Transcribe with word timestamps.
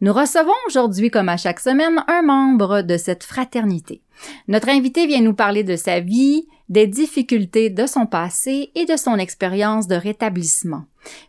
Nous 0.00 0.12
recevons 0.12 0.52
aujourd'hui, 0.68 1.10
comme 1.10 1.28
à 1.28 1.36
chaque 1.36 1.58
semaine, 1.58 2.04
un 2.06 2.22
membre 2.22 2.82
de 2.82 2.96
cette 2.96 3.24
fraternité. 3.24 4.00
Notre 4.46 4.68
invité 4.68 5.06
vient 5.06 5.20
nous 5.20 5.34
parler 5.34 5.64
de 5.64 5.74
sa 5.74 5.98
vie, 5.98 6.46
des 6.68 6.86
difficultés 6.86 7.68
de 7.68 7.84
son 7.86 8.06
passé 8.06 8.70
et 8.76 8.84
de 8.84 8.96
son 8.96 9.16
expérience 9.16 9.88
de 9.88 9.96
rétablissement. 9.96 10.84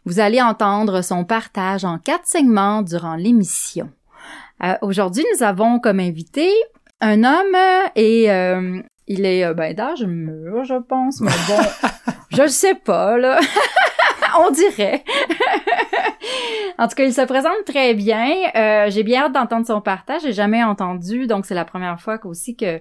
Vous 0.06 0.20
allez 0.20 0.42
entendre 0.42 1.02
son 1.02 1.24
partage 1.24 1.84
en 1.84 1.98
quatre 1.98 2.28
segments 2.28 2.84
durant 2.84 3.16
l'émission. 3.16 3.90
Euh, 4.64 4.76
aujourd'hui, 4.82 5.26
nous 5.34 5.44
avons 5.44 5.80
comme 5.80 6.00
invité 6.00 6.52
un 7.02 7.24
homme 7.24 7.58
et 7.96 8.30
euh, 8.30 8.82
il 9.08 9.26
est 9.26 9.46
euh, 9.46 9.54
ben, 9.56 9.74
d'âge 9.74 10.04
mûr, 10.04 10.64
je 10.64 10.76
pense, 10.76 11.22
mais 11.22 11.32
bon, 11.48 12.14
je 12.30 12.44
le 12.44 12.50
sais 12.50 12.76
pas, 12.76 13.18
là. 13.18 13.40
On 14.40 14.52
dirait. 14.52 15.04
en 16.78 16.88
tout 16.88 16.96
cas, 16.96 17.04
il 17.04 17.14
se 17.14 17.22
présente 17.22 17.66
très 17.66 17.94
bien. 17.94 18.28
Euh, 18.56 18.90
j'ai 18.90 19.04
bien 19.04 19.24
hâte 19.24 19.34
d'entendre 19.34 19.66
son 19.66 19.82
partage. 19.82 20.22
J'ai 20.24 20.34
jamais 20.34 20.64
entendu, 20.64 21.28
donc 21.28 21.46
c'est 21.46 21.56
la 21.56 21.66
première 21.66 22.00
fois 22.00 22.20
aussi 22.26 22.56
que 22.56 22.80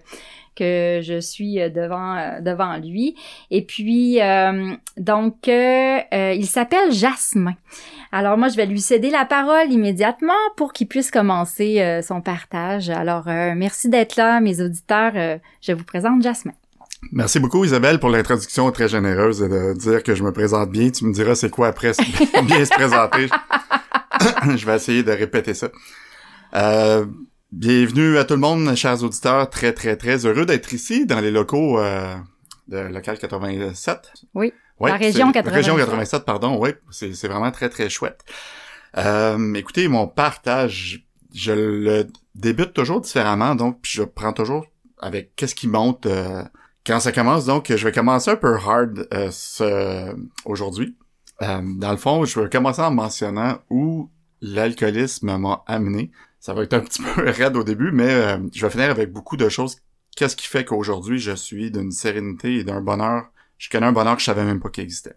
que 0.57 0.99
je 1.05 1.21
suis 1.21 1.61
euh, 1.61 1.69
devant 1.69 2.17
euh, 2.17 2.41
devant 2.41 2.77
lui. 2.77 3.15
Et 3.51 3.63
puis 3.63 4.19
donc 4.97 5.47
il 5.47 6.47
s'appelle 6.47 6.93
Jasmin. 6.93 7.55
Alors 8.11 8.39
moi 8.39 8.49
je 8.49 8.57
vais 8.57 8.67
lui 8.67 8.81
céder 8.81 9.11
la 9.11 9.25
parole 9.25 9.71
immédiatement 9.71 10.33
pour 10.57 10.73
qu'il 10.73 10.89
puisse 10.89 11.11
commencer 11.11 12.01
son 12.03 12.21
partage. 12.21 12.91
Alors 12.91 13.27
merci 13.27 13.89
d'être 13.89 14.17
là 14.17 14.41
mes 14.41 14.61
auditeurs. 14.61 15.13
je 15.61 15.73
vous 15.73 15.85
présente 15.85 16.23
Jasmin. 16.23 16.55
Merci 17.13 17.39
beaucoup 17.39 17.65
Isabelle 17.65 18.01
pour 18.01 18.11
l'introduction 18.11 18.71
très 18.73 18.89
généreuse 18.89 19.43
et 19.43 19.49
de 19.49 19.73
dire 19.75 20.03
que 20.03 20.15
je 20.15 20.23
me 20.23 20.33
présente 20.33 20.71
bien. 20.71 20.91
Tu 20.91 21.05
me 21.05 21.13
diras 21.13 21.35
c'est 21.35 21.51
quoi 21.51 21.69
après 21.69 21.93
bien 22.45 22.65
se 22.65 22.71
présenter. 22.71 23.29
je 24.57 24.67
vais 24.67 24.77
essayer 24.77 25.03
de 25.03 25.13
répéter 25.13 25.55
ça. 25.55 25.69
Euh, 26.55 27.07
bienvenue 27.53 28.19
à 28.19 28.25
tout 28.25 28.35
le 28.35 28.41
monde, 28.41 28.75
chers 28.75 29.03
auditeurs. 29.03 29.49
Très 29.49 29.73
très 29.73 29.97
très 29.97 30.27
heureux 30.27 30.45
d'être 30.45 30.73
ici 30.73 31.07
dans 31.07 31.21
les 31.21 31.31
locaux 31.31 31.79
euh, 31.79 32.15
de 32.67 32.79
local 32.79 33.19
87. 33.19 34.13
Oui. 34.35 34.53
la 34.81 34.97
région 34.97 35.33
87. 35.33 35.55
Région 35.55 35.77
87, 35.77 36.25
pardon. 36.25 36.59
Oui, 36.59 36.71
c'est 36.91 37.29
vraiment 37.29 37.51
très 37.51 37.69
très 37.69 37.89
chouette. 37.89 38.25
Euh, 38.97 39.55
écoutez, 39.55 39.89
mon 39.89 40.09
partage, 40.09 41.07
je 41.35 41.53
le 41.53 42.07
débute 42.35 42.73
toujours 42.73 43.01
différemment, 43.01 43.55
donc 43.55 43.79
je 43.83 44.03
prends 44.03 44.33
toujours 44.33 44.67
avec 45.01 45.35
qu'est-ce 45.37 45.55
qui 45.55 45.69
monte 45.69 46.07
euh, 46.07 46.43
quand 46.89 47.01
ça 47.01 47.13
commence, 47.13 47.45
donc, 47.45 47.67
je 47.69 47.85
vais 47.85 47.93
commencer 47.93 48.31
un 48.31 48.37
peu 48.37 48.57
hard 48.57 49.07
euh, 49.13 50.15
aujourd'hui. 50.47 50.97
Euh, 51.43 51.61
dans 51.77 51.91
le 51.91 51.99
fond, 51.99 52.25
je 52.25 52.41
vais 52.41 52.49
commencer 52.49 52.81
en 52.81 52.91
mentionnant 52.91 53.59
où 53.69 54.09
l'alcoolisme 54.41 55.37
m'a 55.37 55.63
amené. 55.67 56.11
Ça 56.41 56.55
va 56.55 56.63
être 56.63 56.73
un 56.73 56.81
petit 56.81 57.03
peu 57.03 57.29
raide 57.29 57.57
au 57.59 57.63
début, 57.63 57.93
mais 57.93 58.11
euh, 58.11 58.39
je 58.55 58.65
vais 58.65 58.73
finir 58.73 58.89
avec 58.89 59.13
beaucoup 59.13 59.37
de 59.37 59.51
choses. 59.51 59.77
Qu'est-ce 60.17 60.35
qui 60.35 60.47
fait 60.47 60.65
qu'aujourd'hui, 60.65 61.19
je 61.19 61.33
suis 61.33 61.71
d'une 61.71 61.93
sérénité 61.93 62.55
et 62.55 62.65
d'un 62.65 62.81
bonheur? 62.81 63.27
Je 63.59 63.69
connais 63.69 63.87
un 63.87 63.93
bonheur 63.93 64.15
que 64.15 64.21
je 64.21 64.27
savais 64.27 64.45
même 64.45 64.61
pas 64.61 64.71
qu'il 64.71 64.85
existait. 64.85 65.15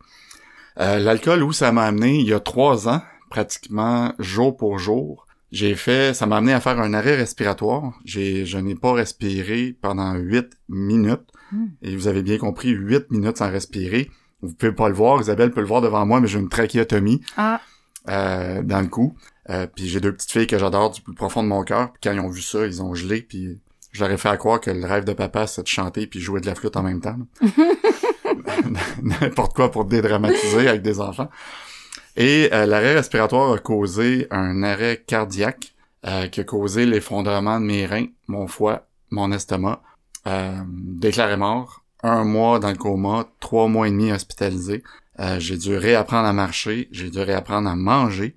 L'alcool, 0.75 1.43
où 1.43 1.53
ça 1.53 1.71
m'a 1.71 1.83
amené, 1.83 2.19
il 2.19 2.27
y 2.27 2.33
a 2.33 2.39
trois 2.41 2.89
ans, 2.89 3.01
pratiquement 3.29 4.13
jour 4.19 4.57
pour 4.57 4.77
jour, 4.77 5.25
j'ai 5.51 5.75
fait, 5.75 6.13
ça 6.13 6.25
m'a 6.25 6.37
amené 6.37 6.53
à 6.53 6.59
faire 6.59 6.79
un 6.79 6.93
arrêt 6.93 7.15
respiratoire. 7.15 7.93
J'ai, 8.03 8.45
je 8.45 8.57
n'ai 8.57 8.75
pas 8.75 8.93
respiré 8.93 9.75
pendant 9.81 10.13
huit 10.15 10.49
minutes. 10.69 11.30
Hmm. 11.51 11.67
Et 11.81 11.95
vous 11.95 12.07
avez 12.07 12.21
bien 12.23 12.37
compris, 12.37 12.69
8 12.69 13.11
minutes 13.11 13.37
sans 13.37 13.49
respirer. 13.49 14.09
Vous 14.41 14.53
pouvez 14.53 14.71
pas 14.71 14.89
le 14.89 14.95
voir, 14.95 15.21
Isabelle 15.21 15.51
peut 15.51 15.61
le 15.61 15.67
voir 15.67 15.81
devant 15.81 16.05
moi, 16.05 16.19
mais 16.19 16.27
j'ai 16.27 16.39
une 16.39 16.49
trachéotomie 16.49 17.21
ah. 17.37 17.61
euh, 18.09 18.63
dans 18.63 18.81
le 18.81 18.87
cou. 18.87 19.15
Euh, 19.49 19.67
puis 19.67 19.87
j'ai 19.87 19.99
deux 19.99 20.13
petites 20.13 20.31
filles 20.31 20.47
que 20.47 20.57
j'adore 20.57 20.91
du 20.91 21.01
plus 21.01 21.13
profond 21.13 21.43
de 21.43 21.47
mon 21.47 21.63
cœur. 21.63 21.91
Puis 21.93 22.01
quand 22.03 22.11
ils 22.11 22.19
ont 22.19 22.29
vu 22.29 22.41
ça, 22.41 22.65
ils 22.65 22.81
ont 22.81 22.95
gelé. 22.95 23.21
Puis 23.21 23.59
je 23.91 24.03
leur 24.03 24.11
ai 24.11 24.17
fait 24.17 24.29
à 24.29 24.37
croire 24.37 24.59
que 24.59 24.71
le 24.71 24.85
rêve 24.85 25.03
de 25.03 25.13
papa, 25.13 25.47
c'est 25.47 25.63
de 25.63 25.67
chanter 25.67 26.07
puis 26.07 26.19
jouer 26.19 26.41
de 26.41 26.47
la 26.47 26.55
flûte 26.55 26.77
en 26.77 26.83
même 26.83 27.01
temps. 27.01 27.17
N'importe 29.01 29.55
quoi 29.55 29.71
pour 29.71 29.85
dédramatiser 29.85 30.67
avec 30.67 30.81
des 30.81 30.99
enfants. 30.99 31.29
Et 32.15 32.49
euh, 32.51 32.65
l'arrêt 32.65 32.95
respiratoire 32.95 33.53
a 33.53 33.57
causé 33.57 34.27
un 34.31 34.63
arrêt 34.63 35.03
cardiaque 35.05 35.73
euh, 36.05 36.27
qui 36.27 36.41
a 36.41 36.43
causé 36.43 36.85
l'effondrement 36.85 37.59
de 37.59 37.65
mes 37.65 37.85
reins, 37.85 38.07
mon 38.27 38.47
foie, 38.47 38.87
mon 39.11 39.31
estomac 39.31 39.81
euh, 40.27 40.61
déclaré 40.67 41.35
mort, 41.35 41.83
un 42.03 42.23
mois 42.23 42.59
dans 42.59 42.69
le 42.69 42.77
coma, 42.77 43.25
trois 43.39 43.67
mois 43.67 43.87
et 43.87 43.91
demi 43.91 44.11
hospitalisé. 44.11 44.83
Euh, 45.19 45.39
j'ai 45.39 45.57
dû 45.57 45.75
réapprendre 45.75 46.27
à 46.27 46.33
marcher, 46.33 46.87
j'ai 46.91 47.09
dû 47.09 47.19
réapprendre 47.19 47.69
à 47.69 47.75
manger, 47.75 48.35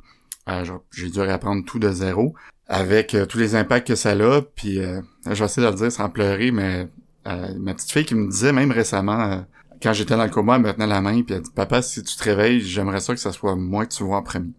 euh, 0.48 0.64
j'ai 0.92 1.10
dû 1.10 1.20
réapprendre 1.20 1.64
tout 1.64 1.78
de 1.78 1.90
zéro, 1.90 2.34
avec 2.68 3.16
tous 3.28 3.38
les 3.38 3.54
impacts 3.54 3.86
que 3.88 3.94
ça 3.94 4.12
a. 4.12 4.42
Puis 4.42 4.76
je 4.76 5.34
vais 5.34 5.44
essayer 5.44 5.66
de 5.66 5.70
le 5.70 5.76
dire 5.76 5.92
sans 5.92 6.08
pleurer, 6.08 6.50
mais 6.50 6.88
ma 7.24 7.74
petite 7.74 7.90
fille 7.90 8.04
qui 8.06 8.14
me 8.14 8.30
disait 8.30 8.52
même 8.52 8.70
récemment, 8.70 9.44
quand 9.82 9.92
j'étais 9.92 10.16
dans 10.16 10.24
le 10.24 10.30
coma, 10.30 10.56
elle 10.56 10.62
me 10.62 10.72
tenait 10.72 10.86
la 10.86 11.02
main, 11.02 11.22
puis 11.22 11.34
elle 11.34 11.42
dit 11.42 11.50
Papa, 11.54 11.82
si 11.82 12.02
tu 12.02 12.16
te 12.16 12.24
réveilles, 12.24 12.60
j'aimerais 12.62 13.00
ça 13.00 13.14
que 13.14 13.20
ça 13.20 13.32
soit 13.32 13.54
moi 13.54 13.84
que 13.84 13.94
tu 13.94 14.02
vois 14.02 14.16
en 14.16 14.22
premier. 14.22 14.52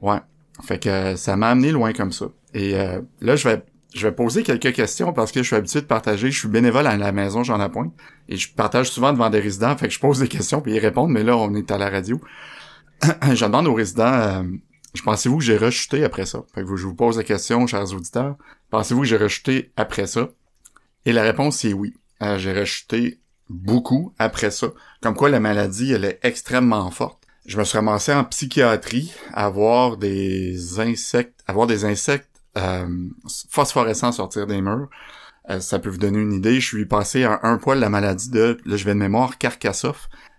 Ouais. 0.00 0.18
Fait 0.62 0.80
que 0.80 1.14
ça 1.14 1.36
m'a 1.36 1.50
amené 1.50 1.70
loin 1.70 1.92
comme 1.92 2.12
ça. 2.12 2.26
Et 2.54 2.74
là, 3.20 3.36
je 3.36 3.48
vais 3.48 3.62
je 3.94 4.06
vais 4.06 4.14
poser 4.14 4.42
quelques 4.42 4.72
questions 4.72 5.12
parce 5.12 5.32
que 5.32 5.42
je 5.42 5.46
suis 5.46 5.56
habitué 5.56 5.80
de 5.80 5.86
partager. 5.86 6.30
Je 6.30 6.38
suis 6.38 6.48
bénévole 6.48 6.86
à 6.86 6.96
la 6.96 7.12
maison 7.12 7.42
Jean 7.42 7.58
Lapointe 7.58 7.92
et 8.28 8.36
je 8.36 8.52
partage 8.52 8.90
souvent 8.90 9.12
devant 9.12 9.30
des 9.30 9.40
résidents. 9.40 9.76
Fait 9.76 9.88
que 9.88 9.94
je 9.94 10.00
pose 10.00 10.18
des 10.18 10.28
questions 10.28 10.60
puis 10.60 10.72
ils 10.72 10.78
répondent. 10.78 11.10
Mais 11.10 11.22
là, 11.22 11.36
on 11.36 11.54
est 11.54 11.70
à 11.70 11.78
la 11.78 11.90
radio. 11.90 12.20
je 13.02 13.44
demande 13.44 13.66
aux 13.66 13.74
résidents, 13.74 14.12
euh, 14.12 14.42
je 14.94 15.02
pensez-vous 15.02 15.38
que 15.38 15.44
j'ai 15.44 15.56
rechuté 15.56 16.04
après 16.04 16.26
ça? 16.26 16.42
Fait 16.54 16.62
que 16.64 16.76
je 16.76 16.86
vous 16.86 16.94
pose 16.94 17.16
la 17.16 17.24
question, 17.24 17.66
chers 17.66 17.92
auditeurs. 17.92 18.36
Pensez-vous 18.70 19.02
que 19.02 19.06
j'ai 19.06 19.16
rechuté 19.16 19.72
après 19.76 20.06
ça? 20.06 20.28
Et 21.04 21.12
la 21.12 21.22
réponse 21.22 21.64
est 21.64 21.72
oui. 21.72 21.94
Euh, 22.22 22.38
j'ai 22.38 22.52
rechuté 22.52 23.20
beaucoup 23.50 24.14
après 24.18 24.50
ça. 24.50 24.68
Comme 25.02 25.14
quoi 25.14 25.28
la 25.28 25.40
maladie, 25.40 25.92
elle 25.92 26.04
est 26.04 26.20
extrêmement 26.22 26.90
forte. 26.90 27.22
Je 27.44 27.58
me 27.58 27.64
suis 27.64 27.76
ramassé 27.76 28.12
en 28.12 28.24
psychiatrie 28.24 29.12
à 29.32 29.46
avoir 29.46 29.96
des 29.96 30.78
insectes, 30.78 31.40
avoir 31.48 31.66
des 31.66 31.84
insectes 31.84 32.31
phosphorescent 33.50 34.12
sortir 34.12 34.46
des 34.46 34.60
murs. 34.60 34.88
Euh, 35.50 35.60
ça 35.60 35.78
peut 35.78 35.90
vous 35.90 35.98
donner 35.98 36.18
une 36.18 36.32
idée. 36.32 36.60
Je 36.60 36.66
suis 36.66 36.86
passé 36.86 37.24
à 37.24 37.40
un 37.42 37.58
poil 37.58 37.78
la 37.78 37.88
maladie 37.88 38.30
de, 38.30 38.58
là 38.64 38.76
je 38.76 38.84
vais 38.84 38.94
de 38.94 38.98
mémoire, 38.98 39.38
Carcassonne. 39.38 39.92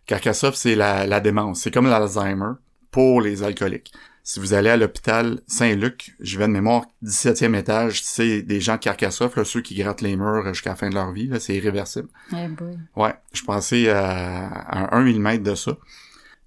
Carcassonne, 0.06 0.54
c'est 0.54 0.76
la, 0.76 1.06
la 1.06 1.20
démence. 1.20 1.62
C'est 1.62 1.72
comme 1.72 1.88
l'Alzheimer 1.88 2.54
pour 2.92 3.22
les 3.22 3.44
alcooliques. 3.44 3.92
Si 4.26 4.40
vous 4.40 4.54
allez 4.54 4.70
à 4.70 4.78
l'hôpital 4.78 5.42
Saint-Luc, 5.48 6.16
je 6.22 6.38
vais 6.38 6.48
de 6.48 6.54
mémoire, 6.54 6.86
17e 7.04 7.58
étage, 7.58 8.02
c'est 8.02 8.42
des 8.42 8.62
gens 8.62 8.76
de 8.76 8.80
Carcassonne, 8.80 9.30
ceux 9.44 9.60
qui 9.60 9.76
grattent 9.76 10.00
les 10.00 10.16
murs 10.16 10.46
jusqu'à 10.48 10.70
la 10.70 10.76
fin 10.78 10.90
de 10.90 10.96
leur 10.96 11.12
vie, 11.12 11.28
là, 11.28 11.42
c'est 11.42 11.56
irréversible. 11.56 12.08
Eh 12.32 12.48
ouais, 12.96 13.14
je 13.34 13.44
pensais 13.44 13.90
à, 13.90 14.48
à 14.48 14.96
1 14.96 15.02
mm 15.02 15.40
de 15.40 15.56
ça. 15.56 15.78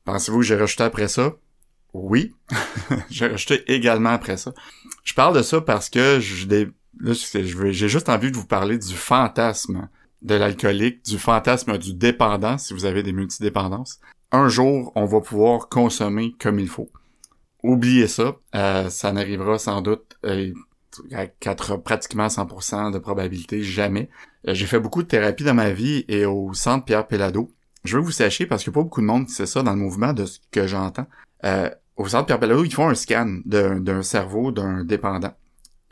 Pensez-vous 0.07 0.39
que 0.39 0.45
j'ai 0.45 0.57
rejeté 0.57 0.85
après 0.85 1.09
ça? 1.09 1.35
Oui. 1.93 2.35
j'ai 3.11 3.27
rejeté 3.27 3.63
également 3.71 4.11
après 4.11 4.39
ça. 4.39 4.55
Je 5.07 5.15
parle 5.15 5.37
de 5.37 5.43
ça 5.43 5.61
parce 5.63 5.89
que 5.89 6.19
j'ai 6.21 7.89
juste 7.89 8.09
envie 8.09 8.31
de 8.31 8.37
vous 8.37 8.47
parler 8.47 8.77
du 8.77 8.93
fantasme 8.95 9.89
de 10.23 10.35
l'alcoolique, 10.35 11.05
du 11.05 11.19
fantasme 11.19 11.79
du 11.79 11.95
dépendant, 11.95 12.59
si 12.59 12.75
vous 12.75 12.85
avez 12.85 13.03
des 13.03 13.13
multidépendances. 13.13 14.01
Un 14.33 14.49
jour, 14.49 14.93
on 14.97 15.05
va 15.07 15.21
pouvoir 15.21 15.69
consommer 15.69 16.35
comme 16.41 16.59
il 16.59 16.69
faut. 16.69 16.91
Oubliez 17.63 18.09
ça, 18.09 18.37
euh, 18.55 18.91
ça 18.91 19.13
n'arrivera 19.13 19.59
sans 19.59 19.81
doute. 19.81 20.19
Euh, 20.25 20.53
à 21.13 21.27
quatre- 21.27 21.77
pratiquement 21.77 22.29
100% 22.29 22.91
de 22.91 22.99
probabilité, 22.99 23.63
jamais. 23.63 24.09
Euh, 24.49 24.55
J'ai 24.55 24.67
fait 24.67 24.81
beaucoup 24.81 25.03
de 25.03 25.09
thérapie 25.09 25.45
dans 25.45 25.55
ma 25.55 25.71
vie 25.71 26.05
et 26.09 26.25
au 26.27 26.53
centre 26.55 26.85
Pierre 26.85 27.07
Pellado. 27.07 27.53
Je 27.85 27.95
veux 27.97 28.01
que 28.03 28.07
vous 28.07 28.13
sachiez, 28.13 28.47
parce 28.47 28.67
a 28.67 28.73
pas 28.73 28.83
beaucoup 28.83 29.01
de 29.03 29.07
monde 29.07 29.29
sait 29.29 29.47
ça 29.47 29.63
dans 29.63 29.73
le 29.73 29.79
mouvement 29.79 30.13
de 30.13 30.25
ce 30.25 30.41
que 30.51 30.67
j'entends. 30.67 31.07
Au 31.97 32.07
centre 32.09 32.27
Pierre 32.27 32.39
Pellado, 32.41 32.65
ils 32.65 32.73
font 32.75 32.89
un 32.89 32.95
scan 32.95 33.39
d'un 33.47 34.03
cerveau 34.03 34.53
d'un 34.53 34.85
dépendant 34.85 35.33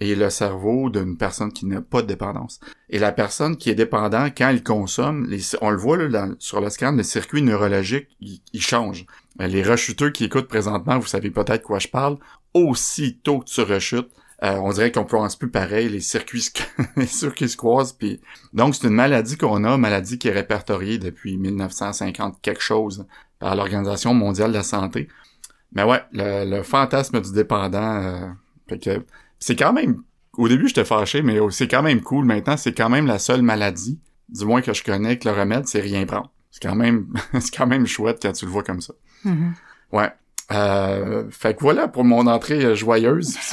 et 0.01 0.15
le 0.17 0.29
cerveau 0.29 0.91
d'une 0.91 1.17
personne 1.17 1.53
qui 1.53 1.67
n'a 1.67 1.81
pas 1.81 2.03
de 2.03 2.09
dépendance. 2.09 2.59
Et 2.91 2.99
la 2.99 3.13
personne 3.13 3.57
qui 3.57 3.71
est 3.71 3.75
dépendante, 3.77 4.33
quand 4.37 4.49
elle 4.49 4.63
consomme, 4.63 5.25
les, 5.31 5.41
on 5.61 5.71
le 5.71 5.77
voit 5.77 5.97
là, 5.97 6.29
sur 6.41 6.61
le 6.61 6.69
scan, 6.69 6.93
le 6.93 7.05
circuit 7.05 7.43
neurologique, 7.43 8.09
il, 8.21 8.41
il 8.53 8.61
change. 8.61 9.07
Euh, 9.41 9.47
Les 9.47 9.63
rechuteux 9.63 10.11
qui 10.11 10.25
écoutent 10.25 10.49
présentement, 10.49 10.99
vous 10.99 11.07
savez 11.07 11.31
peut-être 11.31 11.63
quoi 11.63 11.79
je 11.79 11.89
parle, 11.89 12.19
aussitôt 12.55 13.39
que 13.39 13.45
tu 13.47 13.61
rechutes, 13.63 14.09
euh, 14.43 14.57
on 14.59 14.73
dirait 14.73 14.91
qu'on 14.93 15.05
pense 15.05 15.37
plus 15.37 15.49
pareil, 15.51 15.89
les 15.89 16.01
circuits, 16.01 16.43
se- 16.43 16.51
les 16.97 17.07
circuits 17.07 17.49
se 17.49 17.57
croisent, 17.57 17.93
puis 17.97 18.21
donc 18.53 18.75
c'est 18.75 18.89
une 18.89 18.95
maladie 18.95 19.37
qu'on 19.37 19.63
a, 19.65 19.77
maladie 19.79 20.19
qui 20.19 20.27
est 20.29 20.33
répertoriée 20.33 20.99
depuis 20.99 21.37
1950 21.39 22.41
quelque 22.43 22.61
chose 22.63 23.07
par 23.39 23.55
l'Organisation 23.55 24.13
mondiale 24.13 24.51
de 24.51 24.57
la 24.57 24.63
santé. 24.65 25.09
Mais 25.75 25.83
ouais, 25.83 26.03
le, 26.13 26.45
le 26.49 26.63
fantasme 26.63 27.21
du 27.21 27.33
dépendant, 27.33 28.03
euh, 28.03 28.29
fait 28.69 28.79
que 28.79 29.05
c'est 29.39 29.57
quand 29.57 29.73
même, 29.73 30.03
au 30.35 30.49
début 30.49 30.69
j'étais 30.69 30.85
fâché, 30.85 31.23
mais 31.23 31.39
c'est 31.51 31.69
quand 31.69 31.83
même 31.83 32.01
cool 32.01 32.25
maintenant, 32.25 32.57
c'est 32.57 32.73
quand 32.73 32.89
même 32.89 33.07
la 33.07 33.19
seule 33.19 33.43
maladie, 33.43 34.01
du 34.29 34.45
moins 34.45 34.63
que 34.63 34.73
je 34.73 34.83
connais, 34.83 35.19
que 35.19 35.29
le 35.29 35.35
remède, 35.35 35.67
c'est 35.67 35.81
rien 35.81 36.07
prendre. 36.07 36.31
C'est 36.51 36.63
quand 36.63 36.77
même, 36.77 37.09
c'est 37.41 37.55
quand 37.55 37.67
même 37.67 37.87
chouette 37.87 38.19
quand 38.23 38.33
tu 38.33 38.45
le 38.47 38.51
vois 38.51 38.63
comme 38.63 38.81
ça. 38.81 38.95
Mhm. 39.25 39.55
Ouais. 39.93 40.11
Euh, 40.53 41.25
fait 41.31 41.55
que 41.55 41.61
voilà 41.61 41.89
pour 41.89 42.05
mon 42.05 42.27
entrée 42.27 42.77
joyeuse. 42.77 43.35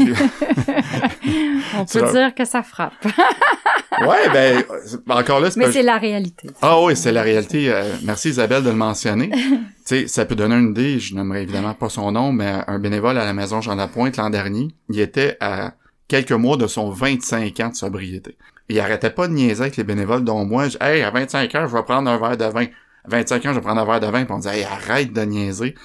On 1.77 1.85
peut 1.85 2.11
dire 2.11 2.35
que 2.35 2.43
ça 2.43 2.63
frappe. 2.63 2.93
ouais, 3.99 4.29
ben 4.33 4.63
euh, 4.69 4.97
encore 5.09 5.39
là, 5.39 5.51
c'est 5.51 5.59
Mais 5.59 5.65
pas- 5.65 5.71
c'est 5.71 5.83
la 5.83 5.97
réalité. 5.97 6.49
Ah 6.61 6.81
oui, 6.81 6.95
c'est 6.95 7.11
la 7.11 7.21
réalité. 7.21 7.71
Euh, 7.71 7.83
merci 8.03 8.29
Isabelle 8.29 8.63
de 8.63 8.69
le 8.69 8.75
mentionner. 8.75 9.29
tu 9.31 9.39
sais, 9.85 10.07
ça 10.07 10.25
peut 10.25 10.35
donner 10.35 10.55
une 10.55 10.69
idée. 10.71 10.99
Je 10.99 11.15
n'aimerais 11.15 11.43
évidemment 11.43 11.73
pas 11.73 11.89
son 11.89 12.11
nom, 12.11 12.31
mais 12.31 12.61
un 12.67 12.79
bénévole 12.79 13.17
à 13.17 13.25
la 13.25 13.33
maison 13.33 13.61
Jean 13.61 13.75
Lapointe 13.75 14.17
l'an 14.17 14.29
dernier, 14.29 14.69
il 14.89 14.99
était 14.99 15.37
à 15.39 15.73
quelques 16.07 16.31
mois 16.31 16.57
de 16.57 16.67
son 16.67 16.89
25 16.89 17.59
ans 17.59 17.69
de 17.69 17.75
sobriété. 17.75 18.37
Il 18.69 18.79
arrêtait 18.79 19.09
pas 19.09 19.27
de 19.27 19.33
niaiser 19.33 19.61
avec 19.61 19.77
les 19.77 19.83
bénévoles, 19.83 20.23
dont 20.23 20.45
moi. 20.45 20.69
Je, 20.69 20.77
hey, 20.81 21.01
à 21.03 21.11
25 21.11 21.53
ans, 21.55 21.67
je 21.67 21.75
vais 21.75 21.83
prendre 21.83 22.09
un 22.09 22.17
verre 22.17 22.37
de 22.37 22.45
vin. 22.45 22.65
À 23.03 23.09
25 23.09 23.45
ans, 23.45 23.49
je 23.49 23.55
vais 23.55 23.61
prendre 23.61 23.81
un 23.81 23.85
verre 23.85 23.99
de 23.99 24.07
vin. 24.07 24.23
Puis 24.23 24.33
on 24.33 24.37
disait, 24.39 24.59
hey, 24.59 24.63
arrête 24.63 25.11
de 25.11 25.21
niaiser. 25.21 25.75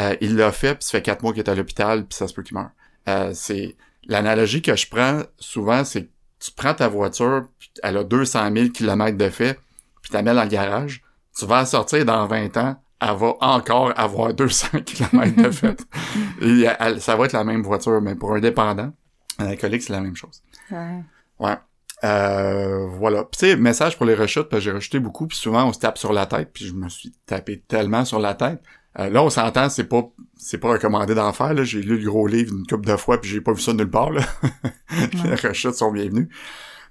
Euh, 0.00 0.14
il 0.20 0.36
l'a 0.36 0.52
fait, 0.52 0.74
puis 0.74 0.84
ça 0.84 0.90
fait 0.98 1.02
quatre 1.02 1.22
mois 1.22 1.32
qu'il 1.32 1.40
est 1.42 1.48
à 1.48 1.54
l'hôpital, 1.54 2.04
puis 2.04 2.16
ça 2.16 2.26
se 2.28 2.34
peut 2.34 2.42
qu'il 2.42 2.56
meure. 2.56 2.70
Euh, 3.08 3.30
c'est 3.32 3.76
l'analogie 4.08 4.60
que 4.60 4.74
je 4.76 4.88
prends 4.88 5.20
souvent, 5.38 5.84
c'est 5.84 6.08
tu 6.44 6.50
prends 6.52 6.74
ta 6.74 6.88
voiture, 6.88 7.46
puis 7.58 7.70
elle 7.82 7.96
a 7.96 8.04
200 8.04 8.50
000 8.54 8.68
km 8.70 9.16
de 9.16 9.28
fait, 9.30 9.54
puis 10.02 10.10
tu 10.10 10.12
la 10.12 10.22
mets 10.22 10.34
dans 10.34 10.42
le 10.42 10.48
garage. 10.48 11.02
Tu 11.38 11.46
vas 11.46 11.60
la 11.60 11.66
sortir 11.66 12.04
dans 12.04 12.26
20 12.26 12.56
ans, 12.58 12.76
elle 13.00 13.16
va 13.16 13.34
encore 13.40 13.92
avoir 13.96 14.34
200 14.34 14.80
km 14.84 15.42
de 15.42 15.50
fait. 15.50 15.82
Et 16.42 16.66
elle- 16.78 17.00
ça 17.00 17.16
va 17.16 17.24
être 17.24 17.32
la 17.32 17.44
même 17.44 17.62
voiture, 17.62 18.00
mais 18.02 18.14
pour 18.14 18.34
un 18.34 18.40
dépendant, 18.40 18.92
un 19.38 19.46
alcoolique, 19.46 19.82
c'est 19.82 19.92
la 19.92 20.00
même 20.00 20.16
chose. 20.16 20.42
Ouais. 20.70 21.02
Ouais. 21.38 21.56
Euh, 22.04 22.86
voilà. 22.98 23.24
Puis 23.24 23.38
tu 23.38 23.46
sais, 23.46 23.56
message 23.56 23.96
pour 23.96 24.04
les 24.06 24.14
rechutes, 24.14 24.48
parce 24.50 24.60
que 24.60 24.64
j'ai 24.64 24.72
rejeté 24.72 25.00
beaucoup, 25.00 25.26
puis 25.26 25.38
souvent 25.38 25.64
on 25.66 25.72
se 25.72 25.78
tape 25.78 25.96
sur 25.98 26.12
la 26.12 26.26
tête, 26.26 26.50
puis 26.52 26.66
je 26.66 26.74
me 26.74 26.88
suis 26.88 27.12
tapé 27.26 27.60
tellement 27.66 28.04
sur 28.04 28.18
la 28.18 28.34
tête. 28.34 28.62
Euh, 28.98 29.10
là, 29.10 29.22
on 29.22 29.30
s'entend, 29.30 29.68
c'est 29.68 29.84
pas 29.84 30.02
c'est 30.36 30.58
pas 30.58 30.68
recommandé 30.68 31.14
d'en 31.14 31.32
faire. 31.32 31.54
Là. 31.54 31.64
J'ai 31.64 31.82
lu 31.82 31.98
le 31.98 32.08
gros 32.08 32.26
livre 32.26 32.54
une 32.54 32.66
couple 32.66 32.86
de 32.86 32.96
fois, 32.96 33.20
puis 33.20 33.30
j'ai 33.30 33.40
pas 33.40 33.52
vu 33.52 33.60
ça 33.60 33.72
nulle 33.72 33.90
part. 33.90 34.10
Là. 34.10 34.22
les 35.24 35.34
rechutes 35.34 35.74
sont 35.74 35.90
bienvenues. 35.90 36.28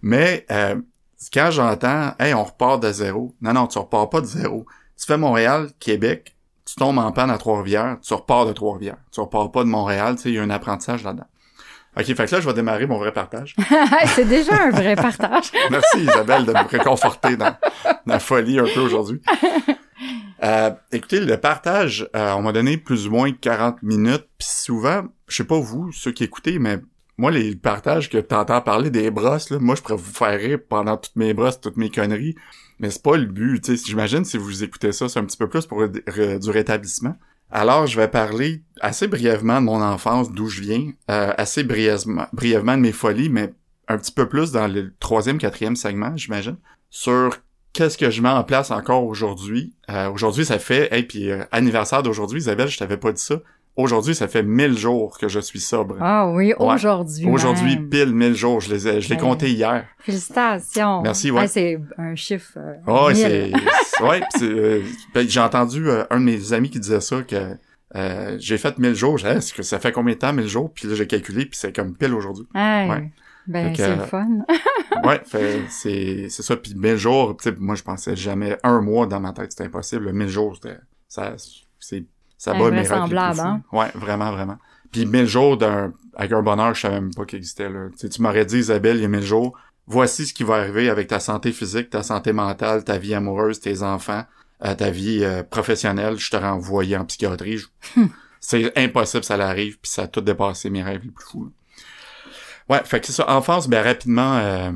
Mais 0.01 0.45
euh, 0.51 0.75
quand 1.33 1.51
j'entends 1.51 2.13
Hey, 2.19 2.33
on 2.33 2.43
repart 2.43 2.81
de 2.81 2.91
zéro. 2.91 3.35
Non, 3.41 3.53
non, 3.53 3.67
tu 3.67 3.79
repars 3.79 4.09
pas 4.09 4.21
de 4.21 4.25
zéro. 4.25 4.65
Tu 4.97 5.05
fais 5.05 5.17
Montréal, 5.17 5.69
Québec, 5.79 6.35
tu 6.65 6.75
tombes 6.75 6.99
en 6.99 7.11
panne 7.11 7.29
à 7.29 7.37
Trois-Rivières, 7.37 7.97
tu 8.01 8.13
repars 8.13 8.45
de 8.45 8.53
Trois-Rivières. 8.53 8.97
Tu 9.11 9.19
repars 9.19 9.51
pas 9.51 9.63
de 9.63 9.69
Montréal, 9.69 10.15
tu 10.15 10.23
sais, 10.23 10.29
il 10.29 10.35
y 10.35 10.39
a 10.39 10.43
un 10.43 10.49
apprentissage 10.49 11.03
là-dedans. 11.03 11.27
OK, 11.95 12.05
fait 12.05 12.25
que 12.25 12.35
là, 12.35 12.41
je 12.41 12.47
vais 12.47 12.53
démarrer 12.53 12.87
mon 12.87 12.97
vrai 12.97 13.11
partage. 13.11 13.55
c'est 14.07 14.27
déjà 14.27 14.55
un 14.63 14.71
vrai 14.71 14.95
partage. 14.95 15.51
Merci 15.69 15.99
Isabelle 15.99 16.45
de 16.45 16.51
me 16.51 16.67
réconforter 16.67 17.37
dans 17.37 17.55
la 18.05 18.19
folie 18.19 18.59
un 18.59 18.65
peu 18.73 18.79
aujourd'hui. 18.79 19.21
Euh, 20.43 20.71
écoutez, 20.91 21.21
le 21.21 21.37
partage, 21.37 22.09
euh, 22.15 22.33
on 22.33 22.41
m'a 22.41 22.51
donné 22.51 22.77
plus 22.77 23.07
ou 23.07 23.11
moins 23.11 23.31
40 23.31 23.81
minutes, 23.81 24.27
puis 24.37 24.47
souvent, 24.49 25.03
je 25.27 25.37
sais 25.37 25.43
pas 25.45 25.59
vous, 25.59 25.91
ceux 25.93 26.11
qui 26.11 26.25
écoutez, 26.25 26.59
mais 26.59 26.79
moi, 27.17 27.31
les 27.31 27.55
partages 27.55 28.09
que 28.09 28.17
t'entends 28.17 28.59
parler 28.61 28.89
des 28.89 29.11
brosses, 29.11 29.49
là, 29.51 29.59
moi, 29.59 29.75
je 29.75 29.81
pourrais 29.81 29.95
vous 29.95 30.11
faire 30.11 30.37
rire 30.39 30.59
pendant 30.67 30.97
toutes 30.97 31.15
mes 31.15 31.33
brosses, 31.33 31.61
toutes 31.61 31.77
mes 31.77 31.89
conneries, 31.89 32.35
mais 32.79 32.89
c'est 32.89 33.03
pas 33.03 33.15
le 33.15 33.25
but, 33.25 33.61
tu 33.61 33.77
sais. 33.77 33.85
J'imagine 33.85 34.25
si 34.25 34.37
vous 34.37 34.63
écoutez 34.63 34.91
ça, 34.91 35.07
c'est 35.07 35.19
un 35.19 35.25
petit 35.25 35.37
peu 35.37 35.47
plus 35.47 35.65
pour 35.65 35.87
du 35.87 36.49
rétablissement. 36.49 37.15
Alors, 37.51 37.85
je 37.85 37.99
vais 37.99 38.07
parler 38.07 38.63
assez 38.81 39.07
brièvement 39.07 39.61
de 39.61 39.65
mon 39.65 39.81
enfance, 39.81 40.31
d'où 40.31 40.47
je 40.47 40.61
viens, 40.61 40.91
euh, 41.11 41.33
assez 41.37 41.63
brièvement, 41.63 42.25
brièvement 42.33 42.75
de 42.75 42.81
mes 42.81 42.91
folies, 42.91 43.29
mais 43.29 43.53
un 43.87 43.97
petit 43.99 44.11
peu 44.11 44.27
plus 44.27 44.51
dans 44.51 44.67
le 44.67 44.93
troisième, 44.99 45.37
quatrième 45.37 45.75
segment, 45.75 46.17
j'imagine, 46.17 46.57
sur 46.89 47.37
qu'est-ce 47.73 47.97
que 47.97 48.09
je 48.09 48.21
mets 48.21 48.29
en 48.29 48.43
place 48.43 48.71
encore 48.71 49.03
aujourd'hui? 49.05 49.73
Euh, 49.89 50.09
aujourd'hui, 50.11 50.45
ça 50.45 50.59
fait, 50.59 50.87
hey, 50.93 51.03
puis 51.03 51.29
euh, 51.31 51.43
anniversaire 51.51 52.03
d'aujourd'hui, 52.03 52.39
Isabelle, 52.39 52.67
je 52.69 52.77
t'avais 52.77 52.97
pas 52.97 53.11
dit 53.11 53.21
ça. 53.21 53.35
Aujourd'hui, 53.75 54.13
ça 54.13 54.27
fait 54.27 54.43
1000 54.43 54.77
jours 54.77 55.17
que 55.17 55.27
je 55.27 55.39
suis 55.39 55.59
sobre. 55.59 55.97
Ah 55.99 56.29
oui, 56.29 56.53
aujourd'hui. 56.59 57.27
Aujourd'hui, 57.27 57.77
pile 57.77 58.13
1000 58.13 58.35
jours. 58.35 58.61
Je 58.61 58.71
les 58.71 58.87
ai, 58.87 59.01
je 59.01 59.09
l'ai 59.09 59.15
Hey. 59.15 59.21
compté 59.21 59.49
hier. 59.51 59.87
Félicitations. 59.97 61.01
Merci, 61.01 61.31
ouais. 61.31 61.47
C'est 61.47 61.79
un 61.97 62.13
chiffre. 62.15 62.51
euh, 62.57 62.75
Oh, 62.85 63.07
mille. 63.09 63.17
c'est, 63.17 64.03
ouais, 64.03 64.21
euh, 64.43 64.83
ben, 65.15 65.27
j'ai 65.27 65.39
entendu 65.39 65.89
euh, 65.89 66.03
un 66.11 66.19
de 66.19 66.25
mes 66.25 66.53
amis 66.53 66.69
qui 66.69 66.79
disait 66.79 67.01
ça 67.01 67.23
que 67.23 67.55
euh, 67.95 68.37
j'ai 68.39 68.59
fait 68.59 68.77
1000 68.77 68.93
jours. 68.93 69.17
J'ai 69.17 69.29
est-ce 69.29 69.51
que 69.55 69.63
ça 69.63 69.79
fait 69.79 69.91
combien 69.91 70.13
de 70.13 70.19
temps 70.19 70.33
1000 70.33 70.47
jours? 70.47 70.71
Puis 70.71 70.87
là, 70.87 70.93
j'ai 70.93 71.07
calculé, 71.07 71.45
puis 71.47 71.57
c'est 71.59 71.75
comme 71.75 71.95
pile 71.97 72.13
aujourd'hui. 72.13 72.45
Hey, 72.53 72.87
Ouais. 72.89 73.11
Ben, 73.47 73.75
c'est 73.75 73.95
le 73.95 74.01
euh, 74.01 74.07
fun. 74.07 74.27
ouais, 75.03 75.21
c'est, 75.69 76.29
c'est 76.29 76.43
ça. 76.43 76.55
Puis 76.55 76.75
1000 76.75 76.97
jours, 76.97 77.35
moi, 77.59 77.75
je 77.75 77.83
pensais 77.83 78.15
jamais 78.15 78.57
un 78.63 78.81
mois 78.81 79.05
dans 79.05 79.19
ma 79.19 79.33
tête. 79.33 79.51
C'était 79.51 79.65
impossible. 79.65 80.11
1000 80.13 80.29
jours, 80.29 80.55
c'était, 80.55 80.77
ça, 81.07 81.33
c'est, 81.79 82.05
ça 82.37 82.53
bat 82.53 82.65
mes 82.71 82.77
rêves. 83.01 83.09
hein? 83.45 83.61
Ouais, 83.71 83.91
vraiment, 83.95 84.31
vraiment. 84.31 84.57
Puis 84.91 85.05
1000 85.05 85.25
jours 85.25 85.57
d'un, 85.57 85.93
avec 86.15 86.31
un 86.31 86.41
bonheur 86.43 86.73
je 86.75 86.81
savais 86.81 87.01
même 87.01 87.13
pas 87.13 87.25
qu'il 87.25 87.37
existait, 87.37 87.69
là. 87.69 87.87
Tu 87.97 88.21
m'aurais 88.21 88.45
dit, 88.45 88.57
Isabelle, 88.59 88.97
il 88.97 89.01
y 89.01 89.05
a 89.05 89.09
1000 89.09 89.21
jours. 89.23 89.57
Voici 89.87 90.25
ce 90.25 90.33
qui 90.33 90.43
va 90.43 90.55
arriver 90.55 90.89
avec 90.89 91.07
ta 91.09 91.19
santé 91.19 91.51
physique, 91.51 91.89
ta 91.89 92.03
santé 92.03 92.31
mentale, 92.31 92.83
ta 92.85 92.97
vie 92.97 93.13
amoureuse, 93.13 93.59
tes 93.59 93.81
enfants, 93.83 94.23
euh, 94.63 94.75
ta 94.75 94.91
vie 94.91 95.23
euh, 95.23 95.43
professionnelle. 95.43 96.17
Je 96.17 96.29
te 96.29 96.37
renvoyé 96.37 96.95
en 96.95 97.03
psychiatrie. 97.05 97.57
Je- 97.57 97.67
c'est 98.39 98.77
impossible, 98.77 99.23
ça 99.25 99.35
l'arrive, 99.35 99.79
puis 99.81 99.91
ça 99.91 100.03
a 100.03 100.07
tout 100.07 100.21
dépassé 100.21 100.69
mes 100.69 100.83
rêves 100.83 101.01
les 101.03 101.11
plus 101.11 101.25
fous. 101.25 101.43
là. 101.45 101.49
Ouais, 102.69 102.81
fait 102.85 102.99
que 102.99 103.07
c'est 103.07 103.13
ça. 103.13 103.29
Enfance, 103.29 103.67
ben 103.67 103.83
rapidement, 103.83 104.37
euh, 104.37 104.71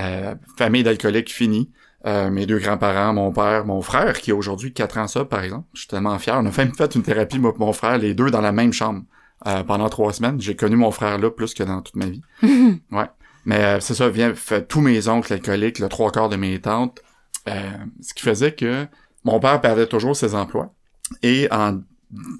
euh, 0.00 0.34
famille 0.56 0.82
d'alcooliques 0.82 1.32
finie. 1.32 1.70
Euh, 2.06 2.30
mes 2.30 2.46
deux 2.46 2.58
grands-parents, 2.58 3.12
mon 3.12 3.32
père, 3.32 3.64
mon 3.66 3.82
frère, 3.82 4.20
qui 4.20 4.30
a 4.30 4.34
aujourd'hui 4.34 4.72
4 4.72 4.98
ans 4.98 5.08
ça, 5.08 5.24
par 5.24 5.42
exemple. 5.42 5.66
Je 5.74 5.80
suis 5.80 5.88
tellement 5.88 6.18
fier. 6.18 6.34
On 6.36 6.46
a 6.46 6.56
même 6.56 6.74
fait 6.74 6.94
une 6.94 7.02
thérapie, 7.02 7.38
moi 7.38 7.52
et 7.54 7.58
mon 7.58 7.72
frère, 7.72 7.98
les 7.98 8.14
deux 8.14 8.30
dans 8.30 8.40
la 8.40 8.52
même 8.52 8.72
chambre 8.72 9.02
euh, 9.46 9.64
pendant 9.64 9.88
trois 9.88 10.12
semaines. 10.12 10.40
J'ai 10.40 10.54
connu 10.54 10.76
mon 10.76 10.92
frère 10.92 11.18
là 11.18 11.30
plus 11.30 11.54
que 11.54 11.64
dans 11.64 11.82
toute 11.82 11.96
ma 11.96 12.06
vie. 12.06 12.22
ouais. 12.42 13.10
Mais 13.44 13.64
euh, 13.64 13.80
c'est 13.80 13.94
ça, 13.94 14.08
vient 14.08 14.34
fait 14.34 14.66
tous 14.68 14.80
mes 14.80 15.08
oncles 15.08 15.32
alcooliques, 15.32 15.80
le 15.80 15.88
trois 15.88 16.12
quarts 16.12 16.28
de 16.28 16.36
mes 16.36 16.60
tantes. 16.60 17.00
Euh, 17.48 17.70
ce 18.00 18.14
qui 18.14 18.22
faisait 18.22 18.52
que 18.52 18.86
mon 19.24 19.40
père 19.40 19.60
perdait 19.60 19.86
toujours 19.86 20.14
ses 20.14 20.34
emplois. 20.34 20.72
Et 21.22 21.48
en 21.50 21.80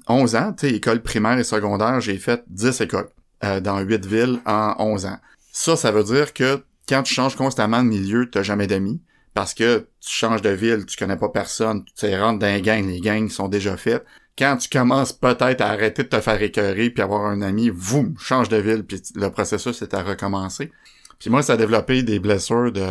11 0.07 0.35
ans, 0.35 0.53
tu 0.53 0.69
sais, 0.69 0.75
école 0.75 1.01
primaire 1.01 1.37
et 1.37 1.43
secondaire, 1.43 1.99
j'ai 1.99 2.17
fait 2.17 2.43
10 2.47 2.81
écoles 2.81 3.09
euh, 3.43 3.59
dans 3.59 3.79
8 3.79 4.05
villes 4.05 4.39
en 4.45 4.75
11 4.79 5.05
ans. 5.05 5.17
Ça, 5.51 5.75
ça 5.75 5.91
veut 5.91 6.03
dire 6.03 6.33
que 6.33 6.63
quand 6.87 7.03
tu 7.03 7.13
changes 7.13 7.35
constamment 7.35 7.83
de 7.83 7.89
milieu, 7.89 8.29
t'as 8.29 8.43
jamais 8.43 8.67
d'amis. 8.67 9.01
Parce 9.33 9.53
que 9.53 9.87
tu 10.01 10.11
changes 10.11 10.41
de 10.41 10.49
ville, 10.49 10.85
tu 10.85 10.97
connais 10.97 11.15
pas 11.15 11.29
personne, 11.29 11.85
tu 11.95 12.07
rentres 12.15 12.39
dans 12.39 12.47
un 12.47 12.59
gang, 12.59 12.85
les 12.85 12.99
gangs 12.99 13.29
sont 13.29 13.47
déjà 13.47 13.77
faites. 13.77 14.03
Quand 14.37 14.57
tu 14.57 14.69
commences 14.69 15.13
peut-être 15.13 15.61
à 15.61 15.69
arrêter 15.69 16.03
de 16.03 16.07
te 16.07 16.19
faire 16.19 16.41
écœurer 16.41 16.89
puis 16.89 17.03
avoir 17.03 17.25
un 17.25 17.41
ami, 17.41 17.69
vous 17.69 18.15
change 18.19 18.49
de 18.49 18.57
ville, 18.57 18.83
puis 18.83 19.01
le 19.15 19.29
processus 19.29 19.81
est 19.81 19.93
à 19.93 20.01
recommencer. 20.01 20.71
Puis 21.19 21.29
moi, 21.29 21.43
ça 21.43 21.53
a 21.53 21.57
développé 21.57 22.01
des 22.03 22.19
blessures 22.19 22.71
de, 22.71 22.87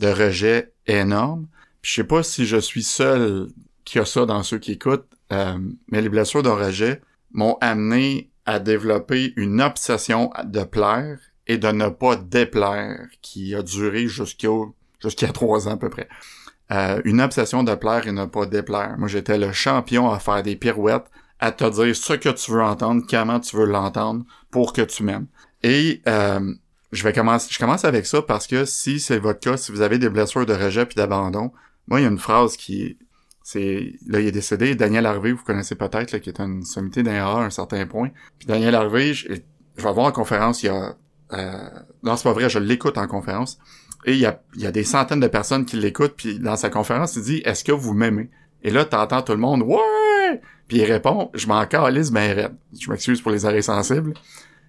de 0.00 0.08
rejet 0.08 0.72
énormes. 0.86 1.46
Puis 1.80 1.92
je 1.92 1.94
sais 1.96 2.04
pas 2.04 2.22
si 2.22 2.44
je 2.44 2.56
suis 2.56 2.82
seul 2.82 3.48
qui 3.84 3.98
a 3.98 4.04
ça 4.04 4.26
dans 4.26 4.42
ceux 4.42 4.58
qui 4.58 4.72
écoutent, 4.72 5.08
euh, 5.32 5.58
mais 5.88 6.02
les 6.02 6.08
blessures 6.08 6.42
de 6.42 6.48
rejet 6.48 7.00
m'ont 7.32 7.56
amené 7.60 8.30
à 8.48 8.60
développer 8.60 9.34
une 9.36 9.60
obsession 9.60 10.30
de 10.42 10.64
plaire 10.64 11.18
et 11.46 11.58
de 11.58 11.68
ne 11.68 11.90
pas 11.90 12.16
déplaire 12.16 13.06
qui 13.20 13.54
a 13.54 13.62
duré 13.62 14.08
jusqu'au 14.08 14.74
jusqu'à 15.00 15.28
trois 15.28 15.68
ans 15.68 15.72
à 15.72 15.76
peu 15.76 15.90
près. 15.90 16.08
Euh, 16.70 16.98
une 17.04 17.20
obsession 17.20 17.62
de 17.62 17.74
plaire 17.74 18.06
et 18.06 18.12
ne 18.12 18.24
pas 18.24 18.46
déplaire. 18.46 18.94
Moi, 18.96 19.06
j'étais 19.06 19.36
le 19.36 19.52
champion 19.52 20.10
à 20.10 20.18
faire 20.18 20.42
des 20.42 20.56
pirouettes, 20.56 21.10
à 21.40 21.52
te 21.52 21.64
dire 21.64 21.94
ce 21.94 22.14
que 22.14 22.30
tu 22.30 22.50
veux 22.50 22.62
entendre, 22.62 23.02
comment 23.08 23.38
tu 23.38 23.54
veux 23.54 23.66
l'entendre 23.66 24.24
pour 24.50 24.72
que 24.72 24.80
tu 24.80 25.02
m'aimes. 25.02 25.26
Et 25.62 26.00
euh, 26.08 26.54
je 26.90 27.04
vais 27.04 27.12
commencer, 27.12 27.48
je 27.50 27.58
commence 27.58 27.84
avec 27.84 28.06
ça 28.06 28.22
parce 28.22 28.46
que 28.46 28.64
si 28.64 28.98
c'est 28.98 29.18
votre 29.18 29.40
cas, 29.40 29.58
si 29.58 29.72
vous 29.72 29.82
avez 29.82 29.98
des 29.98 30.08
blessures 30.08 30.46
de 30.46 30.54
rejet 30.54 30.86
puis 30.86 30.96
d'abandon, 30.96 31.52
moi 31.86 32.00
il 32.00 32.04
y 32.04 32.06
a 32.06 32.10
une 32.10 32.18
phrase 32.18 32.56
qui 32.56 32.96
c'est 33.50 33.94
là 34.06 34.20
il 34.20 34.26
est 34.26 34.32
décédé, 34.32 34.74
Daniel 34.74 35.06
Harvey, 35.06 35.32
vous 35.32 35.42
connaissez 35.42 35.74
peut-être, 35.74 36.18
qui 36.18 36.28
est 36.28 36.38
une 36.38 36.64
sommité 36.64 37.02
d'un 37.02 37.24
à 37.24 37.38
un 37.38 37.48
certain 37.48 37.86
point. 37.86 38.10
Puis 38.38 38.46
Daniel 38.46 38.74
Harvey, 38.74 39.14
je, 39.14 39.26
je 39.76 39.82
vais 39.82 39.92
voir 39.94 40.04
en 40.04 40.12
conférence, 40.12 40.62
il 40.62 40.66
y 40.66 40.68
a 40.68 40.94
euh, 41.32 41.70
non 42.02 42.14
c'est 42.18 42.24
pas 42.24 42.34
vrai, 42.34 42.50
je 42.50 42.58
l'écoute 42.58 42.98
en 42.98 43.06
conférence. 43.06 43.58
Et 44.04 44.12
il 44.12 44.18
y 44.18 44.26
a, 44.26 44.42
il 44.54 44.60
y 44.60 44.66
a 44.66 44.70
des 44.70 44.84
centaines 44.84 45.20
de 45.20 45.28
personnes 45.28 45.64
qui 45.64 45.76
l'écoutent, 45.76 46.12
puis 46.14 46.38
dans 46.38 46.56
sa 46.56 46.68
conférence, 46.68 47.16
il 47.16 47.22
dit 47.22 47.42
Est-ce 47.46 47.64
que 47.64 47.72
vous 47.72 47.94
m'aimez? 47.94 48.28
Et 48.64 48.70
là, 48.70 48.84
t'entends 48.84 49.22
tout 49.22 49.32
le 49.32 49.38
monde 49.38 49.62
Ouais! 49.62 50.42
Puis 50.66 50.76
il 50.76 50.84
répond 50.84 51.30
Je 51.32 51.46
m'en 51.46 51.64
calisse 51.64 52.10
ben 52.10 52.30
raide. 52.34 52.54
Je 52.78 52.90
m'excuse 52.90 53.22
pour 53.22 53.32
les 53.32 53.46
arrêts 53.46 53.62
sensibles. 53.62 54.12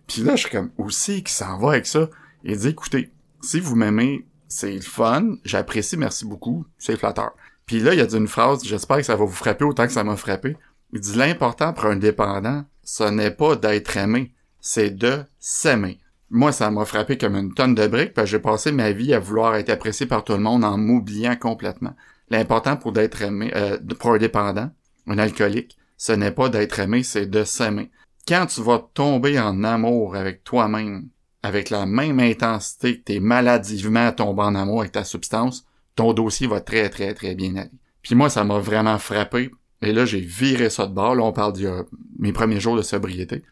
Puis 0.08 0.22
là, 0.22 0.38
je 0.38 0.44
suis 0.44 0.52
comme 0.52 0.72
aussi 0.78 1.22
qui 1.22 1.34
s'en 1.34 1.58
va 1.60 1.72
avec 1.72 1.86
ça? 1.86 2.10
Il 2.46 2.58
dit 2.58 2.70
écoutez, 2.70 3.12
si 3.42 3.60
vous 3.60 3.76
m'aimez, 3.76 4.26
c'est 4.48 4.72
le 4.72 4.80
fun, 4.80 5.36
j'apprécie, 5.44 5.98
merci 5.98 6.26
beaucoup, 6.26 6.66
c'est 6.78 6.96
flatteur. 6.96 7.34
Puis 7.70 7.82
là, 7.82 7.94
il 7.94 8.02
a 8.02 8.18
une 8.18 8.28
phrase, 8.28 8.64
j'espère 8.64 8.98
que 8.98 9.04
ça 9.04 9.16
va 9.16 9.26
vous 9.26 9.32
frapper 9.32 9.64
autant 9.64 9.86
que 9.86 9.94
ça 9.94 10.04
m'a 10.04 10.16
frappé. 10.16 10.58
Il 10.92 11.02
dit 11.02 11.16
l'important 11.16 11.72
pour 11.72 11.86
un 11.86 11.98
dépendant, 11.98 12.66
ce 12.84 13.04
n'est 13.04 13.30
pas 13.30 13.56
d'être 13.56 13.96
aimé, 13.96 14.34
c'est 14.60 14.90
de 14.90 15.20
s'aimer. 15.38 16.00
Moi, 16.32 16.52
ça 16.52 16.72
m'a 16.72 16.84
frappé 16.86 17.16
comme 17.20 17.36
une 17.36 17.54
tonne 17.54 17.76
de 17.76 17.86
briques, 17.86 18.16
parce 18.16 18.26
que 18.26 18.32
j'ai 18.32 18.40
passé 18.40 18.72
ma 18.72 18.92
vie 18.92 19.14
à 19.14 19.20
vouloir 19.20 19.54
être 19.54 19.70
apprécié 19.70 20.08
par 20.08 20.24
tout 20.24 20.34
le 20.34 20.40
monde 20.40 20.64
en 20.64 20.80
m'oubliant 20.80 21.36
complètement. 21.36 21.94
L'important 22.32 22.76
pour 22.76 22.92
d'être 22.92 23.22
aimé, 23.22 23.52
euh, 23.56 23.78
pour 24.00 24.14
un 24.14 24.18
dépendant, 24.18 24.72
un 25.06 25.20
alcoolique, 25.20 25.78
ce 25.96 26.12
n'est 26.12 26.32
pas 26.32 26.50
d'être 26.50 26.80
aimé, 26.80 27.04
c'est 27.04 27.28
de 27.28 27.44
s'aimer 27.44 27.92
quand 28.28 28.48
tu 28.48 28.64
vas 28.64 28.84
tomber 28.96 29.40
en 29.40 29.64
amour 29.64 30.16
avec 30.16 30.44
toi-même, 30.44 31.10
avec 31.44 31.70
la 31.70 31.86
même 31.86 32.20
intensité 32.20 32.98
que 32.98 33.04
t'es 33.04 33.20
maladivement 33.20 34.12
tombé 34.12 34.42
en 34.42 34.56
amour 34.56 34.80
avec 34.80 34.94
ta 34.94 35.04
substance, 35.04 35.68
ton 36.00 36.14
dossier 36.14 36.48
va 36.48 36.62
très 36.62 36.90
très 36.90 37.14
très 37.14 37.36
bien 37.36 37.56
aller. 37.58 37.72
Puis 38.02 38.16
moi, 38.16 38.30
ça 38.30 38.46
m'a 38.46 38.60
vraiment 38.60 38.98
frappé. 38.98 39.52
Et 39.82 39.92
là, 39.92 40.06
j'ai 40.06 40.22
viré 40.22 40.70
ça 40.70 40.88
de 40.88 40.94
bord. 40.94 41.16
Là, 41.16 41.24
on 41.24 41.34
parle 41.34 41.54
de 41.54 41.86
mes 42.18 42.32
premiers 42.32 42.62
jours 42.62 42.78
de 42.78 42.82
sobriété. 42.82 43.44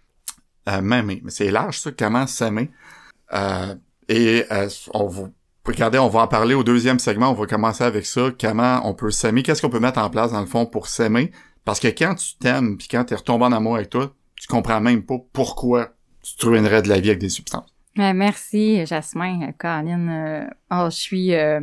Euh, 0.70 0.82
mais 0.82 1.22
c'est 1.28 1.52
large, 1.52 1.80
ça, 1.80 1.92
comment 1.92 2.26
s'aimer. 2.26 2.72
Euh, 3.34 3.76
et 4.08 4.46
euh, 4.52 4.70
on 4.94 5.08
va 5.08 5.30
regardez, 5.66 6.00
on 6.00 6.08
va 6.08 6.22
en 6.22 6.28
parler 6.28 6.56
au 6.56 6.64
deuxième 6.64 7.00
segment. 7.00 7.30
On 7.32 7.34
va 7.34 7.46
commencer 7.46 7.84
avec 7.84 8.06
ça. 8.06 8.32
Comment 8.40 8.82
on 8.86 8.94
peut 8.94 9.12
s'aimer? 9.12 9.44
Qu'est-ce 9.44 9.62
qu'on 9.62 9.70
peut 9.70 9.82
mettre 9.82 10.00
en 10.00 10.10
place, 10.10 10.32
dans 10.32 10.40
le 10.40 10.48
fond, 10.48 10.66
pour 10.66 10.88
s'aimer? 10.88 11.32
Parce 11.66 11.82
que 11.82 11.90
quand 11.90 12.16
tu 12.16 12.38
t'aimes, 12.38 12.78
puis 12.78 12.88
quand 12.90 13.04
t'es 13.04 13.16
retombé 13.16 13.44
en 13.44 13.52
amour 13.52 13.76
avec 13.76 13.90
toi, 13.90 14.14
tu 14.38 14.48
comprends 14.48 14.80
même 14.80 15.04
pas 15.04 15.18
pourquoi 15.34 15.90
tu 16.24 16.38
te 16.38 16.46
ruinerais 16.46 16.82
de 16.82 16.88
la 16.88 17.02
vie 17.02 17.10
avec 17.10 17.20
des 17.20 17.28
substances. 17.28 17.70
merci, 17.98 18.86
Jasmin, 18.86 19.52
Caroline. 19.60 20.10
Euh, 20.10 20.48
oh, 20.72 20.88
je 20.90 20.96
suis, 20.96 21.36
euh, 21.36 21.60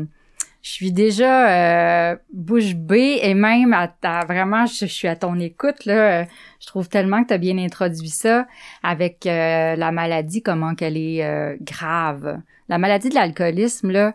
je 0.65 0.71
suis 0.71 0.93
déjà 0.93 2.13
euh, 2.13 2.17
bouche 2.33 2.75
bée 2.75 3.21
et 3.23 3.35
même 3.35 3.75
à, 3.75 4.25
vraiment, 4.27 4.65
je, 4.65 4.87
suis 4.87 5.07
à 5.07 5.15
ton 5.15 5.39
écoute 5.39 5.85
là. 5.85 6.25
Je 6.59 6.67
trouve 6.67 6.89
tellement 6.89 7.23
que 7.23 7.35
tu 7.35 7.39
bien 7.39 7.59
introduit 7.59 8.09
ça 8.09 8.47
avec 8.83 9.27
la 9.27 9.93
maladie, 9.93 10.43
comment 10.43 10.75
qu'elle 10.75 10.97
est 10.97 11.59
grave. 11.61 12.41
La 12.71 12.79
maladie 12.79 13.11
de 13.11 13.15
l'alcoolisme 13.15 13.91
là, 13.91 14.15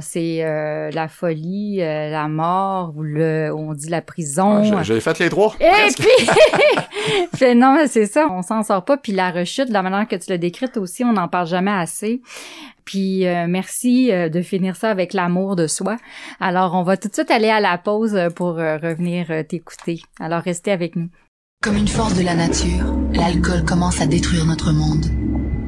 c'est 0.00 0.44
euh, 0.44 0.90
la 0.90 1.08
folie, 1.08 1.78
euh, 1.80 2.10
la 2.10 2.28
mort, 2.28 2.92
ou 2.96 3.02
le, 3.02 3.52
on 3.54 3.74
dit 3.74 3.88
la 3.88 4.02
prison. 4.02 4.62
Ah, 4.76 4.82
J'ai 4.82 5.00
fait 5.00 5.18
les 5.18 5.28
trois. 5.28 5.54
Et 5.60 5.92
puis, 5.98 6.26
fait, 7.34 7.54
non, 7.54 7.84
c'est 7.86 8.06
ça, 8.06 8.26
on 8.30 8.42
s'en 8.42 8.62
sort 8.62 8.84
pas. 8.84 8.96
Puis 8.96 9.12
la 9.12 9.30
rechute, 9.30 9.68
de 9.68 9.72
la 9.72 9.82
manière 9.82 10.06
que 10.06 10.16
tu 10.16 10.30
l'as 10.30 10.38
décrite 10.38 10.76
aussi, 10.76 11.04
on 11.04 11.12
n'en 11.12 11.28
parle 11.28 11.46
jamais 11.46 11.70
assez. 11.70 12.20
Puis 12.84 13.26
euh, 13.26 13.46
merci 13.48 14.10
de 14.10 14.42
finir 14.42 14.76
ça 14.76 14.90
avec 14.90 15.12
l'amour 15.12 15.56
de 15.56 15.66
soi. 15.66 15.96
Alors, 16.40 16.74
on 16.74 16.82
va 16.82 16.96
tout 16.96 17.08
de 17.08 17.14
suite 17.14 17.30
aller 17.30 17.50
à 17.50 17.60
la 17.60 17.76
pause 17.78 18.18
pour 18.34 18.54
revenir 18.54 19.26
t'écouter. 19.48 20.00
Alors, 20.20 20.42
restez 20.42 20.70
avec 20.72 20.96
nous. 20.96 21.08
Comme 21.62 21.76
une 21.76 21.88
force 21.88 22.14
de 22.14 22.22
la 22.22 22.34
nature, 22.34 22.94
l'alcool 23.12 23.64
commence 23.64 24.00
à 24.00 24.06
détruire 24.06 24.46
notre 24.46 24.72
monde. 24.72 25.06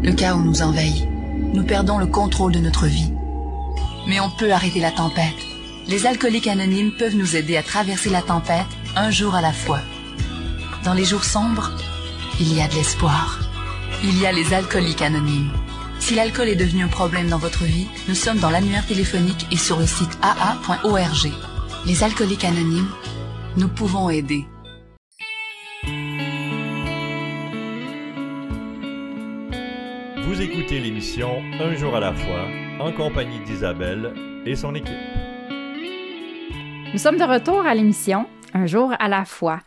Le 0.03 0.13
chaos 0.13 0.41
nous 0.41 0.63
envahit. 0.63 1.07
Nous 1.53 1.65
perdons 1.65 1.99
le 1.99 2.07
contrôle 2.07 2.53
de 2.53 2.61
notre 2.61 2.87
vie. 2.87 3.13
Mais 4.11 4.19
on 4.19 4.29
peut 4.29 4.53
arrêter 4.53 4.81
la 4.81 4.91
tempête. 4.91 5.37
Les 5.87 6.05
alcooliques 6.05 6.49
anonymes 6.49 6.91
peuvent 6.91 7.15
nous 7.15 7.37
aider 7.37 7.57
à 7.57 7.63
traverser 7.63 8.11
la 8.11 8.23
tempête 8.23 8.67
un 8.97 9.13
jour 9.13 9.37
à 9.37 9.41
la 9.41 9.53
fois. 9.53 9.79
Dans 10.83 10.95
les 10.95 11.05
jours 11.05 11.23
sombres, 11.23 11.71
il 12.41 12.53
y 12.53 12.61
a 12.61 12.67
de 12.67 12.75
l'espoir. 12.75 13.39
Il 14.03 14.19
y 14.19 14.27
a 14.27 14.33
les 14.33 14.53
alcooliques 14.53 15.01
anonymes. 15.01 15.53
Si 16.01 16.17
l'alcool 16.17 16.49
est 16.49 16.57
devenu 16.57 16.83
un 16.83 16.89
problème 16.89 17.29
dans 17.29 17.39
votre 17.39 17.63
vie, 17.63 17.87
nous 18.09 18.17
sommes 18.17 18.41
dans 18.41 18.51
l'annuaire 18.51 18.85
téléphonique 18.85 19.47
et 19.53 19.57
sur 19.57 19.79
le 19.79 19.87
site 19.87 20.19
aa.org. 20.23 21.31
Les 21.87 22.03
alcooliques 22.03 22.45
anonymes, 22.45 22.91
nous 23.57 23.69
pouvons 23.69 24.11
aider. 24.11 24.45
Écoutez 30.41 30.81
l'émission 30.81 31.43
Un 31.61 31.75
jour 31.75 31.95
à 31.95 32.01
la 32.01 32.15
fois 32.15 32.47
en 32.81 32.93
compagnie 32.93 33.41
d'Isabelle 33.41 34.15
et 34.47 34.57
son 34.57 34.75
équipe. 34.75 34.97
Nous 36.95 36.99
sommes 36.99 37.19
de 37.19 37.25
retour 37.25 37.67
à 37.67 37.75
l'émission 37.75 38.25
Un 38.55 38.65
jour 38.65 38.91
à 38.99 39.09
la 39.09 39.27
fois. 39.27 39.61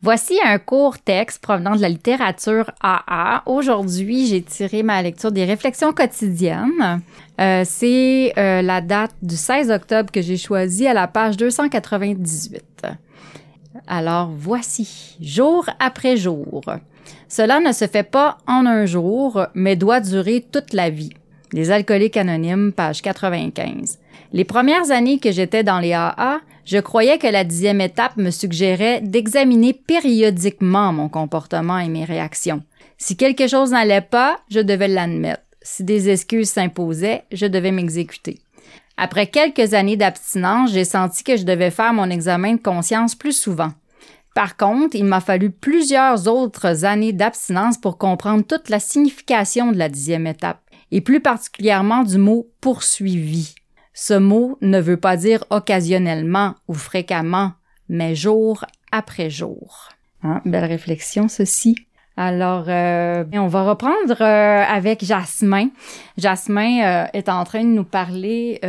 Voici 0.00 0.38
un 0.42 0.58
court 0.58 0.98
texte 0.98 1.42
provenant 1.42 1.76
de 1.76 1.82
la 1.82 1.90
littérature 1.90 2.70
AA. 2.80 3.42
Aujourd'hui, 3.44 4.26
j'ai 4.26 4.40
tiré 4.40 4.82
ma 4.82 5.02
lecture 5.02 5.32
des 5.32 5.44
réflexions 5.44 5.92
quotidiennes. 5.92 7.02
Euh, 7.38 7.64
c'est 7.66 8.32
euh, 8.38 8.62
la 8.62 8.80
date 8.80 9.14
du 9.20 9.36
16 9.36 9.70
octobre 9.70 10.10
que 10.10 10.22
j'ai 10.22 10.38
choisie 10.38 10.86
à 10.86 10.94
la 10.94 11.08
page 11.08 11.36
298. 11.36 12.86
Alors 13.86 14.30
voici, 14.34 15.18
jour 15.20 15.68
après 15.78 16.16
jour. 16.16 16.62
Cela 17.28 17.60
ne 17.60 17.72
se 17.72 17.86
fait 17.86 18.08
pas 18.08 18.38
en 18.46 18.66
un 18.66 18.86
jour, 18.86 19.46
mais 19.54 19.76
doit 19.76 20.00
durer 20.00 20.44
toute 20.50 20.72
la 20.72 20.90
vie. 20.90 21.12
Les 21.52 21.70
alcooliques 21.70 22.16
anonymes, 22.16 22.72
page 22.72 23.02
95. 23.02 23.98
Les 24.32 24.44
premières 24.44 24.90
années 24.90 25.18
que 25.18 25.32
j'étais 25.32 25.64
dans 25.64 25.78
les 25.78 25.92
AA, 25.92 26.40
je 26.64 26.78
croyais 26.78 27.18
que 27.18 27.26
la 27.26 27.44
dixième 27.44 27.80
étape 27.80 28.16
me 28.16 28.30
suggérait 28.30 29.00
d'examiner 29.00 29.72
périodiquement 29.72 30.92
mon 30.92 31.08
comportement 31.08 31.78
et 31.78 31.88
mes 31.88 32.04
réactions. 32.04 32.62
Si 32.98 33.16
quelque 33.16 33.46
chose 33.46 33.70
n'allait 33.70 34.00
pas, 34.00 34.38
je 34.50 34.60
devais 34.60 34.88
l'admettre. 34.88 35.42
Si 35.62 35.84
des 35.84 36.10
excuses 36.10 36.50
s'imposaient, 36.50 37.24
je 37.32 37.46
devais 37.46 37.72
m'exécuter. 37.72 38.38
Après 38.96 39.26
quelques 39.26 39.74
années 39.74 39.96
d'abstinence, 39.96 40.72
j'ai 40.72 40.84
senti 40.84 41.22
que 41.22 41.36
je 41.36 41.44
devais 41.44 41.70
faire 41.70 41.92
mon 41.92 42.08
examen 42.08 42.54
de 42.54 42.62
conscience 42.62 43.14
plus 43.14 43.36
souvent. 43.36 43.72
Par 44.36 44.58
contre, 44.58 44.96
il 44.96 45.06
m'a 45.06 45.20
fallu 45.20 45.50
plusieurs 45.50 46.28
autres 46.28 46.84
années 46.84 47.14
d'abstinence 47.14 47.78
pour 47.78 47.96
comprendre 47.96 48.44
toute 48.44 48.68
la 48.68 48.80
signification 48.80 49.72
de 49.72 49.78
la 49.78 49.88
dixième 49.88 50.26
étape 50.26 50.60
et 50.92 51.00
plus 51.00 51.20
particulièrement 51.20 52.02
du 52.02 52.18
mot 52.18 52.46
poursuivi. 52.60 53.54
Ce 53.94 54.12
mot 54.12 54.58
ne 54.60 54.78
veut 54.78 54.98
pas 54.98 55.16
dire 55.16 55.42
occasionnellement 55.48 56.54
ou 56.68 56.74
fréquemment, 56.74 57.52
mais 57.88 58.14
jour 58.14 58.66
après 58.92 59.30
jour. 59.30 59.88
Hein, 60.22 60.42
belle 60.44 60.66
réflexion, 60.66 61.28
ceci. 61.28 61.74
Alors, 62.18 62.66
euh, 62.68 63.24
on 63.32 63.46
va 63.46 63.62
reprendre 63.62 64.20
euh, 64.20 64.64
avec 64.68 65.02
Jasmin. 65.02 65.70
Jasmin 66.18 66.82
euh, 66.82 67.06
est 67.14 67.30
en 67.30 67.42
train 67.44 67.62
de 67.62 67.70
nous 67.70 67.84
parler 67.84 68.60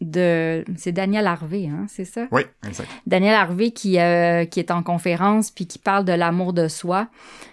de... 0.00 0.64
C'est 0.76 0.92
Daniel 0.92 1.26
Harvey, 1.26 1.68
hein, 1.68 1.86
c'est 1.88 2.04
ça? 2.04 2.26
Oui, 2.30 2.42
exact. 2.66 2.88
Daniel 3.06 3.34
Harvey 3.34 3.70
qui, 3.70 3.92
qui 3.92 4.60
est 4.60 4.70
en 4.70 4.82
conférence 4.82 5.50
puis 5.50 5.66
qui 5.66 5.78
parle 5.78 6.04
de 6.04 6.12
l'amour 6.12 6.52
de 6.52 6.68
soi. 6.68 7.08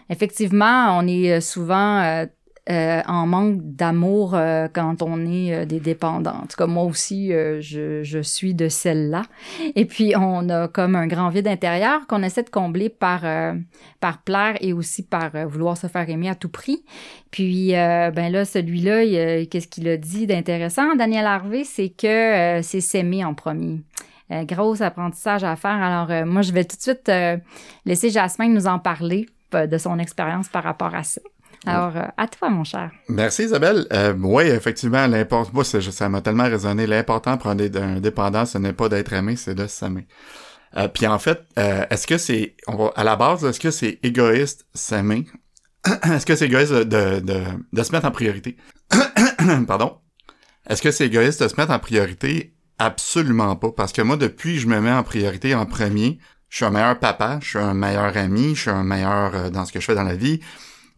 Effectivement, 0.10 0.98
on 0.98 1.08
est 1.08 1.42
souvent 1.42 2.02
euh, 2.02 2.26
en 2.70 3.28
manque 3.28 3.58
d'amour 3.62 4.36
euh, 4.36 4.68
quand 4.72 5.02
on 5.02 5.26
est 5.26 5.54
euh, 5.54 5.66
des 5.66 5.80
dépendants. 5.82 6.44
En 6.60 6.68
moi 6.68 6.84
aussi, 6.84 7.30
je, 7.30 8.02
je, 8.04 8.20
suis 8.22 8.54
de 8.54 8.70
celle-là. 8.70 9.24
Et 9.76 9.86
puis, 9.86 10.14
on 10.16 10.48
a 10.50 10.68
comme 10.68 10.96
un 10.96 11.08
grand 11.08 11.30
vide 11.30 11.48
intérieur 11.48 12.08
qu'on 12.08 12.24
essaie 12.24 12.44
de 12.44 12.50
combler 12.50 12.88
par, 12.90 13.24
par 14.00 14.22
plaire 14.22 14.56
et 14.62 14.72
aussi 14.72 15.04
par 15.04 15.32
vouloir 15.48 15.78
se 15.78 15.88
faire 15.88 16.10
aimer 16.10 16.30
à 16.30 16.36
tout 16.36 16.50
prix. 16.50 16.86
Puis, 17.32 17.72
ben 17.72 18.30
là, 18.32 18.46
celui-là, 18.46 19.46
qu'est-ce 19.46 19.68
qu'il 19.68 19.88
a 19.90 19.98
dit 19.98 20.26
d'intéressant, 20.26 20.96
Daniel 20.96 21.26
Harvey, 21.26 21.64
c'est 21.66 21.90
que 21.90 22.62
c'est 22.62 22.82
s'aimer 22.82 23.26
en 23.26 23.34
premier. 23.34 23.82
gros 24.30 24.82
apprentissage 24.82 25.44
à 25.44 25.56
faire. 25.56 25.72
Alors, 25.72 26.26
moi, 26.26 26.42
je 26.42 26.54
vais 26.54 26.64
tout 26.64 26.78
de 26.78 26.82
suite 26.82 27.12
laisser 27.86 28.10
Jasmine 28.10 28.54
nous 28.54 28.68
en 28.68 28.80
parler 28.80 29.26
de 29.52 29.78
son 29.78 30.00
expérience 30.00 30.48
par 30.48 30.64
rapport 30.64 30.96
à 30.96 31.04
ça. 31.04 31.22
Alors, 31.66 31.96
euh, 31.96 32.08
à 32.18 32.28
toi, 32.28 32.50
mon 32.50 32.64
cher. 32.64 32.92
Merci, 33.08 33.44
Isabelle. 33.44 33.88
Euh, 33.94 34.14
oui, 34.20 34.44
effectivement, 34.44 35.08
l'important, 35.08 35.52
moi, 35.54 35.64
ça 35.64 36.10
m'a 36.10 36.22
tellement 36.22 36.44
résonné. 36.44 36.88
L'important 36.88 37.38
pour 37.38 37.50
un, 37.50 37.58
un, 37.60 38.00
dépendant, 38.00 38.46
ce 38.46 38.58
n'est 38.58 38.74
pas 38.74 38.90
d'être 38.90 39.14
aimé, 39.14 39.36
c'est 39.36 39.56
de 39.56 39.68
s'aimer. 39.68 40.08
Euh, 40.78 40.88
puis 40.88 41.08
en 41.08 41.20
fait, 41.20 41.42
euh, 41.60 41.86
est-ce 41.90 42.08
que 42.08 42.18
c'est, 42.18 42.56
on 42.68 42.76
va, 42.76 42.92
à 42.96 43.04
la 43.04 43.16
base, 43.16 43.44
est-ce 43.46 43.60
que 43.60 43.72
c'est 43.72 44.00
égoïste 44.04 44.66
s'aimer? 44.74 45.28
est-ce 45.86 46.26
que 46.26 46.36
c'est 46.36 46.46
égoïste 46.46 46.74
de, 46.74 47.20
de, 47.20 47.44
de, 47.72 47.84
se 47.84 47.92
mettre 47.92 48.06
en 48.06 48.12
priorité? 48.12 48.58
Pardon? 49.68 49.98
Est-ce 50.68 50.82
que 50.82 50.92
c'est 50.92 51.06
égoïste 51.06 51.44
de 51.44 51.48
se 51.48 51.56
mettre 51.58 51.72
en 51.72 51.80
priorité? 51.80 52.56
Absolument 52.80 53.56
pas. 53.56 53.72
Parce 53.72 53.94
que 53.94 54.02
moi, 54.02 54.18
depuis 54.18 54.56
que 54.56 54.62
je 54.62 54.68
me 54.68 54.80
mets 54.80 54.92
en 54.92 55.04
priorité 55.04 55.54
en 55.54 55.66
premier, 55.66 56.20
je 56.50 56.58
suis 56.58 56.66
un 56.66 56.72
meilleur 56.72 57.00
papa, 57.00 57.40
je 57.42 57.50
suis 57.50 57.60
un 57.60 57.74
meilleur 57.74 58.16
ami, 58.18 58.56
je 58.56 58.62
suis 58.62 58.70
un 58.70 58.84
meilleur 58.84 59.36
euh, 59.36 59.50
dans 59.50 59.66
ce 59.66 59.72
que 59.72 59.80
je 59.80 59.86
fais 59.86 59.96
dans 59.96 60.04
la 60.04 60.16
vie. 60.16 60.40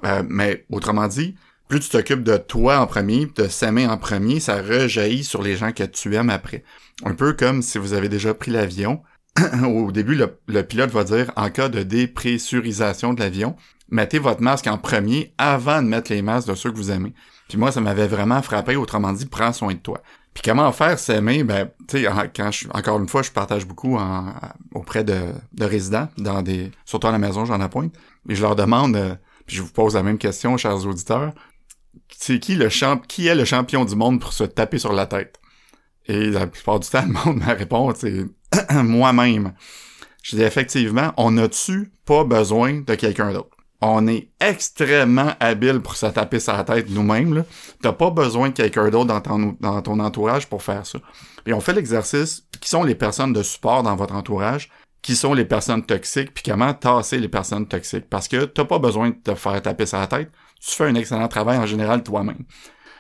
Euh, 0.04 0.24
mais 0.28 0.66
autrement 0.70 1.08
dit, 1.08 1.36
plus 1.68 1.80
tu 1.80 1.90
t'occupes 1.90 2.24
de 2.24 2.38
toi 2.38 2.80
en 2.80 2.88
premier, 2.88 3.28
de 3.36 3.48
s'aimer 3.48 3.88
en 3.88 3.98
premier, 3.98 4.40
ça 4.40 4.62
rejaillit 4.62 5.24
sur 5.24 5.42
les 5.42 5.56
gens 5.56 5.72
que 5.72 5.84
tu 5.84 6.16
aimes 6.16 6.30
après. 6.30 6.64
Un 7.04 7.16
peu 7.16 7.34
comme 7.34 7.62
si 7.62 7.78
vous 7.78 7.94
avez 7.94 8.10
déjà 8.10 8.34
pris 8.34 8.52
l'avion. 8.52 9.02
Au 9.66 9.92
début, 9.92 10.16
le, 10.16 10.64
pilote 10.64 10.92
va 10.92 11.04
dire, 11.04 11.32
en 11.36 11.50
cas 11.50 11.70
de 11.70 11.84
dépressurisation 11.84 13.14
de 13.14 13.20
l'avion, 13.20 13.56
mettez 13.90 14.20
votre 14.20 14.42
masque 14.42 14.68
en 14.68 14.78
premier 14.78 15.34
avant 15.38 15.82
de 15.82 15.88
mettre 15.88 16.12
les 16.12 16.22
masques 16.22 16.48
de 16.48 16.56
ceux 16.56 16.72
que 16.72 16.78
vous 16.78 16.92
aimez. 16.92 17.14
Puis 17.50 17.58
moi, 17.58 17.72
ça 17.72 17.82
m'avait 17.82 18.08
vraiment 18.08 18.42
frappé, 18.42 18.75
autrement 18.75 19.12
dit, 19.12 19.25
prends 19.25 19.52
soin 19.52 19.74
de 19.74 19.80
toi. 19.80 20.02
Puis 20.34 20.44
comment 20.44 20.72
faire 20.72 21.00
s'aimer? 21.00 21.44
Ben, 21.44 21.70
tu 21.88 22.04
sais, 22.04 22.08
quand 22.36 22.52
je, 22.52 22.68
encore 22.74 23.00
une 23.00 23.08
fois, 23.08 23.24
je 23.24 23.32
partage 23.32 23.66
beaucoup 23.66 23.98
auprès 24.74 25.04
de, 25.04 25.18
de 25.54 25.66
résidents, 25.66 26.10
dans 26.18 26.42
des, 26.42 26.72
surtout 26.86 27.08
à 27.08 27.12
la 27.12 27.20
maison, 27.20 27.46
j'en 27.46 27.62
appointe. 27.62 27.94
Et 28.30 28.36
je 28.36 28.42
leur 28.42 28.56
demande, 28.56 28.96
euh, 28.96 29.16
puis 29.46 29.56
je 29.58 29.62
vous 29.62 29.72
pose 29.72 29.96
la 29.96 30.04
même 30.04 30.18
question, 30.18 30.58
chers 30.58 30.86
auditeurs, 30.86 31.34
c'est 32.10 32.40
qui 32.40 32.56
le 32.56 32.70
champ, 32.70 32.98
qui 32.98 33.28
est 33.28 33.36
le 33.36 33.46
champion 33.46 33.86
du 33.86 33.96
monde 33.96 34.20
pour 34.20 34.34
se 34.34 34.44
taper 34.44 34.80
sur 34.80 34.94
la 34.94 35.06
tête? 35.06 35.40
Et 36.08 36.30
la 36.30 36.48
plupart 36.48 36.80
du 36.80 36.90
temps, 36.90 37.06
le 37.08 37.14
monde 37.14 37.44
me 37.44 37.54
répond, 37.54 37.94
c'est 37.96 38.25
moi-même. 38.72 39.54
Je 40.24 40.36
dis 40.36 40.44
effectivement, 40.44 41.14
on 41.18 41.32
n'a-tu 41.32 41.92
pas 42.06 42.24
besoin 42.24 42.82
de 42.82 42.96
quelqu'un 42.96 43.32
d'autre? 43.32 43.50
On 43.82 44.08
est 44.08 44.30
extrêmement 44.40 45.34
habile 45.40 45.82
pour 45.82 45.96
se 45.96 46.08
taper 46.08 46.40
sa 46.40 46.64
tête 46.64 46.90
nous-mêmes. 46.90 47.44
T'as 47.82 47.92
pas 47.92 48.10
besoin 48.10 48.50
de 48.50 48.54
quelqu'un 48.54 48.90
d'autre 48.90 49.22
dans 49.22 49.54
dans 49.60 49.82
ton 49.82 50.00
entourage 50.00 50.48
pour 50.48 50.64
faire 50.64 50.86
ça. 50.86 50.98
Et 51.46 51.54
on 51.54 51.60
fait 51.62 51.74
l'exercice, 51.74 52.48
qui 52.60 52.70
sont 52.70 52.84
les 52.84 52.96
personnes 52.96 53.34
de 53.34 53.44
support 53.44 53.84
dans 53.84 53.96
votre 53.96 54.16
entourage, 54.16 54.72
qui 55.06 55.16
sont 55.16 55.36
les 55.36 55.46
personnes 55.46 55.86
toxiques, 55.86 56.34
puis 56.34 56.42
comment 56.44 56.74
tasser 56.74 57.20
les 57.20 57.28
personnes 57.28 57.68
toxiques. 57.68 58.10
Parce 58.10 58.28
que 58.28 58.46
t'as 58.46 58.66
pas 58.66 58.80
besoin 58.80 59.10
de 59.10 59.16
te 59.16 59.36
faire 59.36 59.62
taper 59.62 59.86
sa 59.86 60.08
tête. 60.08 60.32
Tu 60.60 60.72
fais 60.72 60.86
un 60.86 60.96
excellent 60.96 61.28
travail 61.28 61.60
en 61.60 61.68
général 61.68 62.02
toi-même. 62.02 62.44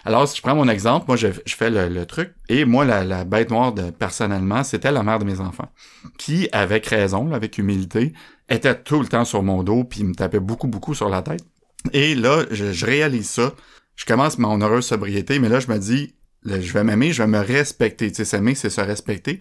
Alors, 0.05 0.27
si 0.27 0.37
je 0.37 0.43
prends 0.43 0.53
mon 0.53 0.69
exemple, 0.69 1.05
moi, 1.07 1.17
je, 1.17 1.29
fais 1.47 1.71
le, 1.71 2.05
truc, 2.05 2.35
et 2.47 2.63
moi, 2.63 2.85
la, 2.85 3.23
bête 3.23 3.49
noire, 3.49 3.73
de, 3.73 3.89
personnellement, 3.89 4.63
c'était 4.63 4.91
la 4.91 5.01
mère 5.01 5.17
de 5.17 5.25
mes 5.25 5.39
enfants, 5.39 5.71
qui, 6.19 6.47
avec 6.51 6.85
raison, 6.85 7.33
avec 7.33 7.57
humilité, 7.57 8.13
était 8.49 8.75
tout 8.75 8.99
le 8.99 9.07
temps 9.07 9.25
sur 9.25 9.41
mon 9.41 9.63
dos, 9.63 9.83
puis 9.83 10.03
me 10.03 10.13
tapait 10.13 10.39
beaucoup, 10.39 10.67
beaucoup 10.67 10.93
sur 10.93 11.09
la 11.09 11.23
tête. 11.23 11.43
Et 11.91 12.13
là, 12.13 12.43
je, 12.51 12.85
réalise 12.85 13.31
ça. 13.31 13.51
Je 13.95 14.05
commence 14.05 14.37
mon 14.37 14.61
heureuse 14.61 14.85
sobriété, 14.85 15.39
mais 15.39 15.49
là, 15.49 15.59
je 15.59 15.71
me 15.71 15.79
dis, 15.79 16.13
je 16.43 16.71
vais 16.71 16.83
m'aimer, 16.83 17.13
je 17.13 17.23
vais 17.23 17.27
me 17.27 17.39
respecter. 17.39 18.11
Tu 18.11 18.17
sais, 18.17 18.25
s'aimer, 18.25 18.53
c'est 18.53 18.69
se 18.69 18.81
respecter. 18.81 19.39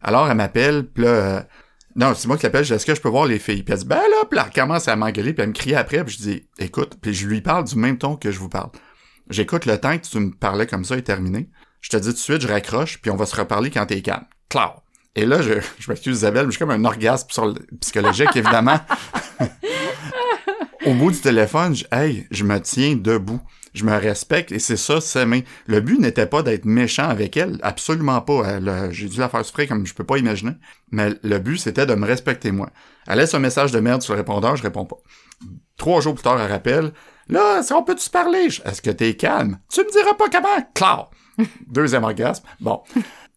Alors, 0.00 0.30
elle 0.30 0.38
m'appelle, 0.38 0.86
puis 0.86 1.04
là... 1.04 1.46
Non, 1.96 2.12
c'est 2.14 2.28
moi 2.28 2.36
qui 2.36 2.42
l'appelle, 2.42 2.70
est-ce 2.70 2.84
que 2.84 2.94
je 2.94 3.00
peux 3.00 3.08
voir 3.08 3.24
les 3.24 3.38
filles? 3.38 3.62
Puis 3.62 3.72
elle 3.72 3.80
dit, 3.80 3.86
ben 3.86 3.96
là, 3.96 4.26
puis 4.30 4.38
elle 4.38 4.52
commence 4.52 4.86
à 4.86 4.96
m'engueuler, 4.96 5.32
puis 5.32 5.42
elle 5.42 5.48
me 5.48 5.54
crie 5.54 5.74
après, 5.74 6.04
puis 6.04 6.14
je 6.14 6.22
dis, 6.22 6.46
écoute, 6.58 6.98
puis 7.00 7.14
je 7.14 7.26
lui 7.26 7.40
parle 7.40 7.64
du 7.64 7.74
même 7.76 7.96
ton 7.96 8.16
que 8.16 8.30
je 8.30 8.38
vous 8.38 8.50
parle. 8.50 8.68
J'écoute 9.30 9.64
le 9.64 9.80
temps 9.80 9.96
que 9.96 10.06
tu 10.06 10.18
me 10.20 10.30
parlais 10.30 10.66
comme 10.66 10.84
ça 10.84 10.98
est 10.98 11.02
terminé. 11.02 11.48
Je 11.80 11.88
te 11.88 11.96
dis 11.96 12.08
tout 12.08 12.12
de 12.12 12.18
suite, 12.18 12.42
je 12.42 12.48
raccroche, 12.48 13.00
puis 13.00 13.10
on 13.10 13.16
va 13.16 13.24
se 13.24 13.34
reparler 13.34 13.70
quand 13.70 13.86
t'es 13.86 14.02
calme. 14.02 14.26
Claire. 14.50 14.82
Et 15.14 15.24
là, 15.24 15.40
je, 15.40 15.54
je 15.78 15.90
m'excuse 15.90 16.18
Isabelle, 16.18 16.44
mais 16.44 16.52
je 16.52 16.56
suis 16.56 16.66
comme 16.66 16.70
un 16.70 16.84
orgasme 16.84 17.28
sur 17.30 17.46
le 17.46 17.54
psychologique, 17.80 18.36
évidemment. 18.36 18.78
Au 20.86 20.92
bout 20.92 21.10
du 21.10 21.18
téléphone, 21.18 21.74
je, 21.74 21.84
hey, 21.90 22.26
je 22.30 22.44
me 22.44 22.60
tiens 22.60 22.94
debout. 22.94 23.40
Je 23.76 23.84
me 23.84 23.94
respecte 23.94 24.52
et 24.52 24.58
c'est 24.58 24.78
ça, 24.78 25.02
s'aimer. 25.02 25.44
Le 25.66 25.80
but 25.80 26.00
n'était 26.00 26.24
pas 26.24 26.42
d'être 26.42 26.64
méchant 26.64 27.10
avec 27.10 27.36
elle, 27.36 27.58
absolument 27.62 28.22
pas. 28.22 28.58
J'ai 28.90 29.06
dû 29.06 29.18
la 29.20 29.28
faire 29.28 29.44
souffrir 29.44 29.68
comme 29.68 29.86
je 29.86 29.92
peux 29.92 30.02
pas 30.02 30.16
imaginer. 30.16 30.52
Mais 30.90 31.10
le 31.22 31.38
but, 31.38 31.58
c'était 31.58 31.84
de 31.84 31.94
me 31.94 32.06
respecter 32.06 32.52
moi. 32.52 32.70
Elle 33.06 33.18
laisse 33.18 33.34
un 33.34 33.38
message 33.38 33.72
de 33.72 33.80
merde 33.80 34.00
sur 34.00 34.14
le 34.14 34.20
répondeur, 34.20 34.56
je 34.56 34.62
réponds 34.62 34.86
pas. 34.86 34.96
Trois 35.76 36.00
jours 36.00 36.14
plus 36.14 36.22
tard, 36.22 36.40
elle 36.40 36.50
rappelle. 36.50 36.94
Là, 37.28 37.60
on 37.74 37.82
peut-tu 37.82 38.00
se 38.00 38.08
parler? 38.08 38.48
Est-ce 38.64 38.80
que 38.80 38.88
t'es 38.88 39.14
calme? 39.14 39.58
Tu 39.70 39.80
me 39.80 39.92
diras 39.92 40.14
pas 40.14 40.30
comment? 40.30 40.70
Claire! 40.72 41.10
Deuxième 41.66 42.04
orgasme. 42.04 42.44
Bon. 42.60 42.82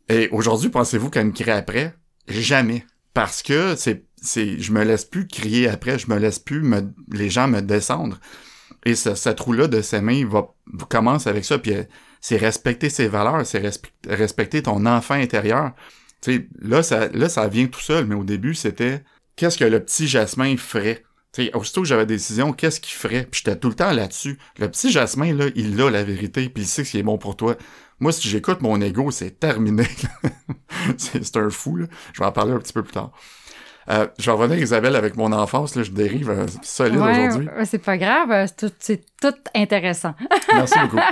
Et 0.08 0.30
aujourd'hui, 0.32 0.70
pensez-vous 0.70 1.10
qu'elle 1.10 1.26
me 1.26 1.32
crie 1.34 1.52
après? 1.52 1.96
Jamais. 2.30 2.86
Parce 3.14 3.44
que 3.44 3.76
c'est, 3.76 4.06
c'est, 4.22 4.58
je 4.58 4.72
me 4.72 4.86
laisse 4.86 5.04
plus 5.04 5.28
crier 5.28 5.68
après, 5.68 6.00
je 6.00 6.10
me 6.10 6.18
laisse 6.18 6.40
plus 6.40 6.62
me, 6.62 6.94
les 7.12 7.30
gens 7.30 7.50
me 7.50 7.62
descendre. 7.62 8.20
Et 8.90 8.96
ce, 8.96 9.14
cette 9.14 9.40
roue-là 9.40 9.68
de 9.68 9.82
s'aimer 9.82 10.24
va, 10.24 10.48
commence 10.90 11.28
avec 11.28 11.46
ça, 11.46 11.60
puis 11.60 11.74
euh, 11.74 11.84
c'est 12.22 12.38
respecter 12.38 12.90
ses 12.90 13.08
valeurs, 13.08 13.46
c'est 13.46 13.62
respecter 14.08 14.64
ton 14.64 14.86
enfant 14.88 15.14
intérieur. 15.14 15.74
Là, 16.60 16.82
ça, 16.82 17.08
là, 17.10 17.30
ça 17.30 17.48
vient 17.48 17.68
tout 17.68 17.80
seul, 17.80 18.08
mais 18.08 18.16
au 18.16 18.24
début, 18.24 18.56
c'était 18.56 19.04
qu'est-ce 19.36 19.60
que 19.60 19.64
le 19.66 19.80
petit 19.80 20.08
Jasmin 20.08 20.58
ferait? 20.58 21.04
T'sais, 21.32 21.56
aussitôt 21.56 21.82
que 21.82 21.88
j'avais 21.88 22.08
décision, 22.08 22.52
qu'est-ce 22.52 22.82
qu'il 22.82 22.96
ferait? 22.96 23.28
Puis 23.30 23.44
j'étais 23.46 23.60
tout 23.60 23.70
le 23.70 23.76
temps 23.76 23.92
là-dessus. 23.92 24.40
Le 24.58 24.68
petit 24.72 24.92
Jasmin, 24.92 25.36
là, 25.36 25.46
il 25.56 25.80
a 25.80 25.92
la 25.92 26.04
vérité, 26.04 26.50
puis 26.50 26.64
il 26.64 26.68
sait 26.68 26.84
ce 26.84 26.90
qui 26.90 26.98
est 26.98 27.04
bon 27.04 27.20
pour 27.20 27.38
toi. 27.38 27.56
Moi, 28.00 28.12
si 28.12 28.28
j'écoute 28.28 28.62
mon 28.62 28.82
ego, 28.82 29.12
c'est 29.12 29.40
terminé. 29.40 29.86
c'est 30.98 31.38
un 31.38 31.52
fou, 31.52 31.76
là. 31.76 31.86
Je 32.14 32.22
vais 32.22 32.26
en 32.26 32.32
parler 32.32 32.54
un 32.54 32.60
petit 32.60 32.74
peu 32.74 32.82
plus 32.82 32.94
tard. 32.94 33.12
Euh, 33.92 34.08
je 34.20 34.26
vais 34.26 34.32
revenir, 34.32 34.60
Isabelle, 34.60 34.96
avec 34.96 35.18
mon 35.18 35.32
enfance. 35.32 35.76
Là, 35.76 35.84
je 35.84 35.92
dérive 35.92 36.30
euh, 36.30 36.46
solide 36.62 37.00
aujourd'hui. 37.00 37.48
C'est 37.66 37.84
pas 37.84 37.98
grave, 37.98 38.48
c'est 38.80 39.02
tout, 39.20 39.34
intéressant. 39.56 40.14
Merci 40.54 40.80
beaucoup. 40.84 41.04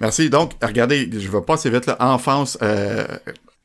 Merci. 0.00 0.30
Donc, 0.30 0.52
regardez, 0.62 1.08
je 1.10 1.28
vais 1.30 1.40
pas 1.40 1.54
assez 1.54 1.70
vite. 1.70 1.86
Là. 1.86 1.96
Enfance, 2.00 2.58
euh, 2.62 3.06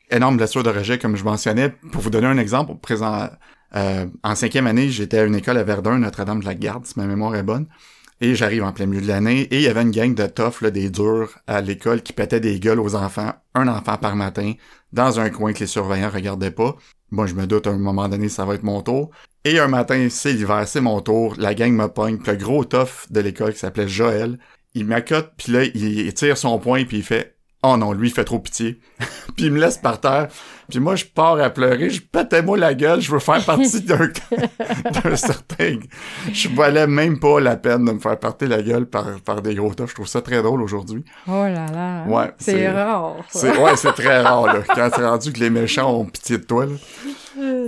énorme 0.09 0.37
blessure 0.37 0.63
de 0.63 0.69
rejet, 0.69 0.97
comme 0.97 1.15
je 1.15 1.23
mentionnais. 1.23 1.69
Pour 1.91 2.01
vous 2.01 2.09
donner 2.09 2.27
un 2.27 2.37
exemple, 2.37 2.75
présent, 2.81 3.29
euh, 3.75 4.05
en 4.23 4.35
cinquième 4.35 4.67
année, 4.67 4.89
j'étais 4.89 5.19
à 5.19 5.23
une 5.25 5.35
école 5.35 5.57
à 5.57 5.63
Verdun, 5.63 5.97
Notre-Dame 5.99 6.39
de 6.39 6.45
la 6.45 6.55
Garde, 6.55 6.85
si 6.85 6.93
ma 6.97 7.05
mémoire 7.05 7.35
est 7.35 7.43
bonne. 7.43 7.67
Et 8.21 8.35
j'arrive 8.35 8.63
en 8.63 8.71
plein 8.71 8.85
milieu 8.85 9.01
de 9.01 9.07
l'année, 9.07 9.41
et 9.41 9.57
il 9.57 9.61
y 9.63 9.67
avait 9.67 9.81
une 9.81 9.91
gang 9.91 10.13
de 10.13 10.27
toughs, 10.27 10.61
là, 10.61 10.71
des 10.71 10.89
durs, 10.89 11.39
à 11.47 11.61
l'école 11.61 12.01
qui 12.01 12.13
pétaient 12.13 12.39
des 12.39 12.59
gueules 12.59 12.79
aux 12.79 12.95
enfants, 12.95 13.33
un 13.53 13.67
enfant 13.67 13.97
par 13.97 14.15
matin, 14.15 14.53
dans 14.93 15.19
un 15.19 15.29
coin 15.29 15.51
que 15.51 15.59
les 15.59 15.67
surveillants 15.67 16.09
regardaient 16.09 16.51
pas. 16.51 16.75
Moi, 17.13 17.27
je 17.27 17.35
me 17.35 17.45
doute, 17.45 17.67
à 17.67 17.69
un 17.69 17.77
moment 17.77 18.09
donné, 18.09 18.27
ça 18.27 18.43
va 18.43 18.55
être 18.55 18.63
mon 18.63 18.81
tour. 18.81 19.11
Et 19.45 19.59
un 19.59 19.67
matin, 19.67 20.07
c'est 20.09 20.33
l'hiver, 20.33 20.67
c'est 20.67 20.81
mon 20.81 20.99
tour, 20.99 21.35
la 21.37 21.53
gang 21.53 21.71
me 21.71 21.87
pogne, 21.87 22.17
le 22.25 22.35
gros 22.35 22.65
tough 22.65 23.05
de 23.11 23.19
l'école 23.19 23.53
qui 23.53 23.59
s'appelait 23.59 23.87
Joël, 23.87 24.39
il 24.73 24.87
m'accote, 24.87 25.31
puis 25.37 25.53
là, 25.53 25.63
il 25.63 26.11
tire 26.15 26.39
son 26.39 26.57
poing, 26.57 26.85
puis 26.85 26.97
il 26.97 27.03
fait 27.03 27.32
Oh 27.65 27.77
non, 27.77 27.93
lui, 27.93 28.09
il 28.09 28.13
fait 28.13 28.25
trop 28.25 28.39
pitié. 28.39 28.79
puis 29.35 29.45
il 29.45 29.51
me 29.51 29.59
laisse 29.59 29.77
par 29.77 30.01
terre. 30.01 30.27
Puis 30.69 30.79
moi, 30.79 30.95
je 30.95 31.05
pars 31.05 31.39
à 31.39 31.49
pleurer. 31.49 31.89
Je 31.89 32.01
pétais 32.01 32.41
moi 32.41 32.57
la 32.57 32.73
gueule. 32.73 32.99
Je 32.99 33.09
veux 33.09 33.19
faire 33.19 33.43
partie 33.45 33.81
d'un, 33.83 34.09
d'un 34.91 35.15
certain... 35.15 35.79
Je 36.31 36.49
valais 36.49 36.87
même 36.87 37.19
pas 37.19 37.39
la 37.39 37.55
peine 37.55 37.85
de 37.85 37.93
me 37.93 37.99
faire 37.99 38.19
partir 38.19 38.49
la 38.49 38.61
gueule 38.61 38.85
par, 38.85 39.21
par 39.21 39.41
des 39.41 39.55
gros 39.55 39.73
tas. 39.73 39.85
Je 39.87 39.93
trouve 39.93 40.07
ça 40.07 40.21
très 40.21 40.41
drôle 40.43 40.61
aujourd'hui. 40.61 41.05
Oh 41.27 41.31
là 41.31 41.65
là. 41.73 42.03
Ouais. 42.05 42.31
C'est, 42.37 42.69
rare. 42.69 43.15
C'est, 43.29 43.57
ouais, 43.57 43.75
c'est 43.77 43.93
très 43.93 44.21
rare, 44.21 44.45
là. 44.47 44.59
Quand 44.75 44.89
c'est 44.93 45.05
rendu 45.05 45.31
que 45.31 45.39
les 45.39 45.49
méchants 45.49 45.89
ont 45.93 46.05
pitié 46.05 46.37
de 46.37 46.43
toi, 46.43 46.65
là. 46.65 46.73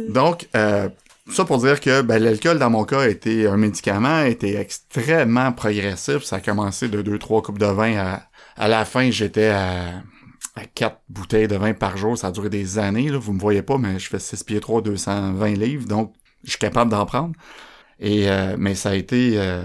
Donc, 0.10 0.48
euh, 0.56 0.90
ça 1.32 1.44
pour 1.44 1.58
dire 1.58 1.80
que 1.80 2.02
ben, 2.02 2.22
l'alcool, 2.22 2.60
dans 2.60 2.70
mon 2.70 2.84
cas, 2.84 3.02
a 3.02 3.08
été 3.08 3.48
un 3.48 3.58
médicament, 3.58 4.22
a 4.24 4.28
été 4.28 4.58
extrêmement 4.58 5.52
progressif. 5.52 6.24
Ça 6.24 6.38
a 6.38 6.40
commencé 6.40 6.88
de 6.88 7.02
2-3 7.02 7.42
coupes 7.42 7.58
de 7.58 7.66
vin 7.66 7.98
à 7.98 8.22
à 8.56 8.68
la 8.68 8.86
fin, 8.86 9.10
j'étais 9.12 9.48
à, 9.48 10.04
à 10.56 10.66
4 10.66 11.02
bouteilles 11.10 11.48
de 11.48 11.56
vin 11.56 11.74
par 11.74 11.98
jour. 11.98 12.18
Ça 12.18 12.28
a 12.28 12.32
duré 12.32 12.50
des 12.50 12.80
années. 12.80 13.10
Là. 13.10 13.18
Vous 13.18 13.34
me 13.34 13.40
voyez 13.40 13.62
pas, 13.62 13.78
mais 13.78 14.00
je 14.00 14.08
fais 14.08 14.20
6 14.20 14.44
pieds 14.44 14.60
3, 14.60 14.82
220 14.82 15.54
livres. 15.54 15.88
Donc, 15.88 16.14
je 16.44 16.52
suis 16.52 16.60
capable 16.60 16.92
d'en 16.92 17.06
prendre. 17.06 17.34
Et 18.00 18.30
euh, 18.30 18.56
mais 18.58 18.76
ça 18.76 18.90
a 18.90 18.96
été 18.96 19.34
euh, 19.36 19.64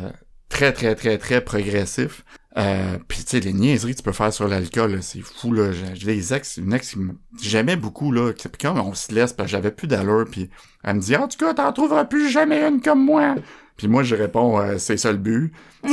très, 0.48 0.72
très, 0.72 0.94
très, 0.94 1.18
très 1.18 1.40
progressif. 1.40 2.24
Euh, 2.56 2.98
puis 3.06 3.18
tu 3.18 3.28
sais, 3.28 3.40
les 3.40 3.52
niaiseries 3.52 3.92
que 3.92 3.98
tu 3.98 4.02
peux 4.02 4.12
faire 4.12 4.32
sur 4.32 4.48
l'alcool, 4.48 5.00
c'est 5.02 5.20
fou, 5.20 5.52
là. 5.52 5.70
J'ai 5.94 6.06
des 6.06 6.34
ex, 6.34 6.56
une 6.56 6.72
ex 6.72 6.96
j'aimais 7.40 7.76
beaucoup, 7.76 8.10
là. 8.10 8.32
On 8.64 8.94
se 8.94 9.14
laisse, 9.14 9.32
parce 9.32 9.46
que 9.46 9.50
j'avais 9.52 9.70
plus 9.70 9.86
d'allure, 9.86 10.24
puis 10.28 10.50
elle 10.82 10.96
me 10.96 11.00
dit, 11.00 11.14
en 11.14 11.28
tout 11.28 11.38
cas, 11.38 11.54
t'en 11.54 11.72
trouveras 11.72 12.06
plus 12.06 12.28
jamais 12.28 12.60
une 12.66 12.80
comme 12.80 13.04
moi. 13.04 13.36
Puis 13.80 13.88
moi, 13.88 14.02
je 14.02 14.14
réponds, 14.14 14.60
euh, 14.60 14.76
c'est 14.76 14.98
ça 14.98 15.10
le 15.10 15.16
but. 15.16 15.54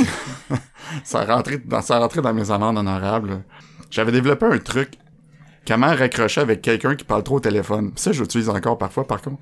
ça, 1.04 1.24
rentrait 1.24 1.56
dans, 1.56 1.80
ça 1.80 1.98
rentrait 1.98 2.20
dans 2.20 2.34
mes 2.34 2.50
amendes 2.50 2.76
honorables. 2.76 3.42
J'avais 3.90 4.12
développé 4.12 4.44
un 4.44 4.58
truc. 4.58 4.90
Comment 5.66 5.94
raccrocher 5.94 6.42
avec 6.42 6.60
quelqu'un 6.60 6.96
qui 6.96 7.06
parle 7.06 7.22
trop 7.22 7.36
au 7.36 7.40
téléphone? 7.40 7.92
ça, 7.96 8.12
j'utilise 8.12 8.50
encore 8.50 8.76
parfois, 8.76 9.06
par 9.06 9.22
contre. 9.22 9.38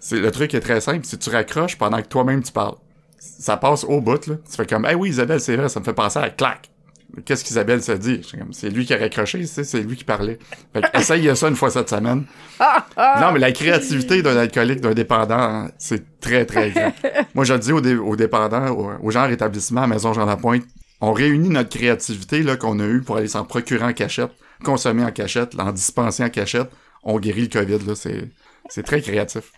C'est, 0.00 0.18
le 0.18 0.30
truc 0.30 0.54
est 0.54 0.60
très 0.60 0.80
simple. 0.80 1.04
Si 1.04 1.18
tu 1.18 1.28
raccroches 1.28 1.76
pendant 1.76 2.00
que 2.00 2.06
toi-même 2.08 2.42
tu 2.42 2.52
parles, 2.52 2.76
ça 3.18 3.58
passe 3.58 3.84
au 3.84 4.00
bout, 4.00 4.28
là. 4.28 4.36
Tu 4.50 4.56
fais 4.56 4.64
comme, 4.64 4.86
hey 4.86 4.94
oui, 4.94 5.10
Isabelle, 5.10 5.40
c'est 5.40 5.56
vrai, 5.56 5.68
ça 5.68 5.78
me 5.78 5.84
fait 5.84 5.92
penser 5.92 6.18
à 6.18 6.30
clac. 6.30 6.70
Qu'est-ce 7.24 7.44
qu'Isabelle 7.44 7.82
se 7.82 7.92
dit? 7.92 8.20
C'est 8.52 8.70
lui 8.70 8.84
qui 8.86 8.94
a 8.94 8.98
raccroché, 8.98 9.44
c'est 9.46 9.80
lui 9.82 9.96
qui 9.96 10.04
parlait. 10.04 10.38
Fait 10.72 10.80
que, 10.82 10.98
essaye 10.98 11.36
ça 11.36 11.48
une 11.48 11.56
fois 11.56 11.70
cette 11.70 11.88
semaine. 11.90 12.24
non, 12.60 13.32
mais 13.32 13.38
la 13.38 13.52
créativité 13.52 14.22
d'un 14.22 14.36
alcoolique, 14.36 14.80
d'un 14.80 14.94
dépendant, 14.94 15.68
c'est 15.78 16.20
très, 16.20 16.44
très 16.46 16.70
grand. 16.70 16.92
Moi, 17.34 17.44
je 17.44 17.54
le 17.54 17.58
dis 17.60 17.72
aux, 17.72 17.80
dé- 17.80 17.96
aux 17.96 18.16
dépendants, 18.16 18.68
aux, 18.70 18.90
aux 19.02 19.10
gens 19.10 19.24
en 19.24 19.28
rétablissement 19.28 19.82
à 19.82 19.86
Maison 19.86 20.12
Jean 20.12 20.24
Lapointe, 20.26 20.64
on 21.00 21.12
réunit 21.12 21.48
notre 21.50 21.68
créativité 21.76 22.42
là 22.42 22.56
qu'on 22.56 22.78
a 22.80 22.86
eue 22.86 23.02
pour 23.02 23.16
aller 23.16 23.28
s'en 23.28 23.44
procurer 23.44 23.84
en 23.84 23.92
cachette, 23.92 24.30
consommer 24.62 25.04
en 25.04 25.10
cachette, 25.10 25.58
en 25.58 25.72
dispenser 25.72 26.24
en 26.24 26.30
cachette. 26.30 26.70
On 27.02 27.18
guérit 27.18 27.42
le 27.42 27.48
COVID, 27.48 27.86
là, 27.86 27.94
c'est, 27.94 28.30
c'est 28.68 28.82
très 28.82 29.02
créatif. 29.02 29.52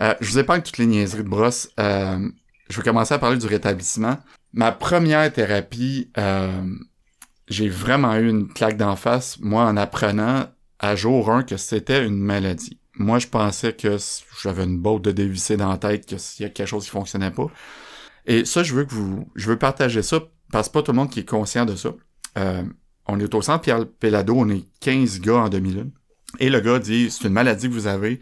Euh, 0.00 0.14
je 0.20 0.30
vous 0.30 0.38
épargne 0.38 0.62
toutes 0.62 0.78
les 0.78 0.86
niaiseries 0.86 1.24
de 1.24 1.28
brosse. 1.28 1.68
Euh, 1.80 2.18
je 2.68 2.76
vais 2.76 2.82
commencer 2.82 3.14
à 3.14 3.18
parler 3.18 3.38
du 3.38 3.46
rétablissement. 3.46 4.18
Ma 4.56 4.72
première 4.72 5.30
thérapie, 5.30 6.10
euh, 6.16 6.64
j'ai 7.46 7.68
vraiment 7.68 8.16
eu 8.16 8.26
une 8.26 8.48
claque 8.48 8.78
d'en 8.78 8.96
face, 8.96 9.38
moi, 9.38 9.64
en 9.64 9.76
apprenant 9.76 10.46
à 10.78 10.96
jour 10.96 11.30
1 11.30 11.42
que 11.42 11.58
c'était 11.58 12.06
une 12.06 12.16
maladie. 12.16 12.80
Moi, 12.94 13.18
je 13.18 13.26
pensais 13.26 13.74
que 13.74 13.98
j'avais 14.42 14.64
une 14.64 14.78
botte 14.78 15.02
de 15.02 15.12
dévissé 15.12 15.58
dans 15.58 15.68
la 15.68 15.76
tête, 15.76 16.06
que 16.06 16.42
y 16.42 16.46
a 16.46 16.48
quelque 16.48 16.66
chose 16.66 16.84
qui 16.84 16.90
fonctionnait 16.90 17.30
pas. 17.30 17.48
Et 18.24 18.46
ça, 18.46 18.62
je 18.62 18.74
veux 18.74 18.86
que 18.86 18.94
vous, 18.94 19.28
je 19.34 19.46
veux 19.50 19.58
partager 19.58 20.00
ça, 20.00 20.20
parce 20.50 20.68
que 20.68 20.72
pas 20.72 20.82
tout 20.82 20.92
le 20.92 20.96
monde 20.96 21.10
qui 21.10 21.20
est 21.20 21.28
conscient 21.28 21.66
de 21.66 21.76
ça. 21.76 21.90
Euh, 22.38 22.62
on 23.06 23.20
est 23.20 23.34
au 23.34 23.42
centre 23.42 23.60
Pierre 23.60 23.86
Pellado, 23.86 24.36
on 24.38 24.48
est 24.48 24.64
15 24.80 25.20
gars 25.20 25.36
en 25.36 25.48
2001. 25.50 25.88
Et 26.38 26.50
le 26.50 26.60
gars 26.60 26.78
dit, 26.78 27.10
c'est 27.10 27.24
une 27.24 27.32
maladie 27.32 27.68
que 27.68 27.72
vous 27.72 27.86
avez, 27.86 28.20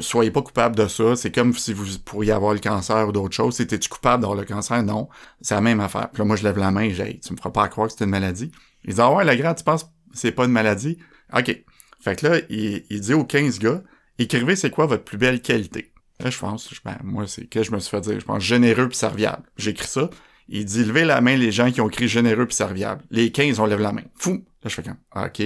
soyez 0.00 0.30
pas 0.30 0.42
coupable 0.42 0.76
de 0.76 0.86
ça, 0.86 1.16
c'est 1.16 1.30
comme 1.30 1.54
si 1.54 1.72
vous 1.72 1.86
pourriez 2.04 2.32
avoir 2.32 2.52
le 2.52 2.60
cancer 2.60 3.08
ou 3.08 3.12
d'autres 3.12 3.34
choses. 3.34 3.56
C'était-tu 3.56 3.88
coupable 3.88 4.22
d'avoir 4.22 4.38
le 4.38 4.44
cancer? 4.44 4.82
Non. 4.82 5.08
C'est 5.40 5.54
la 5.54 5.60
même 5.60 5.80
affaire. 5.80 6.10
Puis 6.10 6.18
là, 6.20 6.24
moi, 6.26 6.36
je 6.36 6.42
lève 6.42 6.58
la 6.58 6.70
main 6.70 6.82
et 6.82 6.94
j'ai, 6.94 7.20
tu 7.20 7.32
me 7.32 7.38
feras 7.38 7.50
pas 7.50 7.68
croire 7.68 7.88
que 7.88 7.94
c'est 7.96 8.04
une 8.04 8.10
maladie. 8.10 8.50
Il 8.84 8.94
dit, 8.94 9.00
ah 9.00 9.12
ouais, 9.12 9.24
la 9.24 9.36
grande, 9.36 9.56
tu 9.56 9.64
penses 9.64 9.84
que 9.84 9.88
c'est 10.12 10.32
pas 10.32 10.44
une 10.44 10.52
maladie? 10.52 10.98
OK. 11.34 11.64
Fait 12.00 12.16
que 12.16 12.28
là, 12.28 12.40
il, 12.50 12.84
il 12.90 13.00
dit 13.00 13.14
aux 13.14 13.24
15 13.24 13.58
gars, 13.60 13.82
écrivez 14.18 14.56
c'est 14.56 14.70
quoi 14.70 14.86
votre 14.86 15.04
plus 15.04 15.16
belle 15.16 15.40
qualité? 15.40 15.92
Là, 16.20 16.30
je 16.30 16.38
pense, 16.38 16.70
ben, 16.84 16.96
moi, 17.02 17.26
c'est 17.26 17.46
que 17.46 17.62
je 17.62 17.72
me 17.72 17.78
suis 17.80 17.90
fait 17.90 18.00
dire, 18.00 18.20
je 18.20 18.24
pense 18.24 18.42
généreux 18.42 18.88
puis 18.88 18.96
serviable. 18.96 19.42
J'écris 19.56 19.88
ça. 19.88 20.10
Il 20.48 20.64
dit, 20.64 20.84
levez 20.84 21.04
la 21.04 21.20
main 21.20 21.36
les 21.36 21.50
gens 21.50 21.70
qui 21.70 21.80
ont 21.80 21.88
écrit 21.88 22.08
généreux 22.08 22.46
puis 22.46 22.54
serviable. 22.54 23.02
Les 23.10 23.32
15, 23.32 23.58
on 23.58 23.66
lève 23.66 23.80
la 23.80 23.92
main. 23.92 24.02
Fou! 24.14 24.44
Là, 24.62 24.68
je 24.68 24.74
fais 24.74 24.82
comme, 24.82 24.98
OK. 25.16 25.42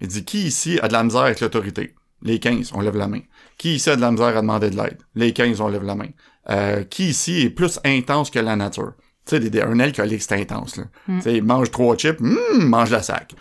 Il 0.00 0.08
dit, 0.08 0.24
qui 0.24 0.44
ici 0.46 0.78
a 0.82 0.88
de 0.88 0.92
la 0.92 1.02
misère 1.02 1.22
avec 1.22 1.40
l'autorité? 1.40 1.94
Les 2.22 2.38
15, 2.38 2.72
on 2.74 2.80
lève 2.80 2.96
la 2.96 3.08
main. 3.08 3.20
Qui 3.58 3.74
ici 3.76 3.88
a 3.90 3.96
de 3.96 4.00
la 4.00 4.10
misère 4.10 4.36
à 4.36 4.40
demander 4.40 4.70
de 4.70 4.76
l'aide? 4.76 4.98
Les 5.14 5.32
15, 5.32 5.60
on 5.60 5.68
lève 5.68 5.84
la 5.84 5.94
main. 5.94 6.08
Euh, 6.50 6.84
qui 6.84 7.08
ici 7.10 7.42
est 7.42 7.50
plus 7.50 7.78
intense 7.84 8.30
que 8.30 8.38
la 8.38 8.56
nature? 8.56 8.92
Tu 9.26 9.36
sais, 9.36 9.40
des- 9.40 9.60
un 9.62 9.78
alcoolique, 9.80 10.22
c'est 10.22 10.40
intense, 10.40 10.76
là. 10.76 10.84
Tu 11.06 11.20
sais, 11.22 11.36
il 11.36 11.44
mange 11.44 11.70
trois 11.70 11.96
chips, 11.96 12.20
hum, 12.20 12.36
mange 12.68 12.90
la 12.90 13.02
sac. 13.02 13.34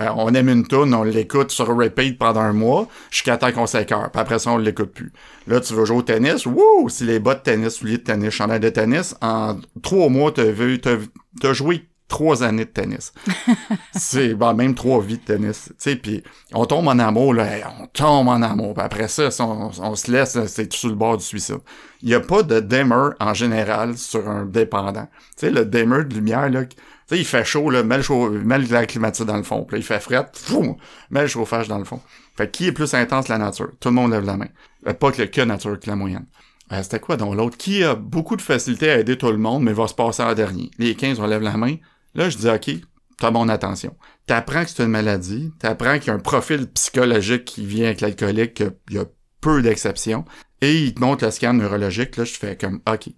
Euh, 0.00 0.08
on 0.16 0.32
aime 0.32 0.48
une 0.48 0.66
toune, 0.66 0.94
on 0.94 1.02
l'écoute 1.02 1.50
sur 1.50 1.66
repeat 1.66 2.18
pendant 2.18 2.40
un 2.40 2.54
mois, 2.54 2.88
jusqu'à 3.10 3.36
temps 3.36 3.52
qu'on 3.52 3.66
s'écœure. 3.66 4.10
Puis 4.10 4.20
après 4.20 4.38
ça, 4.38 4.50
on 4.52 4.56
l'écoute 4.56 4.92
plus. 4.92 5.12
Là, 5.46 5.60
tu 5.60 5.74
veux 5.74 5.84
jouer 5.84 5.98
au 5.98 6.02
tennis, 6.02 6.46
wouh! 6.46 6.88
Si 6.88 7.04
les 7.04 7.18
bas 7.18 7.34
de 7.34 7.40
tennis, 7.40 7.74
souliers 7.74 7.98
de 7.98 8.02
tennis, 8.02 8.30
chandail 8.30 8.60
de 8.60 8.70
tennis, 8.70 9.14
en 9.20 9.58
trois 9.82 10.08
mois, 10.08 10.32
t'as 10.32 10.44
vu, 10.50 10.80
t'as, 10.80 10.96
t'as 11.40 11.52
joué 11.52 11.82
trois 12.08 12.42
années 12.42 12.64
de 12.64 12.70
tennis. 12.70 13.12
c'est, 13.94 14.34
ben, 14.34 14.54
même 14.54 14.74
trois 14.74 15.00
vies 15.00 15.18
de 15.18 15.22
tennis. 15.24 15.68
Tu 15.68 15.74
sais, 15.78 15.96
puis 15.96 16.22
on 16.52 16.66
tombe 16.66 16.88
en 16.88 16.98
amour, 16.98 17.34
là, 17.34 17.56
hey, 17.56 17.64
on 17.80 17.86
tombe 17.86 18.28
en 18.28 18.42
amour. 18.42 18.74
Puis 18.74 18.84
après 18.84 19.08
ça, 19.08 19.28
on, 19.40 19.70
on 19.80 19.94
se 19.94 20.10
laisse, 20.10 20.38
c'est 20.46 20.68
tout 20.68 20.76
sur 20.76 20.88
le 20.88 20.94
bord 20.94 21.16
du 21.16 21.24
suicide. 21.24 21.60
Il 22.02 22.08
y 22.08 22.14
a 22.14 22.20
pas 22.20 22.42
de 22.42 22.60
dimmer, 22.60 23.10
en 23.20 23.34
général, 23.34 23.96
sur 23.96 24.28
un 24.28 24.44
dépendant. 24.44 25.08
Tu 25.36 25.46
sais, 25.46 25.50
le 25.50 25.64
dimmer 25.64 26.04
de 26.04 26.14
lumière, 26.14 26.50
là, 26.50 26.64
tu 26.64 26.76
sais, 27.06 27.18
il 27.18 27.24
fait 27.24 27.44
chaud, 27.44 27.70
là, 27.70 27.82
mets 27.82 27.96
le, 27.96 28.02
chaud, 28.02 28.30
mets 28.30 28.58
la 28.58 28.86
climatiseur 28.86 29.26
dans 29.26 29.36
le 29.36 29.42
fond. 29.42 29.64
Puis 29.64 29.76
là, 29.76 29.78
il 29.78 29.84
fait 29.84 30.00
fret, 30.00 30.26
fou, 30.34 30.76
mets 31.10 31.22
le 31.22 31.26
chauffage 31.28 31.68
dans 31.68 31.78
le 31.78 31.84
fond. 31.84 32.00
Fait 32.36 32.46
que 32.46 32.52
qui 32.52 32.66
est 32.66 32.72
plus 32.72 32.94
intense 32.94 33.28
la 33.28 33.38
nature? 33.38 33.70
Tout 33.80 33.88
le 33.88 33.94
monde 33.94 34.12
lève 34.12 34.24
la 34.24 34.36
main. 34.36 34.48
Euh, 34.86 34.94
Pas 34.94 35.12
que 35.12 35.22
le 35.22 35.28
que 35.28 35.42
nature, 35.42 35.78
que 35.78 35.88
la 35.88 35.96
moyenne. 35.96 36.26
Euh, 36.72 36.82
C'était 36.82 37.00
quoi 37.00 37.16
donc 37.16 37.34
l'autre? 37.36 37.56
Qui 37.56 37.84
a 37.84 37.94
beaucoup 37.94 38.36
de 38.36 38.42
facilité 38.42 38.90
à 38.90 38.98
aider 38.98 39.18
tout 39.18 39.30
le 39.30 39.38
monde, 39.38 39.62
mais 39.62 39.72
va 39.72 39.86
se 39.86 39.94
passer 39.94 40.22
en 40.22 40.34
dernier? 40.34 40.70
Les 40.78 40.94
15, 40.94 41.20
on 41.20 41.26
lève 41.26 41.42
la 41.42 41.56
main. 41.56 41.76
Là, 42.14 42.30
je 42.30 42.36
dis, 42.38 42.48
OK, 42.48 42.70
t'as 43.18 43.30
mon 43.30 43.48
attention. 43.48 43.96
T'apprends 44.26 44.64
que 44.64 44.70
c'est 44.70 44.82
une 44.82 44.90
maladie. 44.90 45.52
T'apprends 45.58 45.98
qu'il 45.98 46.08
y 46.08 46.10
a 46.10 46.14
un 46.14 46.18
profil 46.18 46.66
psychologique 46.70 47.44
qui 47.44 47.66
vient 47.66 47.86
avec 47.86 48.00
l'alcoolique, 48.00 48.54
qu'il 48.54 48.72
y 48.90 48.98
a 48.98 49.04
peu 49.40 49.62
d'exceptions. 49.62 50.24
Et 50.60 50.82
il 50.82 50.94
te 50.94 51.00
montre 51.00 51.24
le 51.24 51.30
scan 51.30 51.54
neurologique. 51.54 52.16
Là, 52.16 52.24
je 52.24 52.34
fais 52.34 52.56
comme, 52.56 52.80
OK. 52.90 53.08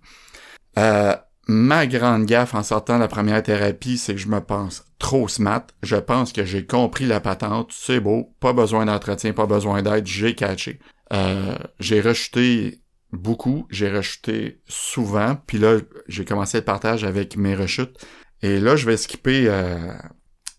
Euh, 0.79 1.15
ma 1.47 1.87
grande 1.87 2.25
gaffe 2.25 2.55
en 2.55 2.63
sortant 2.63 2.97
de 2.97 3.01
la 3.01 3.09
première 3.09 3.43
thérapie, 3.43 3.99
c'est 3.99 4.15
que 4.15 4.21
je 4.21 4.29
me 4.29 4.41
pense 4.41 4.85
trop 4.99 5.29
smart. 5.29 5.67
Je 5.83 5.97
pense 5.97 6.33
que 6.33 6.45
j'ai 6.45 6.67
compris 6.67 7.07
la 7.07 7.21
patente. 7.21 7.71
C'est 7.73 8.01
beau. 8.01 8.35
Pas 8.41 8.53
besoin 8.53 8.87
d'entretien, 8.87 9.33
pas 9.33 9.47
besoin 9.47 9.83
d'aide. 9.83 10.07
J'ai 10.07 10.35
catché. 10.35 10.81
Euh, 11.13 11.57
j'ai 11.79 12.01
rechuté 12.01 12.81
beaucoup. 13.17 13.67
J'ai 13.71 13.91
rechuté 13.91 14.61
souvent. 14.67 15.37
Puis 15.47 15.59
là, 15.59 15.79
j'ai 16.09 16.25
commencé 16.25 16.59
le 16.59 16.65
partage 16.65 17.05
avec 17.05 17.37
mes 17.37 17.55
rechutes. 17.55 17.97
Et 18.43 18.61
là, 18.61 18.77
je 18.77 18.87
vais 18.87 18.97
skipper... 18.97 19.47
Euh, 19.49 19.93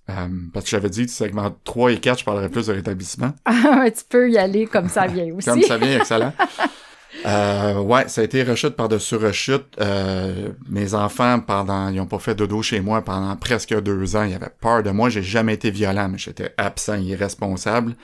euh, 0.10 0.28
parce 0.54 0.66
que 0.66 0.72
j'avais 0.72 0.90
dit, 0.90 1.08
segment 1.08 1.56
3 1.64 1.94
et 1.94 2.00
4, 2.00 2.20
je 2.20 2.26
parlerai 2.26 2.50
plus 2.50 2.68
de 2.68 2.74
rétablissement. 2.74 3.34
Ah, 3.46 3.90
tu 3.92 4.04
peux 4.08 4.32
y 4.32 4.38
aller 4.38 4.68
comme 4.68 4.90
ça 4.90 5.06
vient 5.06 5.34
aussi. 5.34 5.50
Comme 5.50 5.62
ça 5.62 5.78
vient, 5.78 5.98
excellent. 6.00 6.34
Euh, 7.26 7.80
ouais, 7.80 8.08
ça 8.08 8.22
a 8.22 8.24
été 8.24 8.44
rechute 8.44 8.76
par-dessus 8.76 9.16
rechute. 9.16 9.66
Euh, 9.80 10.50
mes 10.70 10.94
enfants, 10.94 11.40
pendant, 11.40 11.90
ils 11.90 12.00
ont 12.00 12.06
pas 12.06 12.20
fait 12.20 12.36
dodo 12.36 12.62
chez 12.62 12.82
moi 12.82 13.02
pendant 13.02 13.36
presque 13.36 13.80
deux 13.82 14.16
ans. 14.16 14.24
Ils 14.24 14.36
avaient 14.36 14.52
peur 14.60 14.84
de 14.84 14.92
moi. 14.92 15.10
J'ai 15.10 15.24
jamais 15.24 15.56
été 15.56 15.72
violent, 15.72 16.10
mais 16.10 16.18
j'étais 16.18 16.54
absent, 16.58 16.96
irresponsable. 16.96 17.96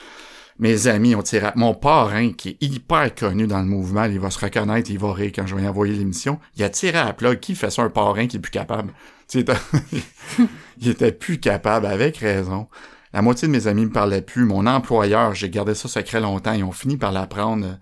Mes 0.58 0.86
amis 0.86 1.14
ont 1.14 1.22
tiré. 1.22 1.48
Mon 1.56 1.74
parrain, 1.74 2.32
qui 2.32 2.50
est 2.50 2.62
hyper 2.62 3.14
connu 3.14 3.46
dans 3.46 3.60
le 3.60 3.66
mouvement, 3.66 4.04
il 4.04 4.20
va 4.20 4.30
se 4.30 4.38
reconnaître, 4.38 4.90
il 4.90 4.98
va 4.98 5.12
rire 5.12 5.32
quand 5.34 5.46
je 5.46 5.54
vais 5.54 5.66
envoyer 5.66 5.94
l'émission. 5.94 6.38
Il 6.56 6.62
a 6.62 6.68
tiré 6.68 6.98
à 6.98 7.06
la 7.06 7.12
plug. 7.12 7.40
Qui 7.40 7.54
fait 7.54 7.70
ça, 7.70 7.82
un 7.82 7.90
parrain 7.90 8.26
qui 8.26 8.36
est 8.36 8.40
plus 8.40 8.50
capable? 8.50 8.92
Il 10.78 10.88
était 10.88 11.12
plus 11.12 11.38
capable, 11.38 11.86
avec 11.86 12.18
raison. 12.18 12.68
La 13.12 13.22
moitié 13.22 13.48
de 13.48 13.52
mes 13.52 13.66
amis 13.66 13.86
me 13.86 13.90
parlaient 13.92 14.22
plus. 14.22 14.44
Mon 14.44 14.66
employeur, 14.66 15.34
j'ai 15.34 15.50
gardé 15.50 15.74
ça 15.74 15.88
secret 15.88 16.20
longtemps. 16.20 16.52
Ils 16.52 16.64
ont 16.64 16.72
fini 16.72 16.96
par 16.96 17.12
l'apprendre. 17.12 17.78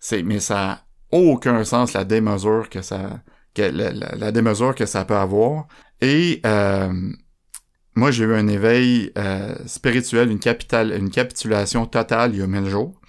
C'est, 0.00 0.22
mais 0.22 0.40
ça 0.40 0.70
a 0.70 0.80
aucun 1.12 1.64
sens 1.64 1.92
la 1.92 2.04
démesure 2.04 2.68
que 2.68 2.82
ça, 2.82 3.20
la 3.56 4.32
démesure 4.32 4.74
que 4.74 4.86
ça 4.86 5.04
peut 5.04 5.16
avoir. 5.16 5.66
Et 6.00 6.40
euh, 6.44 6.92
moi, 7.96 8.10
j'ai 8.10 8.24
eu 8.24 8.34
un 8.34 8.46
éveil 8.46 9.10
euh, 9.16 9.54
spirituel, 9.66 10.30
une 10.30 10.38
capitale, 10.38 10.92
une 10.92 11.10
capitulation 11.10 11.86
totale 11.86 12.34
il 12.34 12.40
y 12.40 12.42
a 12.42 12.46
mille 12.46 12.68
jours. 12.68 13.00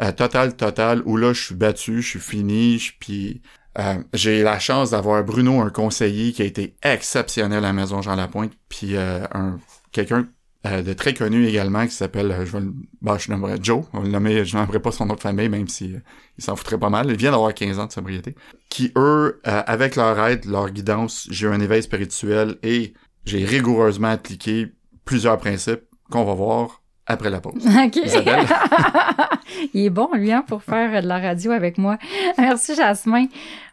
Euh, 0.00 0.10
total, 0.10 0.56
total, 0.56 1.02
où 1.04 1.16
là, 1.16 1.32
je 1.32 1.40
suis 1.40 1.54
battu, 1.54 2.02
je 2.02 2.08
suis 2.08 2.18
fini, 2.18 2.78
je, 2.78 2.92
puis 2.98 3.40
euh, 3.78 4.02
j'ai 4.12 4.42
la 4.42 4.58
chance 4.58 4.90
d'avoir 4.90 5.22
Bruno, 5.24 5.60
un 5.60 5.70
conseiller 5.70 6.32
qui 6.32 6.42
a 6.42 6.44
été 6.44 6.74
exceptionnel 6.82 7.64
à 7.64 7.72
Maison 7.72 8.02
Jean 8.02 8.16
Lapointe, 8.16 8.52
puis 8.68 8.96
euh, 8.96 9.24
un 9.32 9.60
quelqu'un 9.92 10.26
euh, 10.66 10.82
de 10.82 10.92
très 10.92 11.14
connu 11.14 11.46
également 11.46 11.86
qui 11.86 11.92
s'appelle, 11.92 12.30
euh, 12.32 12.44
je 12.44 12.52
vais 12.52 12.60
le, 12.60 12.72
bah, 13.00 13.16
je 13.18 13.32
Joe, 13.62 13.84
on 13.92 14.02
le 14.02 14.08
nommait, 14.08 14.44
je 14.44 14.56
nommerai 14.56 14.80
pas 14.80 14.92
son 14.92 15.06
nom 15.06 15.14
de 15.14 15.20
famille, 15.20 15.48
même 15.48 15.68
si 15.68 15.94
il 16.38 16.44
s'en 16.44 16.56
foutrait 16.56 16.78
pas 16.78 16.90
mal. 16.90 17.10
Il 17.10 17.16
vient 17.16 17.30
d'avoir 17.30 17.54
15 17.54 17.78
ans 17.78 17.86
de 17.86 17.92
sobriété. 17.92 18.34
Qui, 18.68 18.92
eux, 18.96 19.40
avec 19.44 19.96
leur 19.96 20.18
aide, 20.26 20.44
leur 20.46 20.70
guidance, 20.70 21.26
j'ai 21.30 21.46
eu 21.46 21.50
un 21.50 21.60
éveil 21.60 21.82
spirituel 21.82 22.56
et 22.62 22.94
j'ai 23.24 23.44
rigoureusement 23.44 24.08
appliqué 24.08 24.72
plusieurs 25.04 25.38
principes 25.38 25.82
qu'on 26.10 26.24
va 26.24 26.34
voir 26.34 26.82
après 27.06 27.30
la 27.30 27.40
pause. 27.40 27.64
OK. 27.66 27.96
Il 29.74 29.84
est 29.84 29.90
bon, 29.90 30.08
lui, 30.14 30.32
hein, 30.32 30.44
pour 30.46 30.62
faire 30.62 31.02
de 31.02 31.06
la 31.06 31.18
radio 31.18 31.50
avec 31.52 31.78
moi. 31.78 31.98
Merci, 32.38 32.74
Jasmin. 32.74 33.26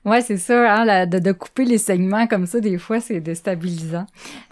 Ouais, 0.05 0.21
c'est 0.21 0.37
ça, 0.37 0.73
hein, 0.81 0.85
la- 0.85 1.05
de, 1.05 1.19
de 1.19 1.31
couper 1.31 1.65
les 1.65 1.77
segments 1.77 2.27
comme 2.27 2.45
ça, 2.45 2.59
des 2.59 2.77
fois, 2.77 2.99
c'est 2.99 3.19
déstabilisant. 3.19 4.05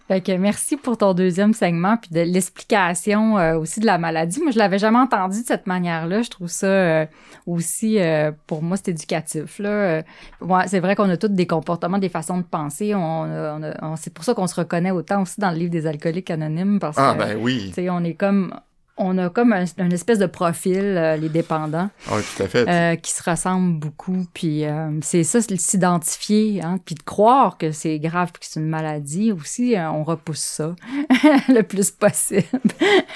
Fait 0.08 0.22
que 0.22 0.32
merci 0.32 0.78
pour 0.78 0.98
ton 0.98 1.14
deuxième 1.14 1.54
segment, 1.54 1.98
puis 1.98 2.12
de 2.12 2.22
l'explication 2.22 3.38
euh, 3.38 3.58
aussi 3.58 3.80
de 3.82 3.86
la 3.86 3.98
maladie. 3.98 4.42
Moi, 4.42 4.52
je 4.52 4.58
l'avais 4.58 4.80
jamais 4.80 5.00
entendu 5.00 5.42
de 5.42 5.46
cette 5.46 5.68
manière-là. 5.68 6.22
Je 6.22 6.30
trouve 6.30 6.48
ça 6.48 6.68
euh, 6.68 7.06
aussi, 7.46 8.00
euh, 8.00 8.32
pour 8.48 8.64
moi, 8.64 8.78
c'est 8.78 8.90
éducatif. 8.92 9.60
Là. 9.60 9.70
Euh, 9.70 10.02
ouais, 10.42 10.68
c'est 10.68 10.80
vrai 10.80 10.96
qu'on 10.96 11.10
a 11.10 11.18
tous 11.18 11.28
des 11.28 11.46
comportements, 11.48 11.98
des 11.98 12.08
façons 12.10 12.38
de 12.38 12.44
penser. 12.44 12.96
On, 12.96 13.24
a- 13.24 13.56
on 13.60 13.64
a- 13.64 13.76
on- 13.86 13.96
c'est 13.98 14.14
pour 14.14 14.24
ça 14.24 14.34
qu'on 14.34 14.48
se 14.48 14.56
reconnaît 14.56 14.92
autant 14.92 15.22
aussi 15.24 15.42
dans 15.42 15.52
le 15.52 15.58
livre 15.58 15.72
des 15.72 15.86
alcooliques 15.88 16.32
anonymes, 16.32 16.80
parce 16.80 16.98
Ah, 16.98 17.14
que, 17.14 17.20
ben 17.20 17.38
oui. 17.42 17.74
on 17.90 18.04
est 18.06 18.14
comme... 18.14 18.54
On 19.00 19.18
a 19.20 19.30
comme 19.30 19.54
un, 19.54 19.66
une 19.78 19.94
espèce 19.94 20.18
de 20.20 20.26
profil, 20.26 20.80
euh, 20.82 21.18
les 21.18 21.30
dépendants, 21.30 21.90
Oui, 22.12 22.22
tout 22.36 22.44
à 22.44 22.48
fait. 22.48 22.68
euh, 22.68 22.96
qui 22.96 23.12
se 23.12 23.22
ressemblent 23.30 23.80
beaucoup. 23.80 24.26
Puis 24.34 24.66
euh, 24.66 24.90
c'est 25.02 25.24
ça, 25.24 25.40
c'est 25.42 25.52
de 25.54 25.60
s'identifier, 25.60 26.62
hein, 26.64 26.78
puis 26.84 26.96
de 26.96 27.04
croire 27.04 27.58
que 27.58 27.72
c'est 27.72 28.00
grave, 28.00 28.32
puis 28.34 28.40
que 28.42 28.46
c'est 28.52 28.60
une 28.60 28.68
maladie 28.70 29.32
aussi, 29.32 29.76
euh, 29.76 29.90
on 29.92 30.04
repousse 30.04 30.40
ça. 30.40 30.76
le 31.50 31.62
plus 31.62 31.92
possible. 31.92 32.44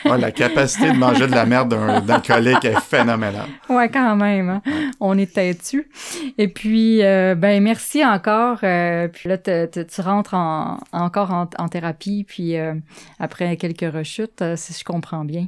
Ouais, 0.05 0.17
la 0.17 0.31
capacité 0.31 0.91
de 0.91 0.97
manger 0.97 1.25
de 1.27 1.31
la 1.31 1.45
merde 1.45 1.75
d'un 2.05 2.19
collègue 2.19 2.63
est 2.63 2.79
phénoménale. 2.79 3.47
Ouais, 3.69 3.89
quand 3.89 4.15
même. 4.15 4.49
hein. 4.49 4.61
On 4.99 5.17
est 5.17 5.33
têtu. 5.33 5.89
Et 6.37 6.47
puis, 6.47 7.03
euh, 7.03 7.35
ben 7.35 7.61
merci 7.63 8.05
encore. 8.05 8.57
puis 8.59 9.29
là, 9.29 9.37
te- 9.37 9.65
te- 9.65 9.79
tu 9.79 10.01
rentres 10.01 10.33
en, 10.35 10.79
encore 10.91 11.31
en, 11.31 11.49
en 11.57 11.67
thérapie, 11.67 12.23
puis 12.27 12.55
après 13.19 13.57
quelques 13.57 13.91
rechutes, 13.93 14.43
si 14.55 14.73
je 14.77 14.83
comprends 14.83 15.25
bien. 15.25 15.47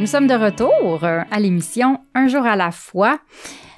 Nous 0.00 0.06
sommes 0.06 0.26
de 0.26 0.34
retour 0.34 1.04
euh, 1.04 1.20
à 1.30 1.38
l'émission 1.38 2.00
Un 2.14 2.26
jour 2.26 2.46
à 2.46 2.56
la 2.56 2.70
fois. 2.70 3.18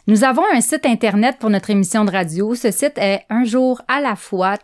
Nous 0.06 0.22
avons 0.22 0.44
un 0.52 0.60
site 0.60 0.86
internet 0.86 1.38
pour 1.38 1.50
notre 1.50 1.70
émission 1.70 2.04
de 2.04 2.10
radio. 2.10 2.54
Ce 2.54 2.70
site 2.70 2.98
est 2.98 3.22
un 3.30 3.44
jour 3.44 3.82
à 3.88 4.00
la 4.00 4.16
fois, 4.16 4.56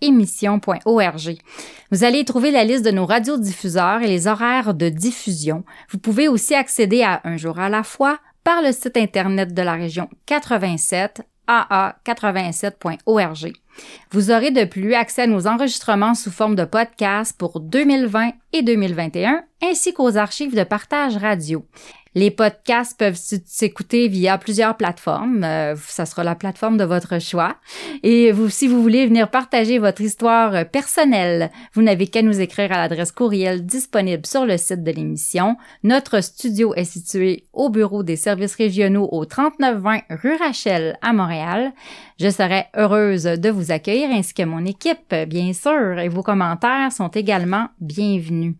émission.org. 0.00 1.36
Vous 1.92 2.04
allez 2.04 2.20
y 2.20 2.24
trouver 2.24 2.50
la 2.50 2.64
liste 2.64 2.84
de 2.84 2.90
nos 2.90 3.06
radiodiffuseurs 3.06 4.02
et 4.02 4.08
les 4.08 4.26
horaires 4.26 4.74
de 4.74 4.88
diffusion. 4.88 5.64
Vous 5.90 5.98
pouvez 5.98 6.26
aussi 6.26 6.54
accéder 6.54 7.02
à 7.02 7.20
Un 7.24 7.36
jour 7.36 7.58
à 7.58 7.68
la 7.68 7.82
fois 7.82 8.18
par 8.44 8.62
le 8.62 8.72
site 8.72 8.96
internet 8.96 9.54
de 9.54 9.62
la 9.62 9.74
région 9.74 10.08
87, 10.26 11.22
aa87.org. 11.48 13.52
Vous 14.10 14.30
aurez 14.30 14.50
de 14.50 14.64
plus 14.64 14.94
accès 14.94 15.22
à 15.22 15.26
nos 15.26 15.46
enregistrements 15.46 16.14
sous 16.14 16.30
forme 16.30 16.54
de 16.54 16.64
podcast 16.64 17.36
pour 17.38 17.60
2020 17.60 18.32
et 18.52 18.62
2021, 18.62 19.42
ainsi 19.62 19.92
qu'aux 19.92 20.16
archives 20.16 20.56
de 20.56 20.64
partage 20.64 21.16
radio. 21.16 21.64
Les 22.16 22.30
podcasts 22.30 22.98
peuvent 22.98 23.20
s'écouter 23.44 24.08
via 24.08 24.38
plusieurs 24.38 24.78
plateformes. 24.78 25.44
Euh, 25.44 25.76
ça 25.76 26.06
sera 26.06 26.24
la 26.24 26.34
plateforme 26.34 26.78
de 26.78 26.84
votre 26.84 27.20
choix. 27.20 27.56
Et 28.02 28.32
vous, 28.32 28.48
si 28.48 28.68
vous 28.68 28.80
voulez 28.82 29.06
venir 29.06 29.30
partager 29.30 29.78
votre 29.78 30.00
histoire 30.00 30.54
euh, 30.54 30.64
personnelle, 30.64 31.50
vous 31.74 31.82
n'avez 31.82 32.06
qu'à 32.06 32.22
nous 32.22 32.40
écrire 32.40 32.72
à 32.72 32.78
l'adresse 32.78 33.12
courriel 33.12 33.66
disponible 33.66 34.24
sur 34.24 34.46
le 34.46 34.56
site 34.56 34.82
de 34.82 34.92
l'émission. 34.92 35.58
Notre 35.82 36.22
studio 36.22 36.72
est 36.74 36.84
situé 36.84 37.48
au 37.52 37.68
bureau 37.68 38.02
des 38.02 38.16
services 38.16 38.54
régionaux 38.54 39.10
au 39.12 39.26
3920 39.26 40.00
rue 40.08 40.36
Rachel 40.36 40.96
à 41.02 41.12
Montréal. 41.12 41.74
Je 42.18 42.30
serai 42.30 42.64
heureuse 42.74 43.24
de 43.24 43.50
vous 43.50 43.72
accueillir 43.72 44.08
ainsi 44.10 44.32
que 44.32 44.42
mon 44.42 44.64
équipe, 44.64 45.14
bien 45.28 45.52
sûr, 45.52 45.98
et 45.98 46.08
vos 46.08 46.22
commentaires 46.22 46.92
sont 46.92 47.08
également 47.08 47.68
bienvenus. 47.78 48.54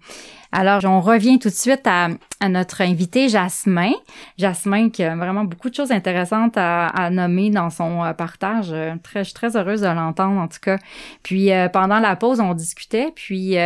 Alors, 0.53 0.85
on 0.85 1.01
revient 1.01 1.39
tout 1.39 1.49
de 1.49 1.55
suite 1.55 1.87
à, 1.87 2.09
notre 2.49 2.81
invité 2.83 3.29
Jasmin. 3.29 3.93
Jasmin 4.39 4.91
qui 4.91 5.03
a 5.03 5.17
vraiment 5.17 5.45
beaucoup 5.45 5.71
de 5.71 5.75
choses 5.75 5.91
intéressantes 5.91 6.57
à, 6.57 6.87
à 6.87 7.11
nommer 7.11 7.51
dans 7.51 7.71
son 7.71 8.05
euh, 8.05 8.13
partage. 8.13 8.69
Euh, 8.71 8.95
Très, 9.03 9.21
je 9.21 9.31
suis 9.31 9.35
très 9.35 9.57
heureuse 9.57 9.81
de 9.81 9.87
l'entendre 9.87 10.41
en 10.41 10.49
tout 10.49 10.61
cas. 10.61 10.79
Puis 11.23 11.53
euh, 11.53 11.69
pendant 11.69 11.99
la 11.99 12.15
pause, 12.17 12.41
on 12.41 12.55
discutait. 12.55 13.13
Puis 13.15 13.57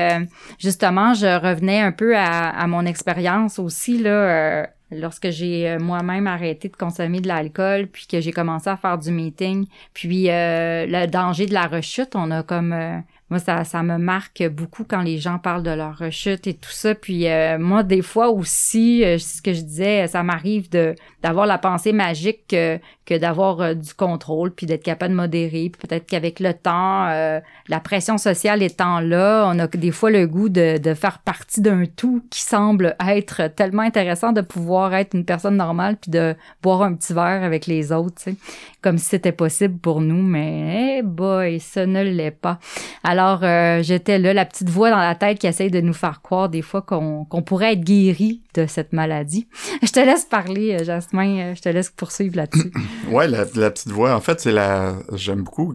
justement, 0.59 1.15
je 1.15 1.27
revenais 1.27 1.81
un 1.81 1.93
peu 1.93 2.17
à, 2.17 2.67
mon 2.67 2.87
expérience 2.87 3.59
aussi 3.59 3.99
là. 3.99 4.67
lorsque 4.91 5.31
j'ai 5.31 5.77
moi-même 5.79 6.27
arrêté 6.27 6.69
de 6.69 6.77
consommer 6.77 7.21
de 7.21 7.29
l'alcool, 7.29 7.87
puis 7.87 8.07
que 8.07 8.21
j'ai 8.21 8.33
commencé 8.33 8.69
à 8.69 8.77
faire 8.77 8.99
du 8.99 9.11
meeting, 9.11 9.67
puis 9.95 10.27
le 10.29 11.07
danger 11.07 11.47
de 11.47 11.55
la 11.55 11.67
rechute, 11.67 12.15
on 12.15 12.31
a 12.31 12.43
comme 12.43 13.03
moi 13.31 13.39
ça 13.39 13.65
ça 13.65 13.83
me 13.83 13.97
marque 13.97 14.47
beaucoup 14.49 14.85
quand 14.85 15.03
les 15.03 15.19
gens 15.19 15.39
parlent 15.39 15.63
de 15.63 15.71
leur 15.71 15.97
rechute 15.97 16.47
et 16.47 16.55
tout 16.55 16.71
ça, 16.71 16.95
puis 16.95 17.29
euh, 17.29 17.59
moi 17.59 17.83
des 17.83 18.03
fois 18.03 18.31
aussi 18.31 19.05
euh, 19.05 19.19
ce 19.19 19.41
que 19.41 19.53
je 19.53 19.63
disais, 19.63 20.07
ça 20.09 20.23
m'arrive 20.23 20.69
de 20.71 20.95
d'avoir 21.23 21.47
la 21.47 21.59
pensée 21.59 21.93
magique 21.93 22.49
que 22.49 22.79
que 23.07 23.19
d'avoir 23.19 23.61
euh, 23.61 23.75
du 23.75 23.95
contrôle 23.95 24.53
puis 24.53 24.67
d'être 24.67 24.83
capable 24.83 25.13
de 25.13 25.17
modérer, 25.17 25.71
puis 25.71 25.87
peut-être 25.87 26.07
qu'avec 26.07 26.41
le 26.41 26.55
temps 26.55 27.07
euh, 27.09 27.41
la 27.69 27.81
pression 27.81 28.19
sociale 28.19 28.63
étant 28.63 29.01
là, 29.01 29.45
on 29.47 29.59
a 29.59 29.67
des 29.67 29.91
fois 29.91 30.11
le 30.11 30.27
goût 30.27 30.49
de, 30.49 30.79
de 30.79 30.95
faire 30.95 31.19
partie 31.19 31.61
d'un 31.61 31.85
tout 31.87 32.23
qui 32.31 32.43
semble 32.43 32.97
être 33.07 33.49
tellement 33.55 33.83
intéressant 33.83 34.33
de 34.33 34.41
pouvoir 34.41 34.95
être 34.95 35.15
une 35.15 35.25
personne 35.25 35.57
normale 35.57 35.97
puis 35.97 36.11
de 36.11 36.35
boire 36.63 36.83
un 36.83 36.95
petit 36.95 37.13
verre 37.13 37.43
avec 37.43 37.67
les 37.67 37.93
autres, 37.93 38.17
tu 38.17 38.31
sais, 38.31 38.37
comme 38.81 38.99
si 38.99 39.07
c'était 39.07 39.33
possible 39.33 39.79
pour 39.79 40.01
nous, 40.01 40.23
mais 40.23 40.97
hey 40.97 41.03
boy, 41.03 41.61
ça 41.61 41.87
ne 41.87 42.03
l'est 42.03 42.31
pas. 42.31 42.59
Alors 43.03 43.20
euh, 43.29 43.83
j'étais 43.83 44.19
là, 44.19 44.33
la 44.33 44.45
petite 44.45 44.69
voix 44.69 44.91
dans 44.91 44.99
la 44.99 45.15
tête 45.15 45.39
qui 45.39 45.47
essaye 45.47 45.71
de 45.71 45.81
nous 45.81 45.93
faire 45.93 46.23
croire 46.23 46.49
des 46.49 46.63
fois 46.63 46.83
qu'on 46.83 47.43
pourrait 47.43 47.73
être 47.75 47.85
guéri 47.85 48.43
de 48.55 48.67
cette 48.67 48.93
maladie. 48.93 49.49
Je 49.83 49.93
te 49.93 50.01
laisse 50.01 50.25
parler, 50.25 50.77
euh, 50.81 50.85
Jasmin, 50.85 51.39
euh, 51.39 51.55
je 51.55 51.63
te 51.63 51.69
laisse 51.69 51.91
poursuivre 51.91 52.37
là-dessus. 52.37 52.73
Ouais, 53.11 53.27
la, 53.27 53.45
la 53.55 53.71
petite 53.71 53.89
voix, 53.89 54.15
en 54.15 54.21
fait, 54.21 54.41
c'est 54.41 54.53
la... 54.53 54.95
J'aime 55.15 55.43
beaucoup 55.43 55.75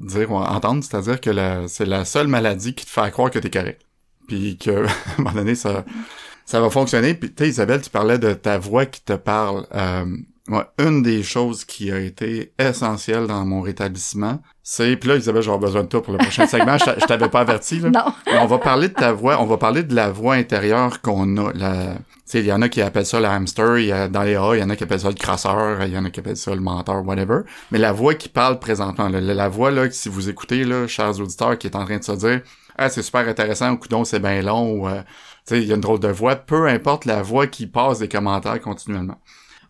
dire 0.00 0.30
ou 0.30 0.36
entendre, 0.36 0.82
c'est-à-dire 0.82 1.20
que 1.20 1.66
c'est 1.68 1.84
la 1.84 2.04
seule 2.04 2.28
maladie 2.28 2.74
qui 2.74 2.84
te 2.84 2.90
fait 2.90 3.10
croire 3.10 3.30
que 3.30 3.38
t'es 3.38 3.50
correct. 3.50 3.82
Puis 4.26 4.56
que, 4.58 4.86
à 4.86 4.90
un 5.18 5.18
moment 5.18 5.32
donné, 5.32 5.54
ça, 5.54 5.84
ça 6.46 6.60
va 6.60 6.70
fonctionner. 6.70 7.14
Puis, 7.14 7.32
tu 7.32 7.46
Isabelle, 7.46 7.82
tu 7.82 7.90
parlais 7.90 8.18
de 8.18 8.32
ta 8.32 8.58
voix 8.58 8.86
qui 8.86 9.02
te 9.02 9.12
parle. 9.14 9.66
Euh, 9.74 10.06
une 10.78 11.02
des 11.02 11.22
choses 11.22 11.64
qui 11.64 11.92
a 11.92 12.00
été 12.00 12.52
essentielle 12.58 13.26
dans 13.26 13.44
mon 13.44 13.60
rétablissement, 13.60 14.40
c'est... 14.62 14.96
Puis 14.96 15.08
là, 15.08 15.16
Isabelle, 15.16 15.42
j'aurai 15.42 15.58
besoin 15.58 15.82
de 15.82 15.88
toi 15.88 16.02
pour 16.02 16.12
le 16.12 16.18
prochain 16.18 16.46
segment. 16.46 16.78
Je 16.78 16.84
t'a- 16.84 16.98
je 16.98 17.04
t'avais 17.06 17.28
pas 17.28 17.40
averti, 17.40 17.80
là. 17.80 17.90
non. 17.90 18.12
Mais 18.26 18.38
on 18.38 18.46
va 18.46 18.58
parler 18.58 18.88
de 18.88 18.94
ta 18.94 19.12
voix, 19.12 19.40
on 19.40 19.46
va 19.46 19.56
parler 19.58 19.82
de 19.82 19.94
la 19.94 20.10
voix 20.10 20.34
intérieure 20.34 21.00
qu'on 21.00 21.36
a. 21.36 21.52
La... 21.52 21.94
Tu 21.96 22.38
sais, 22.38 22.40
il 22.40 22.46
y 22.46 22.52
en 22.52 22.62
a 22.62 22.68
qui 22.68 22.80
appellent 22.80 23.04
ça 23.06 23.18
le 23.20 23.26
hamster, 23.26 23.78
il 23.78 23.86
y 23.86 23.92
a, 23.92 24.08
dans 24.08 24.22
les 24.22 24.36
A, 24.36 24.54
il 24.54 24.60
y 24.60 24.62
en 24.62 24.70
a 24.70 24.76
qui 24.76 24.84
appellent 24.84 25.00
ça 25.00 25.08
le 25.08 25.14
crasseur, 25.14 25.82
il 25.84 25.92
y 25.92 25.98
en 25.98 26.04
a 26.04 26.10
qui 26.10 26.20
appellent 26.20 26.36
ça 26.36 26.54
le 26.54 26.60
menteur, 26.60 27.04
whatever. 27.04 27.40
Mais 27.72 27.78
la 27.78 27.92
voix 27.92 28.14
qui 28.14 28.28
parle 28.28 28.58
présentement, 28.60 29.08
là, 29.08 29.20
la, 29.20 29.34
la 29.34 29.48
voix 29.48 29.70
là, 29.70 29.88
que 29.88 29.94
si 29.94 30.08
vous 30.08 30.28
écoutez, 30.30 30.64
là, 30.64 30.86
chers 30.86 31.18
auditeurs, 31.20 31.58
qui 31.58 31.66
est 31.66 31.76
en 31.76 31.84
train 31.84 31.98
de 31.98 32.04
se 32.04 32.12
dire 32.12 32.40
Ah, 32.78 32.88
c'est 32.88 33.02
super 33.02 33.26
intéressant, 33.28 33.72
ou 33.72 33.76
coudon, 33.78 34.04
c'est 34.04 34.20
bien 34.20 34.40
long, 34.42 34.70
ou 34.72 34.88
euh, 34.88 35.00
tu 35.46 35.56
sais, 35.56 35.60
il 35.62 35.66
y 35.68 35.72
a 35.72 35.74
une 35.74 35.80
drôle 35.80 35.98
de 36.00 36.08
voix, 36.08 36.36
peu 36.36 36.68
importe 36.68 37.04
la 37.04 37.20
voix 37.20 37.48
qui 37.48 37.66
passe 37.66 37.98
des 37.98 38.08
commentaires 38.08 38.60
continuellement. 38.60 39.20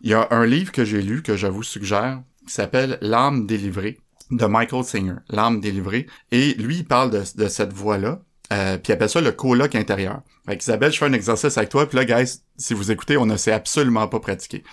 Il 0.01 0.11
y 0.11 0.13
a 0.13 0.27
un 0.29 0.45
livre 0.45 0.71
que 0.71 0.85
j'ai 0.85 1.01
lu, 1.01 1.23
que 1.23 1.35
je 1.35 1.47
vous 1.47 1.63
suggère, 1.63 2.19
qui 2.47 2.53
s'appelle 2.53 2.97
L'âme 3.01 3.47
délivrée 3.47 3.97
de 4.37 4.45
Michael 4.45 4.83
Singer, 4.83 5.15
L'âme 5.29 5.59
délivrée. 5.59 6.07
Et 6.31 6.53
lui, 6.55 6.77
il 6.77 6.85
parle 6.85 7.11
de, 7.11 7.23
de 7.35 7.47
cette 7.47 7.73
voix-là. 7.73 8.21
Euh, 8.51 8.77
puis 8.77 8.91
il 8.91 8.93
appelle 8.93 9.09
ça 9.09 9.21
le 9.21 9.31
coloc 9.31 9.73
intérieur. 9.75 10.21
Fait 10.45 10.61
Isabelle, 10.61 10.91
je 10.91 10.97
fais 10.97 11.05
un 11.05 11.13
exercice 11.13 11.57
avec 11.57 11.69
toi, 11.69 11.87
puis 11.87 11.97
là, 11.97 12.05
guys, 12.05 12.41
si 12.57 12.73
vous 12.73 12.91
écoutez, 12.91 13.17
on 13.17 13.25
ne 13.25 13.37
sait 13.37 13.53
absolument 13.53 14.07
pas 14.07 14.19
pratiquer. 14.19 14.63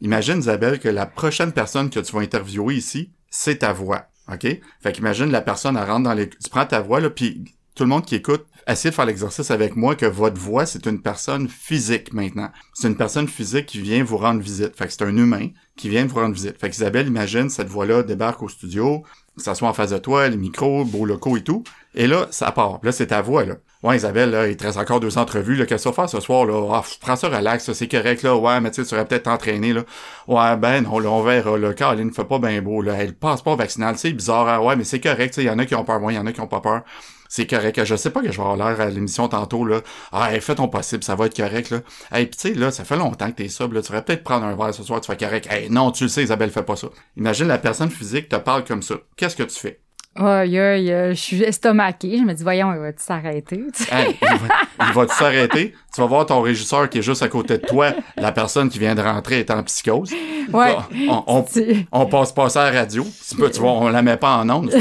Imagine, 0.00 0.38
Isabelle, 0.38 0.78
que 0.78 0.88
la 0.88 1.06
prochaine 1.06 1.52
personne 1.52 1.90
que 1.90 2.00
tu 2.00 2.12
vas 2.12 2.20
interviewer 2.20 2.74
ici, 2.74 3.12
c'est 3.30 3.58
ta 3.58 3.72
voix. 3.72 4.06
OK? 4.32 4.46
Fait 4.80 4.92
qu'imagine 4.92 5.30
la 5.30 5.40
personne, 5.40 5.76
elle 5.76 5.88
rentre 5.88 6.04
dans 6.04 6.14
les... 6.14 6.28
Tu 6.28 6.50
prends 6.50 6.66
ta 6.66 6.80
voix, 6.80 7.00
là, 7.00 7.10
puis 7.10 7.44
tout 7.74 7.84
le 7.84 7.88
monde 7.88 8.04
qui 8.04 8.14
écoute, 8.14 8.46
essayez 8.66 8.90
de 8.90 8.94
faire 8.94 9.06
l'exercice 9.06 9.50
avec 9.50 9.76
moi 9.76 9.94
que 9.94 10.06
votre 10.06 10.40
voix, 10.40 10.66
c'est 10.66 10.86
une 10.86 11.00
personne 11.00 11.48
physique 11.48 12.12
maintenant. 12.12 12.50
C'est 12.74 12.88
une 12.88 12.96
personne 12.96 13.28
physique 13.28 13.66
qui 13.66 13.80
vient 13.80 14.02
vous 14.04 14.16
rendre 14.18 14.40
visite. 14.40 14.76
Fait 14.76 14.86
que 14.86 14.92
c'est 14.92 15.04
un 15.04 15.16
humain 15.16 15.48
qui 15.76 15.88
vient 15.88 16.04
vous 16.04 16.16
rendre 16.16 16.34
visite. 16.34 16.60
Fait 16.60 16.68
qu'Isabelle, 16.68 17.06
imagine, 17.06 17.48
cette 17.48 17.68
voix-là 17.68 18.02
débarque 18.02 18.42
au 18.42 18.48
studio, 18.48 19.04
s'assoit 19.36 19.68
en 19.68 19.72
face 19.72 19.90
de 19.90 19.98
toi, 19.98 20.28
les 20.28 20.36
micros, 20.36 20.84
beaux 20.84 21.04
locaux 21.04 21.36
et 21.36 21.42
tout. 21.42 21.64
Et 21.94 22.06
là, 22.06 22.26
ça 22.30 22.52
part. 22.52 22.80
Là, 22.82 22.92
c'est 22.92 23.08
ta 23.08 23.22
voix, 23.22 23.44
là. 23.44 23.54
Ouais, 23.82 23.96
Isabelle, 23.96 24.30
là, 24.30 24.46
il 24.46 24.56
te 24.56 24.64
reste 24.64 24.76
encore 24.76 25.00
deux 25.00 25.16
entrevues, 25.16 25.56
là. 25.56 25.64
Qu'est-ce 25.64 25.88
que 25.88 25.94
faire 25.94 26.08
ce 26.08 26.20
soir, 26.20 26.44
là? 26.44 26.68
Ah, 26.74 26.84
prends 27.00 27.16
ça 27.16 27.28
relax, 27.28 27.72
c'est 27.72 27.88
correct, 27.88 28.22
là. 28.22 28.36
Ouais, 28.36 28.60
mais 28.60 28.70
tu 28.70 28.82
aurais 28.82 29.06
peut-être 29.06 29.28
entraîné, 29.28 29.72
là. 29.72 29.84
Ouais, 30.28 30.56
ben, 30.58 30.82
non, 30.82 30.98
là, 30.98 31.10
on 31.10 31.22
verra, 31.22 31.56
là. 31.56 31.72
Caroline 31.72 32.12
fait 32.12 32.24
pas 32.24 32.38
bien 32.38 32.60
beau, 32.60 32.82
là. 32.82 32.94
Elle 32.98 33.14
passe 33.14 33.42
pas 33.42 33.56
vaccinal, 33.56 33.96
c'est 33.96 34.12
bizarre, 34.12 34.48
hein? 34.48 34.58
Ouais, 34.58 34.76
mais 34.76 34.84
c'est 34.84 35.00
correct, 35.00 35.34
tu. 35.34 35.40
Il 35.40 35.46
y 35.46 35.50
en 35.50 35.58
a 35.58 35.64
qui 35.64 35.74
ont 35.74 35.84
peur, 35.84 35.98
moi, 35.98 36.12
il 36.12 36.16
y 36.16 36.18
en 36.18 36.26
a 36.26 36.32
qui 36.32 36.40
ont 36.40 36.46
pas 36.46 36.60
peur. 36.60 36.82
C'est 37.32 37.46
correct. 37.46 37.84
Je 37.84 37.94
sais 37.94 38.10
pas 38.10 38.22
que 38.22 38.32
je 38.32 38.36
vais 38.36 38.42
avoir 38.46 38.56
l'air 38.56 38.80
à 38.80 38.90
l'émission 38.90 39.28
tantôt, 39.28 39.64
là. 39.64 39.82
Ah, 40.10 40.34
hey, 40.34 40.40
fais 40.40 40.56
ton 40.56 40.66
possible, 40.66 41.04
ça 41.04 41.14
va 41.14 41.26
être 41.26 41.36
correct, 41.36 41.70
là. 41.70 41.78
Hey, 42.10 42.26
pis 42.26 42.36
tu 42.36 42.48
sais, 42.48 42.54
là, 42.54 42.72
ça 42.72 42.84
fait 42.84 42.96
longtemps 42.96 43.30
que 43.30 43.36
t'es 43.36 43.48
sub, 43.48 43.72
là. 43.72 43.82
Tu 43.82 43.92
aurais 43.92 44.04
peut-être 44.04 44.24
prendre 44.24 44.44
un 44.44 44.56
verre 44.56 44.74
ce 44.74 44.82
soir, 44.82 45.00
tu 45.00 45.06
fais 45.10 45.16
correct. 45.16 45.46
Hey, 45.48 45.70
non, 45.70 45.92
tu 45.92 46.02
le 46.04 46.08
sais, 46.08 46.24
Isabelle, 46.24 46.50
fais 46.50 46.64
pas 46.64 46.74
ça. 46.74 46.88
Imagine 47.16 47.46
la 47.46 47.58
personne 47.58 47.88
physique 47.88 48.28
te 48.28 48.34
parle 48.34 48.64
comme 48.64 48.82
ça. 48.82 48.96
Qu'est-ce 49.16 49.36
que 49.36 49.44
tu 49.44 49.56
fais? 49.56 49.78
Aïe, 50.16 50.58
aïe, 50.58 50.92
aïe, 50.92 51.14
je 51.14 51.20
suis 51.20 51.40
estomaquée. 51.44 52.18
Je 52.18 52.24
me 52.24 52.34
dis, 52.34 52.42
voyons, 52.42 52.74
il 52.74 52.80
va-tu 52.80 53.00
s'arrêter? 53.00 53.62
Hey, 53.92 54.18
il 54.20 54.38
va, 54.38 54.88
il 54.88 54.92
va 54.92 55.06
te 55.06 55.12
s'arrêter? 55.12 55.72
Tu 55.94 56.00
vas 56.00 56.08
voir 56.08 56.26
ton 56.26 56.40
régisseur 56.40 56.90
qui 56.90 56.98
est 56.98 57.02
juste 57.02 57.22
à 57.22 57.28
côté 57.28 57.58
de 57.58 57.64
toi. 57.64 57.92
La 58.16 58.32
personne 58.32 58.68
qui 58.68 58.80
vient 58.80 58.96
de 58.96 59.02
rentrer 59.02 59.38
est 59.38 59.52
en 59.52 59.62
psychose. 59.62 60.12
Ouais. 60.52 60.76
On, 61.08 61.44
on 61.92 62.06
passe 62.06 62.32
pas 62.32 62.48
ça 62.48 62.64
à 62.64 62.72
la 62.72 62.80
radio. 62.80 63.06
Tu, 63.28 63.36
peux, 63.36 63.48
tu 63.52 63.60
vois, 63.60 63.70
on 63.70 63.88
la 63.88 64.02
met 64.02 64.16
pas 64.16 64.38
en 64.38 64.50
ondes. 64.50 64.74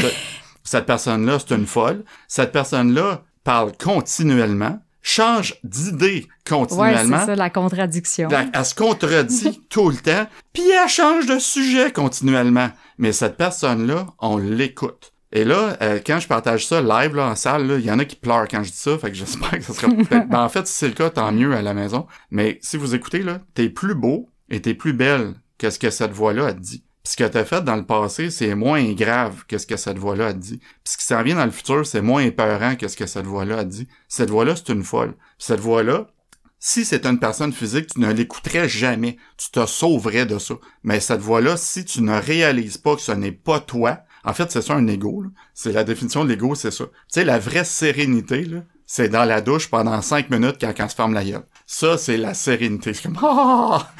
Cette 0.69 0.86
personne-là, 0.86 1.39
c'est 1.39 1.55
une 1.55 1.65
folle. 1.65 2.03
Cette 2.27 2.51
personne-là 2.51 3.23
parle 3.43 3.71
continuellement, 3.84 4.79
change 5.01 5.55
d'idée 5.63 6.27
Ouais, 6.27 6.27
continuellement, 6.45 7.19
c'est 7.21 7.25
ça, 7.25 7.36
la 7.36 7.49
contradiction. 7.49 8.29
la- 8.29 8.45
elle 8.53 8.65
se 8.65 8.75
contredit 8.75 9.62
tout 9.69 9.89
le 9.89 9.95
temps, 9.97 10.27
puis 10.53 10.62
elle 10.69 10.88
change 10.88 11.25
de 11.25 11.39
sujet 11.39 11.91
continuellement. 11.91 12.69
Mais 12.99 13.13
cette 13.13 13.36
personne-là, 13.36 14.05
on 14.19 14.38
l'écoute. 14.38 15.12
Et 15.32 15.43
là, 15.43 15.75
euh, 15.82 15.99
quand 16.05 16.19
je 16.19 16.27
partage 16.27 16.67
ça 16.67 16.82
live 16.82 17.15
là, 17.15 17.29
en 17.29 17.36
salle, 17.36 17.77
il 17.79 17.86
y 17.86 17.91
en 17.91 17.97
a 17.97 18.05
qui 18.05 18.15
pleurent 18.15 18.47
quand 18.47 18.62
je 18.63 18.69
dis 18.69 18.77
ça, 18.77 18.95
fait 18.99 19.10
que 19.10 19.15
j'espère 19.17 19.49
que 19.51 19.62
ça 19.63 19.73
sera 19.73 19.88
peut-être... 19.91 20.29
ben, 20.29 20.43
en 20.43 20.49
fait, 20.49 20.67
si 20.67 20.73
c'est 20.73 20.88
le 20.88 20.93
cas, 20.93 21.10
tant 21.10 21.32
mieux 21.32 21.55
à 21.55 21.63
la 21.63 21.73
maison. 21.73 22.05
Mais 22.29 22.60
si 22.62 22.77
vous 22.77 22.93
écoutez, 22.93 23.23
là, 23.23 23.39
t'es 23.55 23.69
plus 23.69 23.95
beau 23.95 24.29
et 24.49 24.62
t'es 24.62 24.75
plus 24.75 24.93
belle 24.93 25.34
que 25.58 25.71
ce 25.71 25.79
que 25.79 25.89
cette 25.89 26.12
voix-là 26.12 26.45
a 26.47 26.53
dit. 26.53 26.84
Puis 27.03 27.13
ce 27.13 27.17
que 27.17 27.23
t'as 27.23 27.45
fait 27.45 27.63
dans 27.63 27.75
le 27.75 27.85
passé, 27.85 28.29
c'est 28.29 28.55
moins 28.55 28.91
grave 28.93 29.45
que 29.47 29.57
ce 29.57 29.65
que 29.65 29.77
cette 29.77 29.97
voix-là 29.97 30.27
a 30.27 30.33
dit. 30.33 30.57
Puis 30.57 30.93
ce 30.93 30.97
qui 30.97 31.05
s'en 31.05 31.23
vient 31.23 31.35
dans 31.35 31.45
le 31.45 31.51
futur, 31.51 31.85
c'est 31.85 32.01
moins 32.01 32.21
épeurant 32.23 32.75
que 32.75 32.88
ce 32.88 32.97
que 32.97 33.05
cette 33.05 33.25
voix-là 33.25 33.59
a 33.59 33.63
dit. 33.63 33.88
Cette 34.07 34.29
voix-là, 34.29 34.55
c'est 34.55 34.73
une 34.73 34.83
folle. 34.83 35.13
Puis 35.13 35.47
cette 35.47 35.62
voix-là, 35.62 36.07
si 36.59 36.83
c'est 36.83 37.05
une 37.05 37.19
personne 37.19 37.53
physique, 37.53 37.88
tu 37.88 38.01
ne 38.01 38.12
l'écouterais 38.12 38.67
jamais. 38.67 39.17
Tu 39.38 39.49
te 39.49 39.65
sauverais 39.65 40.25
de 40.25 40.38
ça. 40.38 40.55
Mais 40.83 40.99
cette 40.99 41.21
voix-là, 41.21 41.55
si 41.55 41.85
tu 41.85 42.01
ne 42.01 42.19
réalises 42.19 42.77
pas 42.77 42.95
que 42.95 43.01
ce 43.01 43.13
n'est 43.13 43.31
pas 43.31 43.62
toi, 43.62 44.01
en 44.25 44.33
fait, 44.33 44.51
c'est 44.51 44.62
ça 44.62 44.75
un 44.75 44.88
ego. 44.88 45.23
C'est 45.53 45.71
la 45.71 45.85
définition 45.85 46.25
de 46.25 46.29
l'ego, 46.29 46.55
c'est 46.55 46.71
ça. 46.71 46.85
Tu 46.85 46.91
sais, 47.07 47.23
la 47.23 47.39
vraie 47.39 47.63
sérénité, 47.63 48.43
là, 48.43 48.63
c'est 48.91 49.08
dans 49.08 49.23
la 49.23 49.39
douche 49.39 49.69
pendant 49.69 50.02
cinq 50.02 50.32
minutes 50.32 50.56
quand 50.60 50.73
on 50.80 50.89
se 50.89 50.95
ferme 50.95 51.13
la 51.13 51.23
gueule. 51.23 51.43
Ça, 51.67 51.95
c'est 51.99 52.17
la 52.17 52.34
sérénité. 52.34 52.95
C'est 52.95 53.04
comme 53.04 53.19
Ah! 53.21 53.91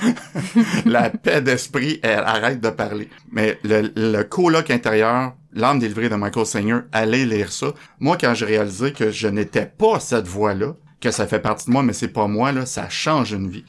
la 0.88 1.12
paix 1.12 1.41
d'esprit, 1.43 1.99
elle 2.02 2.23
arrête 2.25 2.60
de 2.60 2.71
parler. 2.71 3.08
Mais 3.32 3.60
le, 3.63 3.91
le 3.95 4.23
coloc 4.23 4.71
intérieur, 4.71 5.34
l'âme 5.54 5.78
délivrée 5.78 6.10
de 6.10 6.15
Michael 6.15 6.47
Singer, 6.47 6.80
allez 6.91 7.28
lire 7.28 7.52
ça. 7.52 7.67
Moi, 7.99 8.17
quand 8.19 8.34
j'ai 8.34 8.47
réalisé 8.47 8.91
que 8.91 9.12
je 9.12 9.28
n'étais 9.28 9.67
pas 9.67 9.99
cette 9.99 10.28
voix-là, 10.28 10.73
que 10.99 11.12
ça 11.12 11.28
fait 11.28 11.39
partie 11.39 11.67
de 11.67 11.71
moi, 11.71 11.84
mais 11.84 11.93
c'est 11.93 12.08
pas 12.08 12.25
moi, 12.25 12.52
là, 12.52 12.65
ça 12.65 12.89
change 12.89 13.32
une 13.32 13.47
vie. 13.47 13.65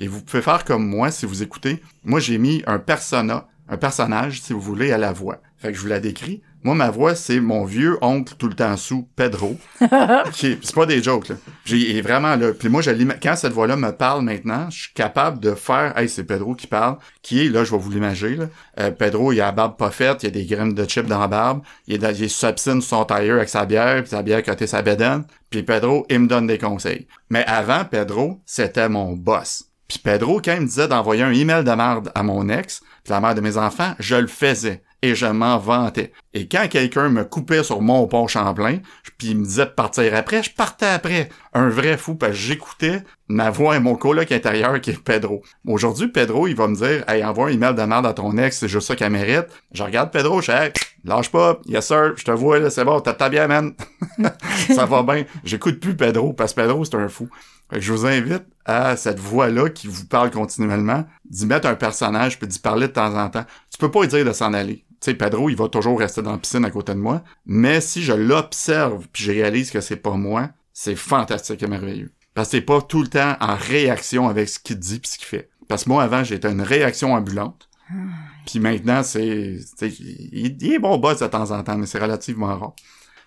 Et 0.00 0.08
vous 0.08 0.22
pouvez 0.22 0.42
faire 0.42 0.64
comme 0.64 0.84
moi 0.84 1.12
si 1.12 1.24
vous 1.24 1.44
écoutez. 1.44 1.80
Moi, 2.02 2.18
j'ai 2.18 2.38
mis 2.38 2.64
un 2.66 2.80
persona, 2.80 3.46
un 3.68 3.76
personnage, 3.76 4.42
si 4.42 4.52
vous 4.52 4.60
voulez, 4.60 4.90
à 4.90 4.98
la 4.98 5.12
voix. 5.12 5.40
Fait 5.58 5.68
que 5.68 5.76
je 5.76 5.82
vous 5.82 5.86
la 5.86 6.00
décris. 6.00 6.42
Moi, 6.64 6.74
ma 6.74 6.90
voix, 6.90 7.14
c'est 7.14 7.38
mon 7.40 7.64
vieux 7.64 7.98
oncle 8.02 8.34
tout 8.36 8.48
le 8.48 8.54
temps 8.54 8.76
sous, 8.76 9.08
Pedro. 9.14 9.56
c'est 10.32 10.74
pas 10.74 10.86
des 10.86 11.02
jokes, 11.02 11.28
là. 11.28 11.36
J'ai 11.64 12.00
vraiment 12.02 12.34
là. 12.34 12.52
Puis 12.52 12.68
moi, 12.68 12.82
je 12.82 12.90
quand 13.22 13.36
cette 13.36 13.52
voix-là 13.52 13.76
me 13.76 13.90
parle 13.90 14.22
maintenant, 14.22 14.68
je 14.68 14.82
suis 14.82 14.92
capable 14.92 15.38
de 15.38 15.54
faire, 15.54 15.96
hey, 15.96 16.08
c'est 16.08 16.24
Pedro 16.24 16.54
qui 16.54 16.66
parle, 16.66 16.96
qui 17.22 17.46
est, 17.46 17.48
là, 17.48 17.62
je 17.62 17.70
vais 17.70 17.78
vous 17.78 17.90
l'imaginer, 17.90 18.36
là. 18.36 18.46
Euh, 18.80 18.90
Pedro, 18.90 19.32
il 19.32 19.40
a 19.40 19.46
la 19.46 19.52
barbe 19.52 19.76
pas 19.76 19.90
faite, 19.90 20.22
il 20.22 20.26
y 20.26 20.28
a 20.28 20.32
des 20.32 20.46
graines 20.46 20.74
de 20.74 20.84
chips 20.84 21.06
dans 21.06 21.20
la 21.20 21.28
barbe, 21.28 21.62
il 21.86 21.94
est, 21.94 21.98
dans, 21.98 22.12
il 22.12 22.24
est 22.24 22.28
sur 22.28 22.40
sa 22.40 22.52
piscine 22.52 22.80
sur 22.80 22.98
son 22.98 23.04
tailleur 23.04 23.36
avec 23.36 23.48
sa 23.48 23.64
bière, 23.64 24.02
puis 24.02 24.10
sa 24.10 24.22
bière 24.22 24.42
côté 24.42 24.66
sa 24.66 24.82
bédaine. 24.82 25.24
Puis 25.50 25.62
Pedro, 25.62 26.06
il 26.10 26.20
me 26.20 26.26
donne 26.26 26.46
des 26.46 26.58
conseils. 26.58 27.06
Mais 27.30 27.44
avant, 27.46 27.84
Pedro, 27.84 28.40
c'était 28.44 28.88
mon 28.88 29.12
boss. 29.12 29.64
Puis 29.88 29.98
Pedro, 29.98 30.40
quand 30.44 30.54
il 30.54 30.62
me 30.62 30.66
disait 30.66 30.88
d'envoyer 30.88 31.22
un 31.22 31.32
email 31.32 31.64
de 31.64 31.70
merde 31.70 32.12
à 32.14 32.22
mon 32.22 32.48
ex, 32.50 32.80
puis 33.04 33.12
la 33.12 33.20
mère 33.20 33.34
de 33.34 33.40
mes 33.40 33.56
enfants, 33.56 33.94
je 33.98 34.16
le 34.16 34.26
faisais. 34.26 34.82
Et 35.00 35.14
je 35.14 35.26
m'en 35.26 35.58
vantais. 35.58 36.12
Et 36.34 36.48
quand 36.48 36.66
quelqu'un 36.68 37.08
me 37.08 37.24
coupait 37.24 37.62
sur 37.62 37.80
mon 37.80 38.06
pont 38.08 38.26
Champlain, 38.26 38.78
puis 39.16 39.28
il 39.28 39.38
me 39.38 39.44
disait 39.44 39.66
de 39.66 39.70
partir 39.70 40.14
après, 40.14 40.42
je 40.42 40.52
partais 40.52 40.86
après. 40.86 41.28
Un 41.52 41.68
vrai 41.68 41.96
fou, 41.96 42.16
parce 42.16 42.32
que 42.32 42.38
j'écoutais 42.38 43.02
ma 43.28 43.50
voix 43.50 43.76
et 43.76 43.80
mon 43.80 43.94
coloc 43.94 44.32
intérieur 44.32 44.80
qui 44.80 44.90
est 44.90 45.02
Pedro. 45.02 45.42
Aujourd'hui, 45.66 46.08
Pedro, 46.08 46.48
il 46.48 46.56
va 46.56 46.66
me 46.66 46.74
dire, 46.74 47.04
hey, 47.08 47.24
envoie 47.24 47.48
un 47.48 47.52
email 47.52 47.74
de 47.74 47.82
merde 47.82 48.06
à 48.06 48.12
ton 48.12 48.36
ex, 48.38 48.58
c'est 48.58 48.68
juste 48.68 48.88
ça 48.88 48.96
qu'elle 48.96 49.12
mérite. 49.12 49.46
Je 49.72 49.82
regarde 49.82 50.10
Pedro, 50.10 50.40
je 50.40 50.46
fais, 50.46 50.66
hey, 50.66 50.72
lâche 51.04 51.30
pas, 51.30 51.60
yes 51.66 51.86
sir, 51.86 52.14
je 52.16 52.24
te 52.24 52.30
vois, 52.30 52.58
là, 52.58 52.70
c'est 52.70 52.84
bon, 52.84 53.00
t'as 53.00 53.14
ta 53.14 53.28
bien, 53.28 53.46
man. 53.46 53.74
ça 54.74 54.84
va 54.86 55.02
bien. 55.02 55.24
J'écoute 55.44 55.78
plus 55.80 55.96
Pedro, 55.96 56.32
parce 56.32 56.52
que 56.52 56.60
Pedro, 56.62 56.84
c'est 56.84 56.96
un 56.96 57.08
fou. 57.08 57.28
Je 57.70 57.92
vous 57.92 58.06
invite 58.06 58.44
à 58.64 58.96
cette 58.96 59.18
voix-là 59.18 59.68
qui 59.68 59.86
vous 59.88 60.06
parle 60.06 60.30
continuellement, 60.30 61.04
d'y 61.24 61.46
mettre 61.46 61.68
un 61.68 61.74
personnage, 61.74 62.38
puis 62.38 62.48
d'y 62.48 62.58
parler 62.58 62.88
de 62.88 62.92
temps 62.92 63.14
en 63.14 63.28
temps. 63.28 63.44
Tu 63.70 63.78
peux 63.78 63.90
pas 63.90 64.00
lui 64.00 64.08
dire 64.08 64.24
de 64.24 64.32
s'en 64.32 64.54
aller. 64.54 64.84
Tu 65.00 65.10
sais, 65.10 65.14
Pedro, 65.14 65.48
il 65.48 65.56
va 65.56 65.68
toujours 65.68 65.98
rester 65.98 66.22
dans 66.22 66.32
la 66.32 66.38
piscine 66.38 66.64
à 66.64 66.70
côté 66.70 66.92
de 66.92 66.98
moi. 66.98 67.22
Mais 67.46 67.80
si 67.80 68.02
je 68.02 68.12
l'observe, 68.12 69.06
puis 69.12 69.22
je 69.24 69.32
réalise 69.32 69.70
que 69.70 69.80
c'est 69.80 69.96
pas 69.96 70.14
moi, 70.16 70.50
c'est 70.72 70.96
fantastique 70.96 71.62
et 71.62 71.66
merveilleux. 71.68 72.10
Parce 72.34 72.48
que 72.48 72.56
c'est 72.58 72.62
pas 72.62 72.80
tout 72.82 73.02
le 73.02 73.08
temps 73.08 73.36
en 73.40 73.54
réaction 73.56 74.28
avec 74.28 74.48
ce 74.48 74.58
qu'il 74.58 74.78
dit 74.78 74.98
puis 75.00 75.10
ce 75.10 75.18
qu'il 75.18 75.26
fait. 75.26 75.48
Parce 75.68 75.84
que 75.84 75.90
moi, 75.90 76.02
avant, 76.02 76.24
j'étais 76.24 76.50
une 76.50 76.62
réaction 76.62 77.12
ambulante. 77.14 77.68
Puis 78.46 78.60
maintenant, 78.60 79.02
c'est... 79.02 79.58
c'est- 79.76 79.88
Il, 80.00 80.56
il 80.60 80.72
est 80.74 80.78
bon 80.78 80.96
boss 80.98 81.20
de 81.20 81.26
temps 81.26 81.50
en 81.50 81.62
temps, 81.62 81.76
mais 81.78 81.86
c'est 81.86 81.98
relativement 81.98 82.46
rare. 82.58 82.72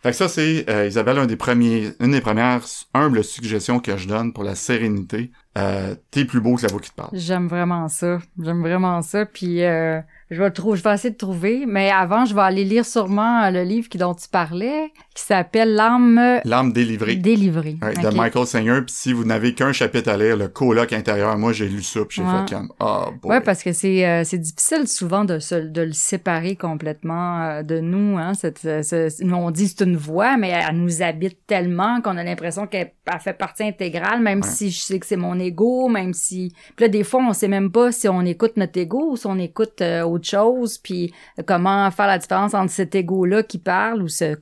Fait 0.04 0.10
que 0.12 0.16
ça, 0.18 0.28
c'est, 0.28 0.68
euh, 0.68 0.88
Isabelle, 0.88 1.20
un 1.20 1.28
des 1.28 1.36
premiers, 1.36 1.92
une 2.00 2.12
des 2.12 2.22
premières 2.22 2.62
humbles 2.96 3.24
suggestions 3.24 3.80
que 3.80 3.98
je 3.98 4.08
donne 4.08 4.34
pour 4.34 4.44
la 4.44 4.56
sérénité. 4.56 5.32
Euh, 5.60 5.94
T'es 6.10 6.26
plus 6.26 6.42
beau 6.42 6.56
que 6.56 6.64
la 6.64 6.70
voix 6.70 6.82
qui 6.82 6.90
te 6.90 6.96
parle. 6.96 7.12
J'aime 7.14 7.48
vraiment 7.48 7.88
ça. 7.88 8.18
J'aime 8.42 8.62
vraiment 8.62 9.02
ça. 9.04 9.26
Puis 9.28 9.62
euh, 9.64 10.00
je 10.32 10.42
vais 10.42 10.46
le 10.46 10.76
je 10.76 10.82
vais 10.82 10.94
essayer 10.94 11.12
de 11.12 11.18
trouver. 11.18 11.66
Mais 11.68 11.92
avant, 11.92 12.26
je 12.26 12.34
vais 12.34 12.42
aller 12.42 12.64
lire 12.64 12.86
sûrement 12.86 13.44
euh, 13.44 13.52
le 13.52 13.64
livre 13.64 13.90
dont 13.98 14.16
tu 14.16 14.30
parlais, 14.30 14.92
qui 15.14 15.24
s'appelle 15.24 15.74
L'âme 15.76 16.40
L'âme 16.46 16.72
délivrée. 16.72 17.16
délivrée. 17.16 17.78
Ouais. 17.82 17.94
De 17.96 18.16
Michael 18.16 18.46
Singer. 18.48 18.80
Puis 18.86 18.96
si 18.96 19.14
vous 19.14 19.26
n'avez 19.26 19.54
qu'un 19.54 19.74
chapitre 19.74 20.10
à 20.10 20.18
lire, 20.18 20.38
le 20.38 20.48
coloc 20.48 20.94
intérieur, 20.94 21.38
moi, 21.38 21.52
j'ai 21.52 21.68
lu 21.68 21.84
ça, 21.84 22.00
puis 22.08 22.22
j'ai 22.22 22.24
Ouais. 22.24 22.46
fait 22.48 22.56
comme, 22.56 22.72
ah, 22.80 23.08
boy. 23.22 23.32
Ouais, 23.32 23.42
parce 23.42 23.62
que 23.64 23.74
c'est 23.74 24.08
euh, 24.08 24.24
c'est 24.24 24.38
difficile 24.38 24.88
souvent 24.88 25.26
de 25.26 25.40
se 25.40 25.56
de 25.56 25.82
le 25.82 25.92
séparer 25.94 26.56
complètement 26.56 27.42
euh, 27.42 27.64
de 27.64 27.80
nous. 27.80 28.18
Hein, 28.18 28.34
cette, 28.34 28.60
ce- 28.60 28.82
ce- 28.84 29.24
nous 29.24 29.36
on 29.36 29.52
dit 29.52 29.68
c'est 29.68 29.84
une 29.84 29.98
voix, 29.98 30.38
mais 30.38 30.50
elle 30.50 30.78
nous 30.78 31.02
habite 31.02 31.46
tellement 31.46 32.02
qu'on 32.02 32.18
a 32.18 32.24
l'impression 32.24 32.66
qu'elle 32.68 32.92
elle 33.12 33.20
fait 33.20 33.34
partie 33.34 33.64
intégrale, 33.64 34.22
même 34.22 34.40
Ouais. 34.42 34.48
si 34.48 34.72
je 34.72 34.80
sais 34.80 34.98
que 35.00 35.06
c'est 35.06 35.18
mon 35.18 35.38
ego, 35.38 35.90
même 35.90 36.14
si. 36.14 36.54
Puis 36.78 36.86
là, 36.86 36.88
des 36.88 37.04
fois, 37.04 37.22
on 37.28 37.34
sait 37.34 37.50
même 37.50 37.70
pas 37.72 37.92
si 37.92 38.08
on 38.08 38.22
écoute 38.22 38.56
notre 38.56 38.80
ego 38.80 39.12
ou 39.12 39.18
si 39.18 39.28
on 39.28 39.38
écoute 39.38 39.82
euh, 39.82 40.04
autre 40.04 40.28
chose, 40.28 40.78
puis 40.78 41.14
comment 41.46 41.92
faire 41.92 42.08
la 42.08 42.18
différence 42.18 42.54
entre 42.54 42.72
cet 42.72 42.96
ego-là 42.96 43.44
qui 43.44 43.58
parle 43.58 44.02
ou 44.02 44.08
ce 44.08 44.36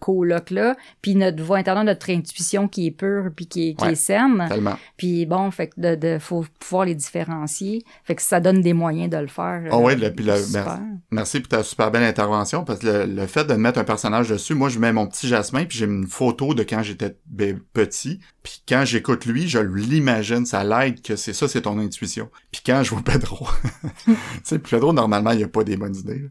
puis 1.01 1.15
notre 1.15 1.43
voix 1.43 1.57
intérieure, 1.57 1.83
notre 1.83 2.09
intuition 2.09 2.67
qui 2.67 2.87
est 2.87 2.91
pure 2.91 3.29
puis 3.35 3.47
qui 3.47 3.69
est, 3.69 3.73
qui 3.75 3.85
Ouais. 3.85 3.91
est 3.93 3.95
saine. 3.95 4.45
Tellement. 4.49 4.77
Puis 4.97 5.25
bon, 5.25 5.49
fait 5.51 5.67
que 5.67 5.79
de, 5.79 5.95
de 5.95 6.17
faut 6.19 6.45
pouvoir 6.59 6.85
les 6.85 6.95
différencier. 6.95 7.83
Fait 8.03 8.15
que 8.15 8.21
ça 8.21 8.39
donne 8.39 8.61
des 8.61 8.73
moyens 8.73 9.09
de 9.09 9.17
le 9.17 9.27
faire. 9.27 9.63
Ah 9.71 9.75
euh, 9.75 9.79
ouais, 9.79 9.95
le- 9.95 10.13
puis 10.13 10.25
le- 10.25 10.37
super. 10.37 10.79
Merci 11.11 11.39
pour 11.39 11.49
ta 11.49 11.63
super 11.63 11.91
belle 11.91 12.03
intervention, 12.03 12.63
parce 12.63 12.79
que 12.79 12.87
le, 12.87 13.05
le 13.05 13.27
fait 13.27 13.45
de 13.45 13.53
mettre 13.53 13.79
un 13.79 13.83
personnage 13.83 14.29
dessus, 14.29 14.53
moi, 14.55 14.69
je 14.69 14.79
mets 14.79 14.93
mon 14.93 15.07
petit 15.07 15.27
Jasmin, 15.27 15.65
puis 15.65 15.77
j'ai 15.77 15.85
une 15.85 16.07
photo 16.07 16.53
de 16.53 16.63
quand 16.63 16.83
j'étais 16.83 17.15
petit, 17.73 18.19
puis 18.43 18.61
quand 18.67 18.83
j'écoute 18.85 19.25
lui, 19.25 19.47
je 19.47 19.59
l'imagine, 19.59 20.45
ça 20.45 20.63
l'aide 20.63 21.01
que 21.01 21.15
c'est 21.15 21.33
ça, 21.33 21.47
c'est 21.47 21.61
ton 21.61 21.79
intuition. 21.79 22.29
Puis 22.51 22.61
quand 22.65 22.83
je 22.83 22.91
vois 22.91 23.01
Pedro, 23.03 23.47
tu 24.05 24.13
sais, 24.43 24.59
Pedro, 24.59 24.93
normalement, 24.93 25.31
il 25.31 25.43
a 25.43 25.47
pas 25.47 25.63
des 25.63 25.77
bonnes 25.77 25.95
idées. 25.95 26.29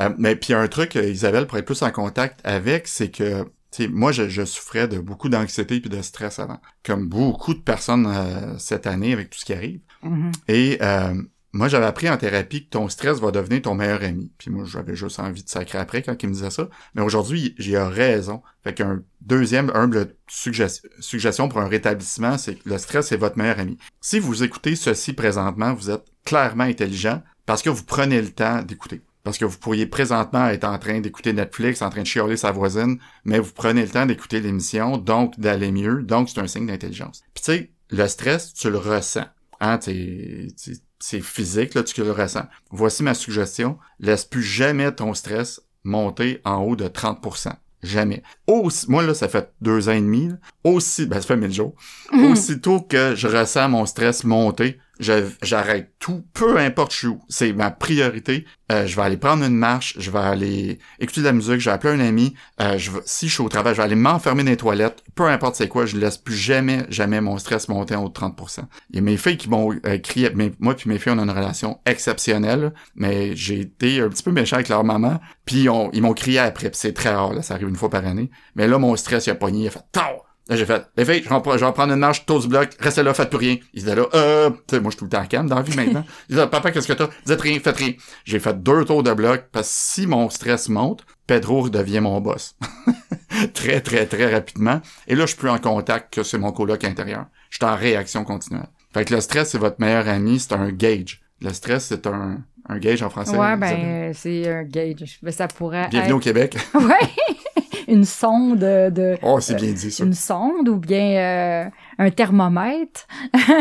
Euh, 0.00 0.10
mais 0.18 0.36
puis 0.36 0.54
un 0.54 0.66
truc, 0.68 0.96
euh, 0.96 1.08
Isabelle, 1.08 1.46
pour 1.46 1.58
être 1.58 1.66
plus 1.66 1.82
en 1.82 1.90
contact 1.90 2.40
avec, 2.44 2.88
c'est 2.88 3.10
que, 3.10 3.44
moi, 3.90 4.12
je, 4.12 4.28
je 4.28 4.44
souffrais 4.44 4.88
de 4.88 4.98
beaucoup 4.98 5.28
d'anxiété 5.28 5.80
puis 5.80 5.90
de 5.90 6.02
stress 6.02 6.38
avant, 6.38 6.60
comme 6.84 7.08
beaucoup 7.08 7.54
de 7.54 7.60
personnes 7.60 8.06
euh, 8.06 8.58
cette 8.58 8.86
année 8.86 9.12
avec 9.12 9.30
tout 9.30 9.38
ce 9.38 9.44
qui 9.44 9.52
arrive. 9.52 9.80
Mhm. 10.02 10.32
Et 10.48 10.78
euh, 10.82 11.14
moi, 11.52 11.68
j'avais 11.68 11.86
appris 11.86 12.10
en 12.10 12.16
thérapie 12.16 12.64
que 12.64 12.70
ton 12.70 12.88
stress 12.88 13.20
va 13.20 13.30
devenir 13.30 13.62
ton 13.62 13.74
meilleur 13.74 14.02
ami. 14.02 14.32
Puis 14.38 14.50
moi, 14.50 14.64
j'avais 14.66 14.96
juste 14.96 15.20
envie 15.20 15.44
de 15.44 15.48
sacrer 15.48 15.78
après 15.78 16.02
quand 16.02 16.20
il 16.22 16.28
me 16.28 16.34
disait 16.34 16.50
ça. 16.50 16.68
Mais 16.94 17.02
aujourd'hui, 17.02 17.54
j'ai 17.58 17.78
raison. 17.78 18.42
Fait 18.64 18.74
qu'un 18.74 19.02
deuxième 19.20 19.70
humble 19.74 20.14
sugges- 20.28 20.82
suggestion 20.98 21.48
pour 21.48 21.60
un 21.60 21.68
rétablissement, 21.68 22.38
c'est 22.38 22.56
que 22.56 22.68
le 22.68 22.76
stress 22.78 23.12
est 23.12 23.16
votre 23.16 23.38
meilleur 23.38 23.60
ami. 23.60 23.78
Si 24.00 24.18
vous 24.18 24.42
écoutez 24.42 24.74
ceci 24.74 25.12
présentement, 25.12 25.74
vous 25.74 25.90
êtes 25.90 26.04
clairement 26.24 26.64
intelligent 26.64 27.22
parce 27.46 27.62
que 27.62 27.70
vous 27.70 27.84
prenez 27.84 28.20
le 28.20 28.30
temps 28.30 28.62
d'écouter. 28.62 29.02
Parce 29.24 29.38
que 29.38 29.44
vous 29.44 29.58
pourriez 29.58 29.86
présentement 29.86 30.46
être 30.48 30.64
en 30.64 30.78
train 30.78 31.00
d'écouter 31.00 31.32
Netflix, 31.32 31.82
en 31.82 31.90
train 31.90 32.02
de 32.02 32.06
chialer 32.06 32.36
sa 32.36 32.52
voisine, 32.52 32.98
mais 33.24 33.38
vous 33.38 33.52
prenez 33.52 33.82
le 33.82 33.88
temps 33.88 34.06
d'écouter 34.06 34.40
l'émission, 34.40 34.98
donc 34.98 35.40
d'aller 35.40 35.72
mieux, 35.72 36.02
donc 36.02 36.28
c'est 36.28 36.40
un 36.40 36.46
signe 36.46 36.66
d'intelligence. 36.66 37.22
Puis 37.34 37.42
tu 37.42 37.52
sais, 37.52 37.70
le 37.90 38.06
stress, 38.06 38.52
tu 38.52 38.70
le 38.70 38.78
ressens. 38.78 39.26
Hein, 39.60 39.78
c'est 39.80 41.20
physique, 41.20 41.74
là, 41.74 41.82
tu 41.82 42.02
le 42.02 42.12
ressens. 42.12 42.46
Voici 42.70 43.02
ma 43.02 43.14
suggestion. 43.14 43.78
Laisse 43.98 44.24
plus 44.24 44.42
jamais 44.42 44.92
ton 44.92 45.14
stress 45.14 45.62
monter 45.84 46.40
en 46.44 46.62
haut 46.62 46.76
de 46.76 46.86
30%. 46.86 47.52
Jamais. 47.82 48.22
Aussi, 48.46 48.90
moi, 48.90 49.02
là, 49.02 49.12
ça 49.12 49.28
fait 49.28 49.52
deux 49.60 49.90
ans 49.90 49.92
et 49.92 50.00
demi. 50.00 50.28
là. 50.28 50.36
Aussi, 50.64 51.04
ben, 51.04 51.20
ça 51.20 51.26
fait 51.28 51.36
mille 51.36 51.52
jours. 51.52 51.74
Aussitôt 52.12 52.80
que 52.80 53.14
je 53.14 53.28
ressens 53.28 53.68
mon 53.68 53.84
stress 53.84 54.24
monter, 54.24 54.78
j'arrête 55.00 55.94
tout, 55.98 56.24
peu 56.32 56.58
importe 56.58 56.92
je 56.92 56.96
suis 56.98 57.06
où. 57.08 57.20
C'est 57.28 57.52
ma 57.52 57.70
priorité. 57.70 58.44
Euh, 58.72 58.86
je 58.86 58.96
vais 58.96 59.02
aller 59.02 59.16
prendre 59.16 59.44
une 59.44 59.56
marche, 59.56 59.94
je 59.98 60.10
vais 60.10 60.20
aller 60.20 60.78
écouter 60.98 61.20
de 61.20 61.26
la 61.26 61.32
musique, 61.32 61.60
je 61.60 61.66
vais 61.66 61.74
appeler 61.74 61.94
un 61.94 62.06
ami. 62.06 62.34
Euh, 62.60 62.78
je 62.78 62.90
vais, 62.90 63.00
si 63.04 63.28
je 63.28 63.34
suis 63.34 63.42
au 63.42 63.48
travail, 63.48 63.74
je 63.74 63.78
vais 63.78 63.84
aller 63.84 63.94
m'enfermer 63.94 64.42
dans 64.42 64.50
les 64.50 64.56
toilettes. 64.56 65.02
Peu 65.14 65.24
importe 65.24 65.56
c'est 65.56 65.68
quoi, 65.68 65.86
je 65.86 65.96
laisse 65.96 66.16
plus 66.16 66.34
jamais, 66.34 66.86
jamais 66.88 67.20
mon 67.20 67.36
stress 67.38 67.68
monter 67.68 67.94
en 67.94 68.04
haut 68.04 68.08
de 68.08 68.14
30%. 68.14 68.60
Il 68.90 68.96
y 68.96 68.98
a 68.98 69.02
mes 69.02 69.16
filles 69.16 69.36
qui 69.36 69.50
m'ont 69.50 69.72
euh, 69.86 69.98
crié, 69.98 70.30
mais 70.34 70.52
moi 70.60 70.74
puis 70.74 70.88
mes 70.88 70.98
filles, 70.98 71.12
on 71.14 71.18
a 71.18 71.22
une 71.22 71.30
relation 71.30 71.78
exceptionnelle, 71.84 72.72
mais 72.94 73.36
j'ai 73.36 73.60
été 73.60 74.00
un 74.00 74.08
petit 74.08 74.22
peu 74.22 74.32
méchant 74.32 74.56
avec 74.56 74.68
leur 74.68 74.84
maman, 74.84 75.20
puis 75.44 75.66
ils 75.92 76.02
m'ont 76.02 76.14
crié 76.14 76.38
après, 76.38 76.70
c'est 76.72 76.94
très 76.94 77.14
rare, 77.14 77.34
là, 77.34 77.42
ça 77.42 77.54
arrive 77.54 77.68
une 77.68 77.76
fois 77.76 77.90
par 77.90 78.06
année. 78.06 78.30
Mais 78.54 78.66
là, 78.66 78.78
mon 78.78 78.96
stress, 78.96 79.26
il 79.26 79.30
a 79.30 79.34
pogné, 79.34 79.64
il 79.64 79.68
a 79.68 79.70
fait 79.70 79.84
«Tau! 79.92 80.24
Là, 80.48 80.56
j'ai 80.56 80.66
fait, 80.66 80.86
les 80.96 81.06
filles, 81.06 81.22
je 81.24 81.28
vais, 81.28 81.58
je 81.58 81.64
vais 81.64 81.72
prendre 81.72 81.94
une 81.94 81.98
marche, 81.98 82.26
tous 82.26 82.46
bloc, 82.46 82.68
restez 82.78 83.02
là, 83.02 83.14
faites 83.14 83.30
plus 83.30 83.38
rien. 83.38 83.56
Ils 83.72 83.82
étaient 83.82 83.94
là, 83.94 84.06
euh, 84.12 84.50
tu 84.50 84.76
sais, 84.76 84.80
moi, 84.80 84.90
je 84.90 84.96
suis 84.96 84.98
tout 84.98 85.04
le 85.04 85.10
temps 85.10 85.24
calme 85.24 85.48
dans 85.48 85.56
la 85.56 85.62
vie 85.62 85.74
maintenant. 85.74 86.04
Ils 86.28 86.34
disaient, 86.36 86.46
papa, 86.48 86.70
qu'est-ce 86.70 86.86
que 86.86 86.92
t'as? 86.92 87.08
Dites 87.24 87.40
rien, 87.40 87.58
faites 87.60 87.76
rien. 87.78 87.92
J'ai 88.24 88.38
fait 88.38 88.62
deux 88.62 88.84
tours 88.84 89.02
de 89.02 89.12
bloc, 89.14 89.44
parce 89.52 89.68
que 89.68 89.74
si 89.74 90.06
mon 90.06 90.28
stress 90.28 90.68
monte, 90.68 91.06
Pedro 91.26 91.70
devient 91.70 92.00
mon 92.00 92.20
boss. 92.20 92.56
très, 93.54 93.80
très, 93.80 94.04
très 94.04 94.32
rapidement. 94.32 94.82
Et 95.08 95.14
là, 95.14 95.22
je 95.22 95.28
suis 95.28 95.38
plus 95.38 95.48
en 95.48 95.58
contact 95.58 96.12
que 96.12 96.22
c'est 96.22 96.38
mon 96.38 96.52
coloc 96.52 96.84
intérieur. 96.84 97.24
Je 97.48 97.56
suis 97.56 97.64
en 97.64 97.76
réaction 97.76 98.24
continuelle. 98.24 98.68
Fait 98.92 99.06
que 99.06 99.14
le 99.14 99.20
stress, 99.22 99.50
c'est 99.50 99.58
votre 99.58 99.80
meilleur 99.80 100.06
ami, 100.08 100.38
c'est 100.38 100.52
un 100.52 100.70
gauge. 100.70 101.22
Le 101.40 101.52
stress, 101.54 101.86
c'est 101.86 102.06
un, 102.06 102.38
un 102.68 102.78
gauge 102.78 103.02
en 103.02 103.10
français. 103.10 103.36
Ouais, 103.36 103.56
ben, 103.56 104.12
c'est 104.14 104.48
un 104.48 104.64
gauge. 104.64 105.18
Ben, 105.22 105.32
Ça 105.32 105.48
pourrait 105.48 105.88
Bienvenue 105.88 106.14
au 106.14 106.20
Québec. 106.20 106.56
ouais, 106.74 107.63
une 107.94 108.04
sonde 108.04 108.58
de... 108.58 109.16
Oh, 109.22 109.40
c'est 109.40 109.54
bien 109.54 109.72
dit, 109.72 109.90
ça. 109.90 110.04
Une 110.04 110.14
sonde 110.14 110.68
ou 110.68 110.76
bien 110.76 111.16
euh, 111.16 111.70
un 111.98 112.10
thermomètre. 112.10 113.06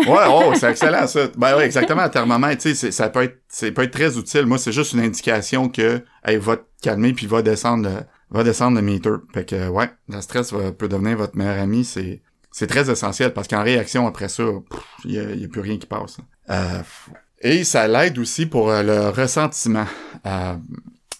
Ouais, 0.07 0.25
oh, 0.27 0.53
c'est 0.55 0.71
excellent, 0.71 1.07
ça. 1.07 1.27
Ben 1.37 1.55
ouais, 1.55 1.65
exactement, 1.65 2.01
un 2.01 2.09
thermomètre, 2.09 2.63
tu 2.63 2.75
sais, 2.75 2.91
ça 2.91 3.09
peut 3.09 3.23
être, 3.23 3.73
peut 3.73 3.83
être 3.83 3.91
très 3.93 4.17
utile. 4.17 4.45
Moi, 4.45 4.57
c'est 4.57 4.71
juste 4.71 4.93
une 4.93 5.01
indication 5.01 5.69
que, 5.69 6.03
hey, 6.25 6.37
va 6.37 6.57
te 6.57 6.63
calmer 6.81 7.13
puis 7.13 7.27
va 7.27 7.41
descendre 7.41 7.87
le, 7.89 7.95
va 8.31 8.43
descendre 8.43 8.75
le 8.77 8.81
meter. 8.81 9.11
Fait 9.33 9.45
que, 9.45 9.69
ouais, 9.69 9.89
le 10.09 10.19
stress 10.21 10.51
va- 10.51 10.71
peut 10.71 10.87
devenir 10.87 11.17
votre 11.17 11.37
meilleur 11.37 11.59
ami, 11.59 11.85
c'est, 11.85 12.21
c'est 12.51 12.67
très 12.67 12.89
essentiel 12.89 13.33
parce 13.33 13.47
qu'en 13.47 13.63
réaction 13.63 14.07
après 14.07 14.27
ça, 14.27 14.43
il 15.05 15.11
y 15.11 15.45
a, 15.45 15.47
plus 15.47 15.61
rien 15.61 15.77
qui 15.77 15.87
passe. 15.87 16.17
Euh, 16.49 16.81
et 17.41 17.63
ça 17.63 17.87
l'aide 17.87 18.17
aussi 18.17 18.45
pour 18.45 18.69
euh, 18.71 18.83
le 18.83 19.09
ressentiment. 19.09 19.85
Euh, 20.25 20.55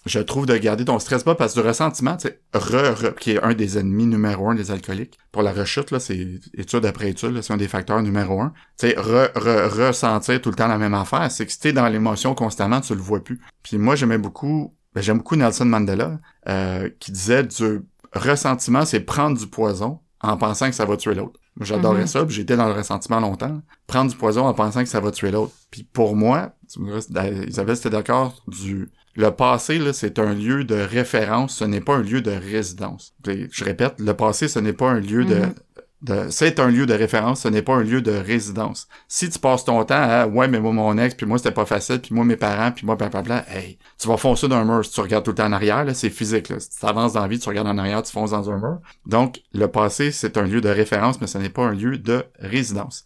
je 0.06 0.18
trouve 0.20 0.46
de 0.46 0.56
garder 0.56 0.84
ton 0.84 0.98
stress 0.98 1.24
bas 1.24 1.34
parce 1.34 1.54
que 1.54 1.60
le 1.60 1.68
ressentiment, 1.68 2.16
c'est 2.18 2.40
re, 2.54 2.94
re, 2.94 3.14
qui 3.14 3.32
est 3.32 3.42
un 3.42 3.54
des 3.54 3.78
ennemis 3.78 4.06
numéro 4.06 4.50
un 4.50 4.54
des 4.54 4.70
alcooliques. 4.70 5.18
Pour 5.32 5.42
la 5.42 5.52
rechute, 5.52 5.90
là, 5.90 5.98
c'est 6.00 6.40
étude 6.54 6.84
après 6.84 7.10
étude, 7.10 7.40
c'est 7.40 7.52
un 7.52 7.56
des 7.56 7.68
facteurs 7.68 8.02
numéro 8.02 8.40
un. 8.40 8.52
Tu 8.78 8.88
sais, 8.88 8.94
re, 8.98 9.30
re, 9.34 9.86
ressentir 9.86 10.40
tout 10.40 10.50
le 10.50 10.56
temps 10.56 10.68
la 10.68 10.78
même 10.78 10.94
affaire, 10.94 11.30
c'est 11.30 11.46
que 11.46 11.52
si 11.52 11.60
t'es 11.60 11.72
dans 11.72 11.88
l'émotion 11.88 12.34
constamment, 12.34 12.80
tu 12.80 12.94
le 12.94 13.00
vois 13.00 13.24
plus. 13.24 13.40
Puis 13.62 13.78
moi, 13.78 13.96
j'aimais 13.96 14.18
beaucoup, 14.18 14.74
ben, 14.94 15.00
j'aime 15.00 15.18
beaucoup 15.18 15.36
Nelson 15.36 15.64
Mandela, 15.64 16.18
euh, 16.48 16.90
qui 17.00 17.10
disait 17.12 17.42
du 17.44 17.80
ressentiment, 18.12 18.84
c'est 18.84 19.00
prendre 19.00 19.38
du 19.38 19.46
poison 19.46 20.00
en 20.20 20.36
pensant 20.36 20.66
que 20.68 20.74
ça 20.74 20.84
va 20.84 20.96
tuer 20.96 21.14
l'autre. 21.14 21.38
Moi, 21.56 21.66
J'adorais 21.66 22.00
Mhm. 22.02 22.06
ça, 22.06 22.24
puis 22.24 22.34
j'étais 22.34 22.56
dans 22.56 22.66
le 22.66 22.72
ressentiment 22.72 23.20
longtemps. 23.20 23.60
Prendre 23.86 24.10
du 24.10 24.16
poison 24.16 24.46
en 24.46 24.54
pensant 24.54 24.80
que 24.82 24.88
ça 24.88 25.00
va 25.00 25.10
tuer 25.10 25.30
l'autre. 25.30 25.52
Puis 25.70 25.84
pour 25.84 26.16
moi, 26.16 26.52
tu 26.72 26.80
me 26.80 26.86
diras, 27.00 27.28
Isabelle, 27.46 27.76
c'était 27.76 27.90
d'accord, 27.90 28.42
du 28.48 28.88
le 29.16 29.30
passé, 29.30 29.80
c'est 29.92 30.18
un 30.18 30.34
lieu 30.34 30.64
de 30.64 30.74
référence, 30.74 31.56
ce 31.56 31.64
n'est 31.64 31.80
pas 31.80 31.94
un 31.96 32.02
lieu 32.02 32.20
de 32.20 32.32
résidence. 32.32 33.14
Je 33.26 33.64
répète, 33.64 33.94
le 33.98 34.14
passé, 34.14 34.48
ce 34.48 34.58
n'est 34.58 34.72
pas 34.72 34.90
un 34.90 35.00
lieu 35.00 35.24
de, 35.24 35.36
Mhm. 35.36 35.54
de 36.02 36.26
c'est 36.30 36.58
un 36.60 36.68
lieu 36.68 36.84
de 36.84 36.94
référence, 36.94 37.42
ce 37.42 37.48
n'est 37.48 37.62
pas 37.62 37.74
un 37.74 37.82
lieu 37.82 38.02
de 38.02 38.10
résidence. 38.12 38.88
Si 39.08 39.30
tu 39.30 39.38
passes 39.38 39.64
ton 39.64 39.82
temps 39.84 39.94
à 39.94 40.26
ouais, 40.26 40.48
mais 40.48 40.60
moi 40.60 40.72
mon 40.72 40.98
ex, 40.98 41.14
puis 41.14 41.26
moi 41.26 41.38
c'était 41.38 41.52
pas 41.52 41.64
facile, 41.64 42.00
puis 42.00 42.14
moi 42.14 42.24
mes 42.24 42.36
parents, 42.36 42.72
puis 42.72 42.84
moi 42.84 42.96
blablabla, 42.96 43.44
hey, 43.48 43.78
tu 43.98 44.08
vas 44.08 44.16
foncer 44.16 44.48
dans 44.48 44.56
un 44.56 44.64
mur 44.64 44.84
si 44.84 44.90
tu 44.90 45.00
regardes 45.00 45.24
tout 45.24 45.30
le 45.30 45.36
temps 45.36 45.46
en 45.46 45.52
arrière, 45.52 45.84
là, 45.84 45.94
c'est 45.94 46.10
physique 46.10 46.48
là. 46.48 46.60
Si 46.60 46.70
tu 46.78 46.84
avances 46.84 47.12
dans 47.14 47.22
la 47.22 47.28
vie, 47.28 47.38
tu 47.38 47.48
regardes 47.48 47.68
en 47.68 47.78
arrière, 47.78 48.02
tu 48.02 48.12
fonces 48.12 48.32
dans 48.32 48.50
un 48.50 48.58
mur. 48.58 48.78
Donc 49.06 49.40
le 49.52 49.68
passé, 49.68 50.10
c'est 50.10 50.36
un 50.36 50.42
lieu 50.42 50.60
de 50.60 50.68
référence, 50.68 51.20
mais 51.20 51.26
ce 51.26 51.38
n'est 51.38 51.48
pas 51.48 51.62
un 51.64 51.74
lieu 51.74 51.96
de 51.98 52.24
résidence. 52.40 53.04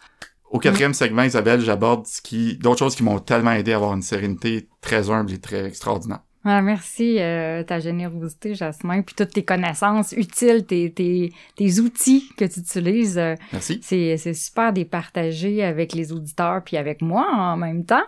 Au 0.51 0.59
quatrième 0.59 0.95
segment, 0.95 1.25
Isabelle, 1.25 1.61
j'aborde 1.61 2.07
ce 2.07 2.23
qui 2.23 2.57
d'autres 2.57 2.79
choses 2.79 2.97
qui 2.97 3.03
m'ont 3.03 3.19
tellement 3.19 3.53
aidé 3.53 3.73
à 3.73 3.77
avoir 3.77 3.93
une 3.93 4.03
sérénité 4.03 4.69
très 4.81 5.11
humble 5.11 5.33
et 5.33 5.41
très 5.41 5.67
extraordinaire. 5.67 6.21
Ah, 6.45 6.63
merci, 6.63 7.17
euh, 7.19 7.63
ta 7.65 7.81
générosité, 7.81 8.55
Jasmin, 8.55 9.03
puis 9.03 9.15
toutes 9.15 9.31
tes 9.31 9.43
connaissances 9.45 10.13
utiles, 10.13 10.65
tes, 10.65 10.91
tes, 10.93 11.33
tes 11.57 11.81
outils 11.81 12.31
que 12.37 12.45
tu 12.45 12.61
utilises. 12.61 13.19
euh, 13.19 13.35
Merci. 13.53 13.81
c'est, 13.83 14.17
c'est 14.17 14.35
super 14.35 14.73
de 14.73 14.79
les 14.79 14.85
partager 14.85 15.63
avec 15.65 15.95
les 15.95 16.13
auditeurs 16.13 16.63
puis 16.65 16.77
avec 16.77 17.03
moi 17.03 17.27
en 17.35 17.57
même 17.57 17.85
temps. 17.85 18.05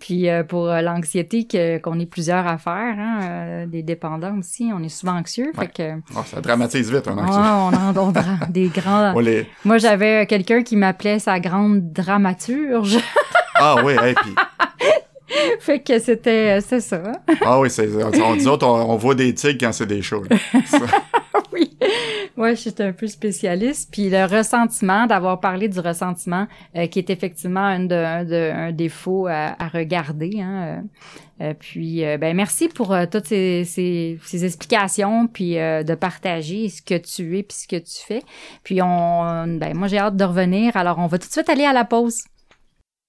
Puis 0.00 0.28
euh, 0.30 0.44
pour 0.44 0.68
euh, 0.68 0.80
l'anxiété 0.82 1.46
que, 1.46 1.78
qu'on 1.78 1.98
est 1.98 2.06
plusieurs 2.06 2.46
à 2.46 2.58
faire, 2.58 2.94
hein, 2.98 3.20
euh, 3.22 3.66
des 3.66 3.82
dépendants 3.82 4.38
aussi, 4.38 4.70
on 4.72 4.82
est 4.82 4.88
souvent 4.88 5.16
anxieux. 5.18 5.50
Ouais. 5.58 5.66
Fait 5.66 5.72
que, 5.72 6.00
Oh, 6.16 6.22
ça 6.24 6.40
dramatise 6.40 6.90
vite, 6.92 7.08
un 7.08 7.16
ouais, 7.16 7.22
anxieux. 7.22 7.40
on 7.40 7.98
en 7.98 8.12
dra- 8.12 8.46
des 8.48 8.68
grands... 8.68 9.18
Les- 9.20 9.46
Moi, 9.64 9.78
j'avais 9.78 10.26
quelqu'un 10.26 10.62
qui 10.62 10.76
m'appelait 10.76 11.18
sa 11.18 11.40
grande 11.40 11.92
dramaturge. 11.92 12.98
Ah 13.56 13.76
oui, 13.84 13.92
hey, 14.02 14.14
puis 14.14 14.34
fait 15.60 15.80
que 15.80 15.98
c'était, 15.98 16.60
c'est 16.60 16.80
ça. 16.80 17.00
ah 17.44 17.60
oui, 17.60 17.70
c'est 17.70 17.88
on 18.02 18.36
dit 18.36 18.46
autres, 18.46 18.66
on, 18.66 18.90
on 18.92 18.96
voit 18.96 19.14
des 19.14 19.32
tigres 19.34 19.58
quand 19.60 19.72
c'est 19.72 19.86
des. 19.86 20.02
Ça- 20.02 20.18
oui. 21.52 21.76
Ouais, 22.36 22.56
je 22.56 22.62
suis 22.62 22.74
un 22.80 22.92
peu 22.92 23.06
spécialiste. 23.06 23.90
Puis 23.92 24.10
le 24.10 24.24
ressentiment, 24.24 25.06
d'avoir 25.06 25.38
parlé 25.40 25.68
du 25.68 25.78
ressentiment, 25.78 26.46
euh, 26.76 26.88
qui 26.88 26.98
est 26.98 27.08
effectivement 27.10 27.60
un, 27.60 27.80
de, 27.80 27.94
un, 27.94 28.24
de- 28.24 28.50
un 28.52 28.72
défaut 28.72 29.26
à, 29.28 29.54
à 29.62 29.68
regarder. 29.68 30.40
Hein. 30.40 30.62
euh. 30.62 30.80
Euh, 31.40 31.54
puis, 31.58 32.04
euh, 32.04 32.16
ben 32.16 32.36
merci 32.36 32.68
pour 32.68 32.92
euh, 32.92 33.06
toutes 33.10 33.26
ces, 33.26 33.64
ces, 33.64 34.20
ces 34.24 34.44
explications, 34.44 35.26
puis 35.26 35.58
euh, 35.58 35.82
de 35.82 35.94
partager 35.96 36.68
ce 36.68 36.80
que 36.80 36.96
tu 36.96 37.38
es, 37.38 37.42
puis 37.42 37.56
ce 37.56 37.66
que 37.66 37.76
tu 37.76 38.04
fais. 38.06 38.22
Puis 38.62 38.80
on, 38.82 39.46
ben 39.58 39.76
moi 39.76 39.88
j'ai 39.88 39.98
hâte 39.98 40.16
de 40.16 40.22
revenir. 40.24 40.76
Alors 40.76 40.98
on 41.00 41.06
va 41.08 41.18
tout 41.18 41.26
de 41.26 41.32
suite 41.32 41.48
aller 41.48 41.64
à 41.64 41.72
la 41.72 41.84
pause. 41.84 42.22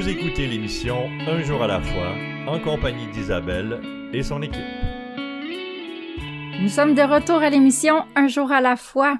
Vous 0.00 0.08
écoutez 0.08 0.46
l'émission 0.46 1.10
Un 1.28 1.42
jour 1.42 1.62
à 1.62 1.66
la 1.66 1.78
fois 1.78 2.14
en 2.46 2.58
compagnie 2.58 3.06
d'Isabelle 3.12 3.82
et 4.14 4.22
son 4.22 4.40
équipe. 4.40 4.64
Nous 6.58 6.70
sommes 6.70 6.94
de 6.94 7.02
retour 7.02 7.42
à 7.42 7.50
l'émission 7.50 8.06
Un 8.16 8.26
jour 8.26 8.50
à 8.50 8.62
la 8.62 8.76
fois. 8.76 9.18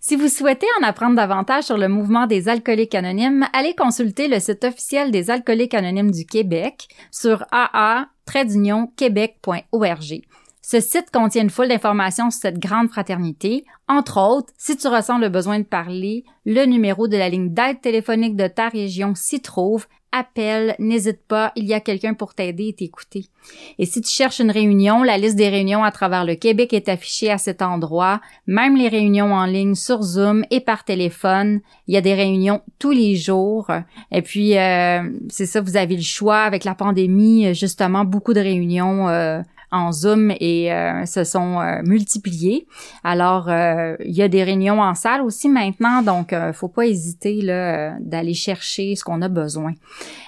Si 0.00 0.16
vous 0.16 0.26
souhaitez 0.26 0.66
en 0.80 0.84
apprendre 0.84 1.14
davantage 1.14 1.62
sur 1.62 1.78
le 1.78 1.86
mouvement 1.86 2.26
des 2.26 2.48
alcooliques 2.48 2.96
anonymes, 2.96 3.46
allez 3.52 3.76
consulter 3.76 4.26
le 4.26 4.40
site 4.40 4.64
officiel 4.64 5.12
des 5.12 5.30
alcooliques 5.30 5.74
anonymes 5.74 6.10
du 6.10 6.26
Québec 6.26 6.88
sur 7.12 7.44
aa-québec.org. 7.52 10.22
Ce 10.68 10.80
site 10.80 11.12
contient 11.12 11.42
une 11.42 11.50
foule 11.50 11.68
d'informations 11.68 12.32
sur 12.32 12.40
cette 12.40 12.58
grande 12.58 12.88
fraternité. 12.88 13.64
Entre 13.86 14.20
autres, 14.20 14.52
si 14.58 14.76
tu 14.76 14.88
ressens 14.88 15.18
le 15.18 15.28
besoin 15.28 15.60
de 15.60 15.64
parler, 15.64 16.24
le 16.44 16.64
numéro 16.64 17.06
de 17.06 17.16
la 17.16 17.28
ligne 17.28 17.54
d'aide 17.54 17.80
téléphonique 17.80 18.34
de 18.34 18.48
ta 18.48 18.68
région 18.68 19.14
s'y 19.14 19.40
trouve. 19.40 19.86
Appelle, 20.12 20.74
n'hésite 20.78 21.20
pas, 21.28 21.52
il 21.56 21.66
y 21.66 21.74
a 21.74 21.80
quelqu'un 21.80 22.14
pour 22.14 22.34
t'aider 22.34 22.68
et 22.68 22.72
t'écouter. 22.72 23.26
Et 23.78 23.86
si 23.86 24.00
tu 24.00 24.10
cherches 24.10 24.40
une 24.40 24.50
réunion, 24.50 25.02
la 25.02 25.18
liste 25.18 25.36
des 25.36 25.48
réunions 25.48 25.84
à 25.84 25.90
travers 25.90 26.24
le 26.24 26.36
Québec 26.36 26.72
est 26.72 26.88
affichée 26.88 27.30
à 27.30 27.38
cet 27.38 27.60
endroit, 27.60 28.20
même 28.46 28.76
les 28.76 28.88
réunions 28.88 29.34
en 29.34 29.44
ligne 29.44 29.74
sur 29.74 30.02
Zoom 30.02 30.44
et 30.50 30.60
par 30.60 30.84
téléphone. 30.84 31.60
Il 31.86 31.94
y 31.94 31.96
a 31.98 32.00
des 32.00 32.14
réunions 32.14 32.62
tous 32.78 32.92
les 32.92 33.16
jours. 33.16 33.70
Et 34.10 34.22
puis, 34.22 34.56
euh, 34.56 35.02
c'est 35.28 35.46
ça, 35.46 35.60
vous 35.60 35.76
avez 35.76 35.96
le 35.96 36.02
choix 36.02 36.38
avec 36.38 36.64
la 36.64 36.74
pandémie, 36.74 37.54
justement, 37.54 38.04
beaucoup 38.04 38.32
de 38.32 38.40
réunions 38.40 39.08
euh, 39.08 39.42
en 39.72 39.92
Zoom 39.92 40.32
et 40.40 40.72
euh, 40.72 41.04
se 41.06 41.24
sont 41.24 41.60
euh, 41.60 41.82
multipliées. 41.84 42.66
Alors, 43.04 43.48
euh, 43.48 43.96
il 44.04 44.14
y 44.14 44.22
a 44.22 44.28
des 44.28 44.44
réunions 44.44 44.80
en 44.80 44.94
salle 44.94 45.22
aussi 45.22 45.48
maintenant, 45.48 46.02
donc 46.02 46.32
euh, 46.32 46.52
faut 46.52 46.68
pas 46.68 46.86
hésiter 46.86 47.40
euh, 47.48 47.90
d'aller 48.00 48.34
chercher 48.34 48.94
ce 48.94 49.04
qu'on 49.04 49.22
a 49.22 49.28
besoin. 49.28 49.72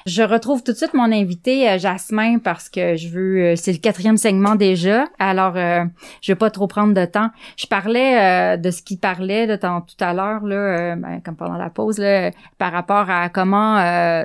Je 0.06 0.22
retrouve 0.22 0.62
tout 0.62 0.72
de 0.72 0.76
suite 0.76 0.94
mon 0.94 1.12
invité 1.12 1.68
euh, 1.68 1.78
Jasmin 1.78 2.38
parce 2.38 2.68
que 2.68 2.96
je 2.96 3.08
veux 3.08 3.56
c'est 3.56 3.72
le 3.72 3.78
quatrième 3.78 4.16
segment 4.16 4.54
déjà. 4.54 5.04
Alors 5.18 5.54
je 5.54 6.32
vais 6.32 6.36
pas 6.36 6.50
trop 6.50 6.66
prendre 6.66 6.94
de 6.94 7.04
temps. 7.04 7.30
Je 7.56 7.66
parlais 7.66 8.56
de 8.58 8.70
ce 8.70 8.82
qu'il 8.82 8.98
parlait 8.98 9.58
tout 9.58 9.68
à 10.00 10.12
l'heure 10.14 10.44
là 10.44 10.96
ben, 10.96 11.20
comme 11.24 11.36
pendant 11.36 11.56
la 11.56 11.70
pause 11.70 11.98
là 11.98 12.30
par 12.58 12.72
rapport 12.72 13.08
à 13.08 13.28
comment 13.28 13.76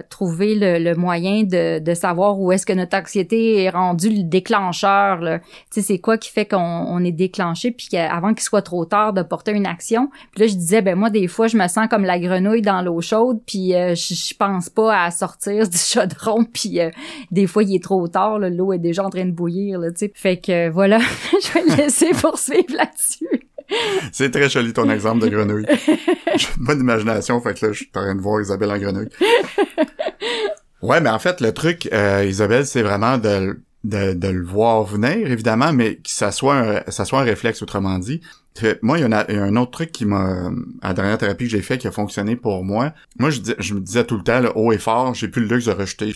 trouver 0.10 0.56
le, 0.56 0.80
le 0.84 0.96
moyen 0.96 1.44
de, 1.44 1.80
de 1.80 1.94
savoir 1.94 2.40
où 2.40 2.52
est-ce 2.52 2.66
que 2.66 2.74
notre 2.74 2.98
anxiété 2.98 3.64
est 3.64 3.70
rendue 3.70 4.10
le 4.10 4.24
déclencheur 4.24 5.03
Tu 5.20 5.40
sais, 5.72 5.82
c'est 5.82 6.00
quoi 6.00 6.18
qui 6.18 6.30
fait 6.30 6.46
qu'on 6.46 6.58
on 6.58 7.04
est 7.04 7.12
déclenché, 7.12 7.72
puis 7.72 7.88
qu'avant 7.90 8.34
qu'il 8.34 8.44
soit 8.44 8.62
trop 8.62 8.86
tard 8.86 9.14
de 9.14 9.22
porter 9.22 9.52
une 9.52 9.66
action. 9.66 10.10
Puis 10.32 10.42
là, 10.42 10.48
je 10.48 10.56
disais, 10.56 10.82
ben 10.82 10.96
moi, 10.96 11.10
des 11.10 11.28
fois, 11.28 11.48
je 11.48 11.58
me 11.58 11.68
sens 11.68 11.88
comme 11.90 12.04
la 12.04 12.20
grenouille 12.20 12.62
dans 12.62 12.82
l'eau 12.82 13.02
chaude, 13.02 13.40
puis 13.46 13.76
euh, 13.76 13.96
je, 13.96 14.14
je 14.14 14.34
pense 14.36 14.70
pas 14.70 15.04
à 15.04 15.12
sortir 15.12 15.68
du 15.70 15.78
chaudron, 15.78 16.46
puis 16.46 16.80
euh, 16.80 16.90
des 17.32 17.48
fois, 17.48 17.64
il 17.64 17.76
est 17.76 17.84
trop 17.84 18.08
tard, 18.08 18.40
l'eau 18.40 18.74
est 18.74 18.80
déjà 18.80 19.04
en 19.04 19.10
train 19.10 19.26
de 19.26 19.32
bouillir, 19.32 19.80
là, 19.80 19.92
tu. 19.92 20.12
Fait 20.16 20.38
que, 20.38 20.70
voilà, 20.70 21.00
je 21.32 21.54
vais 21.54 21.64
le 21.70 21.76
laisser 21.84 22.12
poursuivre 22.12 22.76
là-dessus. 22.76 23.50
C'est 24.12 24.30
très 24.30 24.50
joli 24.50 24.74
ton 24.74 24.90
exemple 24.90 25.24
de 25.24 25.30
grenouille. 25.30 25.66
J'ai 26.36 26.48
une 26.58 26.66
bonne 26.66 26.82
imagination, 26.82 27.40
fait 27.42 27.54
que 27.54 27.66
là, 27.66 27.72
je 27.72 27.78
suis 27.78 27.92
en 27.96 28.02
train 28.02 28.16
de 28.16 28.22
voir 28.22 28.42
Isabelle 28.42 28.72
en 28.72 28.78
grenouille. 28.78 29.10
Ouais, 30.84 31.00
mais 31.00 31.10
en 31.10 31.20
fait, 31.20 31.40
le 31.40 31.54
truc, 31.54 31.88
euh, 31.94 32.26
Isabelle, 32.28 32.66
c'est 32.66 32.82
vraiment 32.82 33.18
de, 33.18 33.58
de, 33.84 34.14
de, 34.14 34.28
le 34.28 34.44
voir 34.44 34.84
venir, 34.84 35.32
évidemment, 35.32 35.74
mais 35.74 35.96
que 35.96 36.10
ça 36.10 36.32
soit 36.32 36.56
un, 36.56 36.92
ça 36.92 37.06
soit 37.06 37.22
un 37.22 37.24
réflexe, 37.24 37.62
autrement 37.62 38.00
dit. 38.00 38.22
Moi, 38.82 39.00
il 39.00 39.02
y, 39.02 39.06
en 39.06 39.12
a, 39.12 39.26
il 39.30 39.36
y 39.36 39.38
a 39.38 39.44
un 39.44 39.56
autre 39.56 39.72
truc 39.72 39.92
qui 39.92 40.06
m'a, 40.06 40.52
à 40.82 40.90
la 40.90 40.94
dernière 40.94 41.18
thérapie 41.18 41.46
que 41.46 41.52
j'ai 41.52 41.62
fait, 41.62 41.78
qui 41.78 41.88
a 41.88 41.92
fonctionné 41.92 42.36
pour 42.36 42.64
moi. 42.64 42.94
Moi, 43.18 43.32
je, 43.32 43.40
je 43.58 43.74
me 43.74 43.80
disais 43.80 44.06
tout 44.06 44.18
le 44.18 44.24
temps, 44.24 44.40
le 44.40 44.52
haut 44.56 44.72
et 44.72 44.78
fort, 44.78 45.16
j'ai 45.16 45.28
plus 45.28 45.42
le 45.42 45.56
luxe 45.56 45.66
de 45.66 45.72
rejeter. 45.72 46.14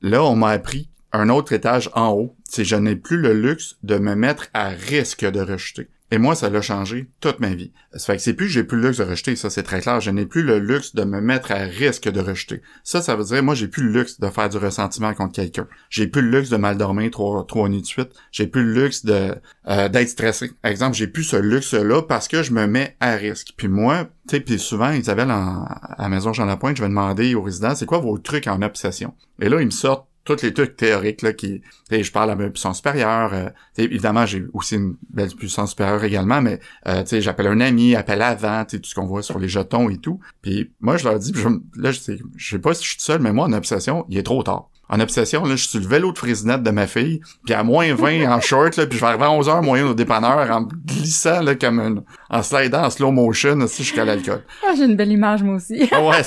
Là, 0.00 0.22
on 0.22 0.36
m'a 0.36 0.50
appris 0.50 0.88
un 1.12 1.28
autre 1.28 1.52
étage 1.52 1.90
en 1.94 2.10
haut. 2.10 2.36
C'est 2.44 2.64
je 2.64 2.76
n'ai 2.76 2.96
plus 2.96 3.16
le 3.16 3.32
luxe 3.32 3.76
de 3.82 3.98
me 3.98 4.14
mettre 4.14 4.46
à 4.54 4.68
risque 4.68 5.24
de 5.28 5.40
rejeter. 5.40 5.88
Et 6.10 6.18
moi, 6.18 6.34
ça 6.34 6.50
l'a 6.50 6.60
changé 6.60 7.10
toute 7.20 7.40
ma 7.40 7.54
vie. 7.54 7.72
Ça 7.92 8.06
fait 8.06 8.16
que 8.16 8.22
c'est 8.22 8.34
plus 8.34 8.48
j'ai 8.48 8.64
plus 8.64 8.78
le 8.78 8.88
luxe 8.88 8.98
de 8.98 9.04
rejeter, 9.04 9.36
ça 9.36 9.48
c'est 9.48 9.62
très 9.62 9.80
clair. 9.80 10.00
Je 10.00 10.10
n'ai 10.10 10.26
plus 10.26 10.42
le 10.42 10.58
luxe 10.58 10.94
de 10.94 11.04
me 11.04 11.20
mettre 11.20 11.52
à 11.52 11.58
risque 11.58 12.08
de 12.08 12.20
rejeter. 12.20 12.62
Ça, 12.82 13.00
ça 13.00 13.14
veut 13.14 13.24
dire, 13.24 13.42
moi, 13.42 13.54
j'ai 13.54 13.68
plus 13.68 13.84
le 13.84 13.92
luxe 13.92 14.18
de 14.18 14.28
faire 14.28 14.48
du 14.48 14.56
ressentiment 14.56 15.14
contre 15.14 15.34
quelqu'un. 15.34 15.68
J'ai 15.88 16.08
plus 16.08 16.22
le 16.22 16.30
luxe 16.30 16.50
de 16.50 16.56
mal 16.56 16.76
dormir 16.76 17.10
trois, 17.10 17.44
trois 17.46 17.68
nuits 17.68 17.82
de 17.82 17.86
suite. 17.86 18.10
J'ai 18.32 18.46
plus 18.46 18.64
le 18.64 18.82
luxe 18.82 19.04
de 19.04 19.34
euh, 19.68 19.88
d'être 19.88 20.08
stressé. 20.08 20.50
Exemple, 20.64 20.96
j'ai 20.96 21.06
plus 21.06 21.24
ce 21.24 21.36
luxe-là 21.36 22.02
parce 22.02 22.26
que 22.26 22.42
je 22.42 22.52
me 22.52 22.66
mets 22.66 22.96
à 23.00 23.14
risque. 23.14 23.54
Puis 23.56 23.68
moi, 23.68 24.08
tu 24.28 24.36
sais, 24.36 24.40
puis 24.40 24.58
souvent, 24.58 24.90
Isabelle, 24.90 25.30
en, 25.30 25.64
à 25.64 26.02
la 26.02 26.08
maison 26.08 26.32
Jean 26.32 26.44
Lapointe, 26.44 26.76
je 26.76 26.82
vais 26.82 26.88
demander 26.88 27.34
aux 27.34 27.42
résidents, 27.42 27.74
c'est 27.74 27.86
quoi 27.86 27.98
vos 27.98 28.18
trucs 28.18 28.48
en 28.48 28.62
obsession? 28.62 29.14
Et 29.40 29.48
là, 29.48 29.60
ils 29.60 29.66
me 29.66 29.70
sortent 29.70 30.09
tous 30.36 30.42
les 30.42 30.52
trucs 30.52 30.76
théoriques 30.76 31.22
là 31.22 31.32
qui 31.32 31.62
je 31.90 32.10
parle 32.10 32.30
à 32.30 32.36
ma 32.36 32.48
puissance 32.48 32.78
supérieure 32.78 33.32
euh, 33.32 33.48
évidemment 33.76 34.26
j'ai 34.26 34.44
aussi 34.52 34.76
une 34.76 34.96
belle 35.10 35.30
puissance 35.30 35.70
supérieure 35.70 36.04
également 36.04 36.40
mais 36.40 36.60
euh, 36.86 37.02
tu 37.02 37.08
sais 37.08 37.20
j'appelle 37.20 37.48
un 37.48 37.60
ami 37.60 37.96
appelle 37.96 38.22
avant 38.22 38.64
tu 38.64 38.80
tout 38.80 38.88
ce 38.88 38.94
qu'on 38.94 39.06
voit 39.06 39.22
sur 39.22 39.38
les 39.38 39.48
jetons 39.48 39.88
et 39.90 39.98
tout 39.98 40.20
puis 40.42 40.70
moi 40.80 40.96
je 40.96 41.04
leur 41.04 41.18
dis 41.18 41.32
je, 41.34 41.48
là 41.80 41.92
je 41.92 42.00
sais 42.00 42.18
je 42.36 42.50
sais 42.50 42.58
pas 42.58 42.74
si 42.74 42.84
je 42.84 42.90
suis 42.90 43.00
seul 43.00 43.20
mais 43.20 43.32
moi 43.32 43.46
en 43.46 43.52
obsession 43.52 44.06
il 44.08 44.18
est 44.18 44.22
trop 44.22 44.42
tard 44.42 44.70
en 44.92 44.98
obsession, 44.98 45.44
là, 45.44 45.50
je 45.50 45.60
suis 45.60 45.68
sur 45.68 45.80
le 45.80 45.86
vélo 45.86 46.10
de 46.10 46.18
frisinette 46.18 46.64
de 46.64 46.70
ma 46.72 46.88
fille, 46.88 47.20
puis 47.44 47.54
à 47.54 47.62
moins 47.62 47.94
20 47.94 48.28
en 48.32 48.40
short, 48.40 48.76
là, 48.76 48.86
puis 48.86 48.98
je 48.98 49.04
vais 49.04 49.08
arriver 49.08 49.24
à 49.24 49.30
11 49.30 49.48
heures 49.48 49.62
moyen 49.62 49.86
au 49.86 49.94
dépanneur 49.94 50.50
en 50.50 50.62
glissant 50.62 51.42
là, 51.42 51.54
comme 51.54 51.78
une, 51.78 52.02
en 52.28 52.42
slidant 52.42 52.86
en 52.86 52.90
slow 52.90 53.12
motion 53.12 53.60
aussi 53.60 53.84
jusqu'à 53.84 54.04
l'alcool. 54.04 54.42
Ah, 54.66 54.72
j'ai 54.76 54.86
une 54.86 54.96
belle 54.96 55.12
image 55.12 55.44
moi 55.44 55.54
aussi. 55.54 55.88
ah 55.92 56.02
ouais, 56.02 56.22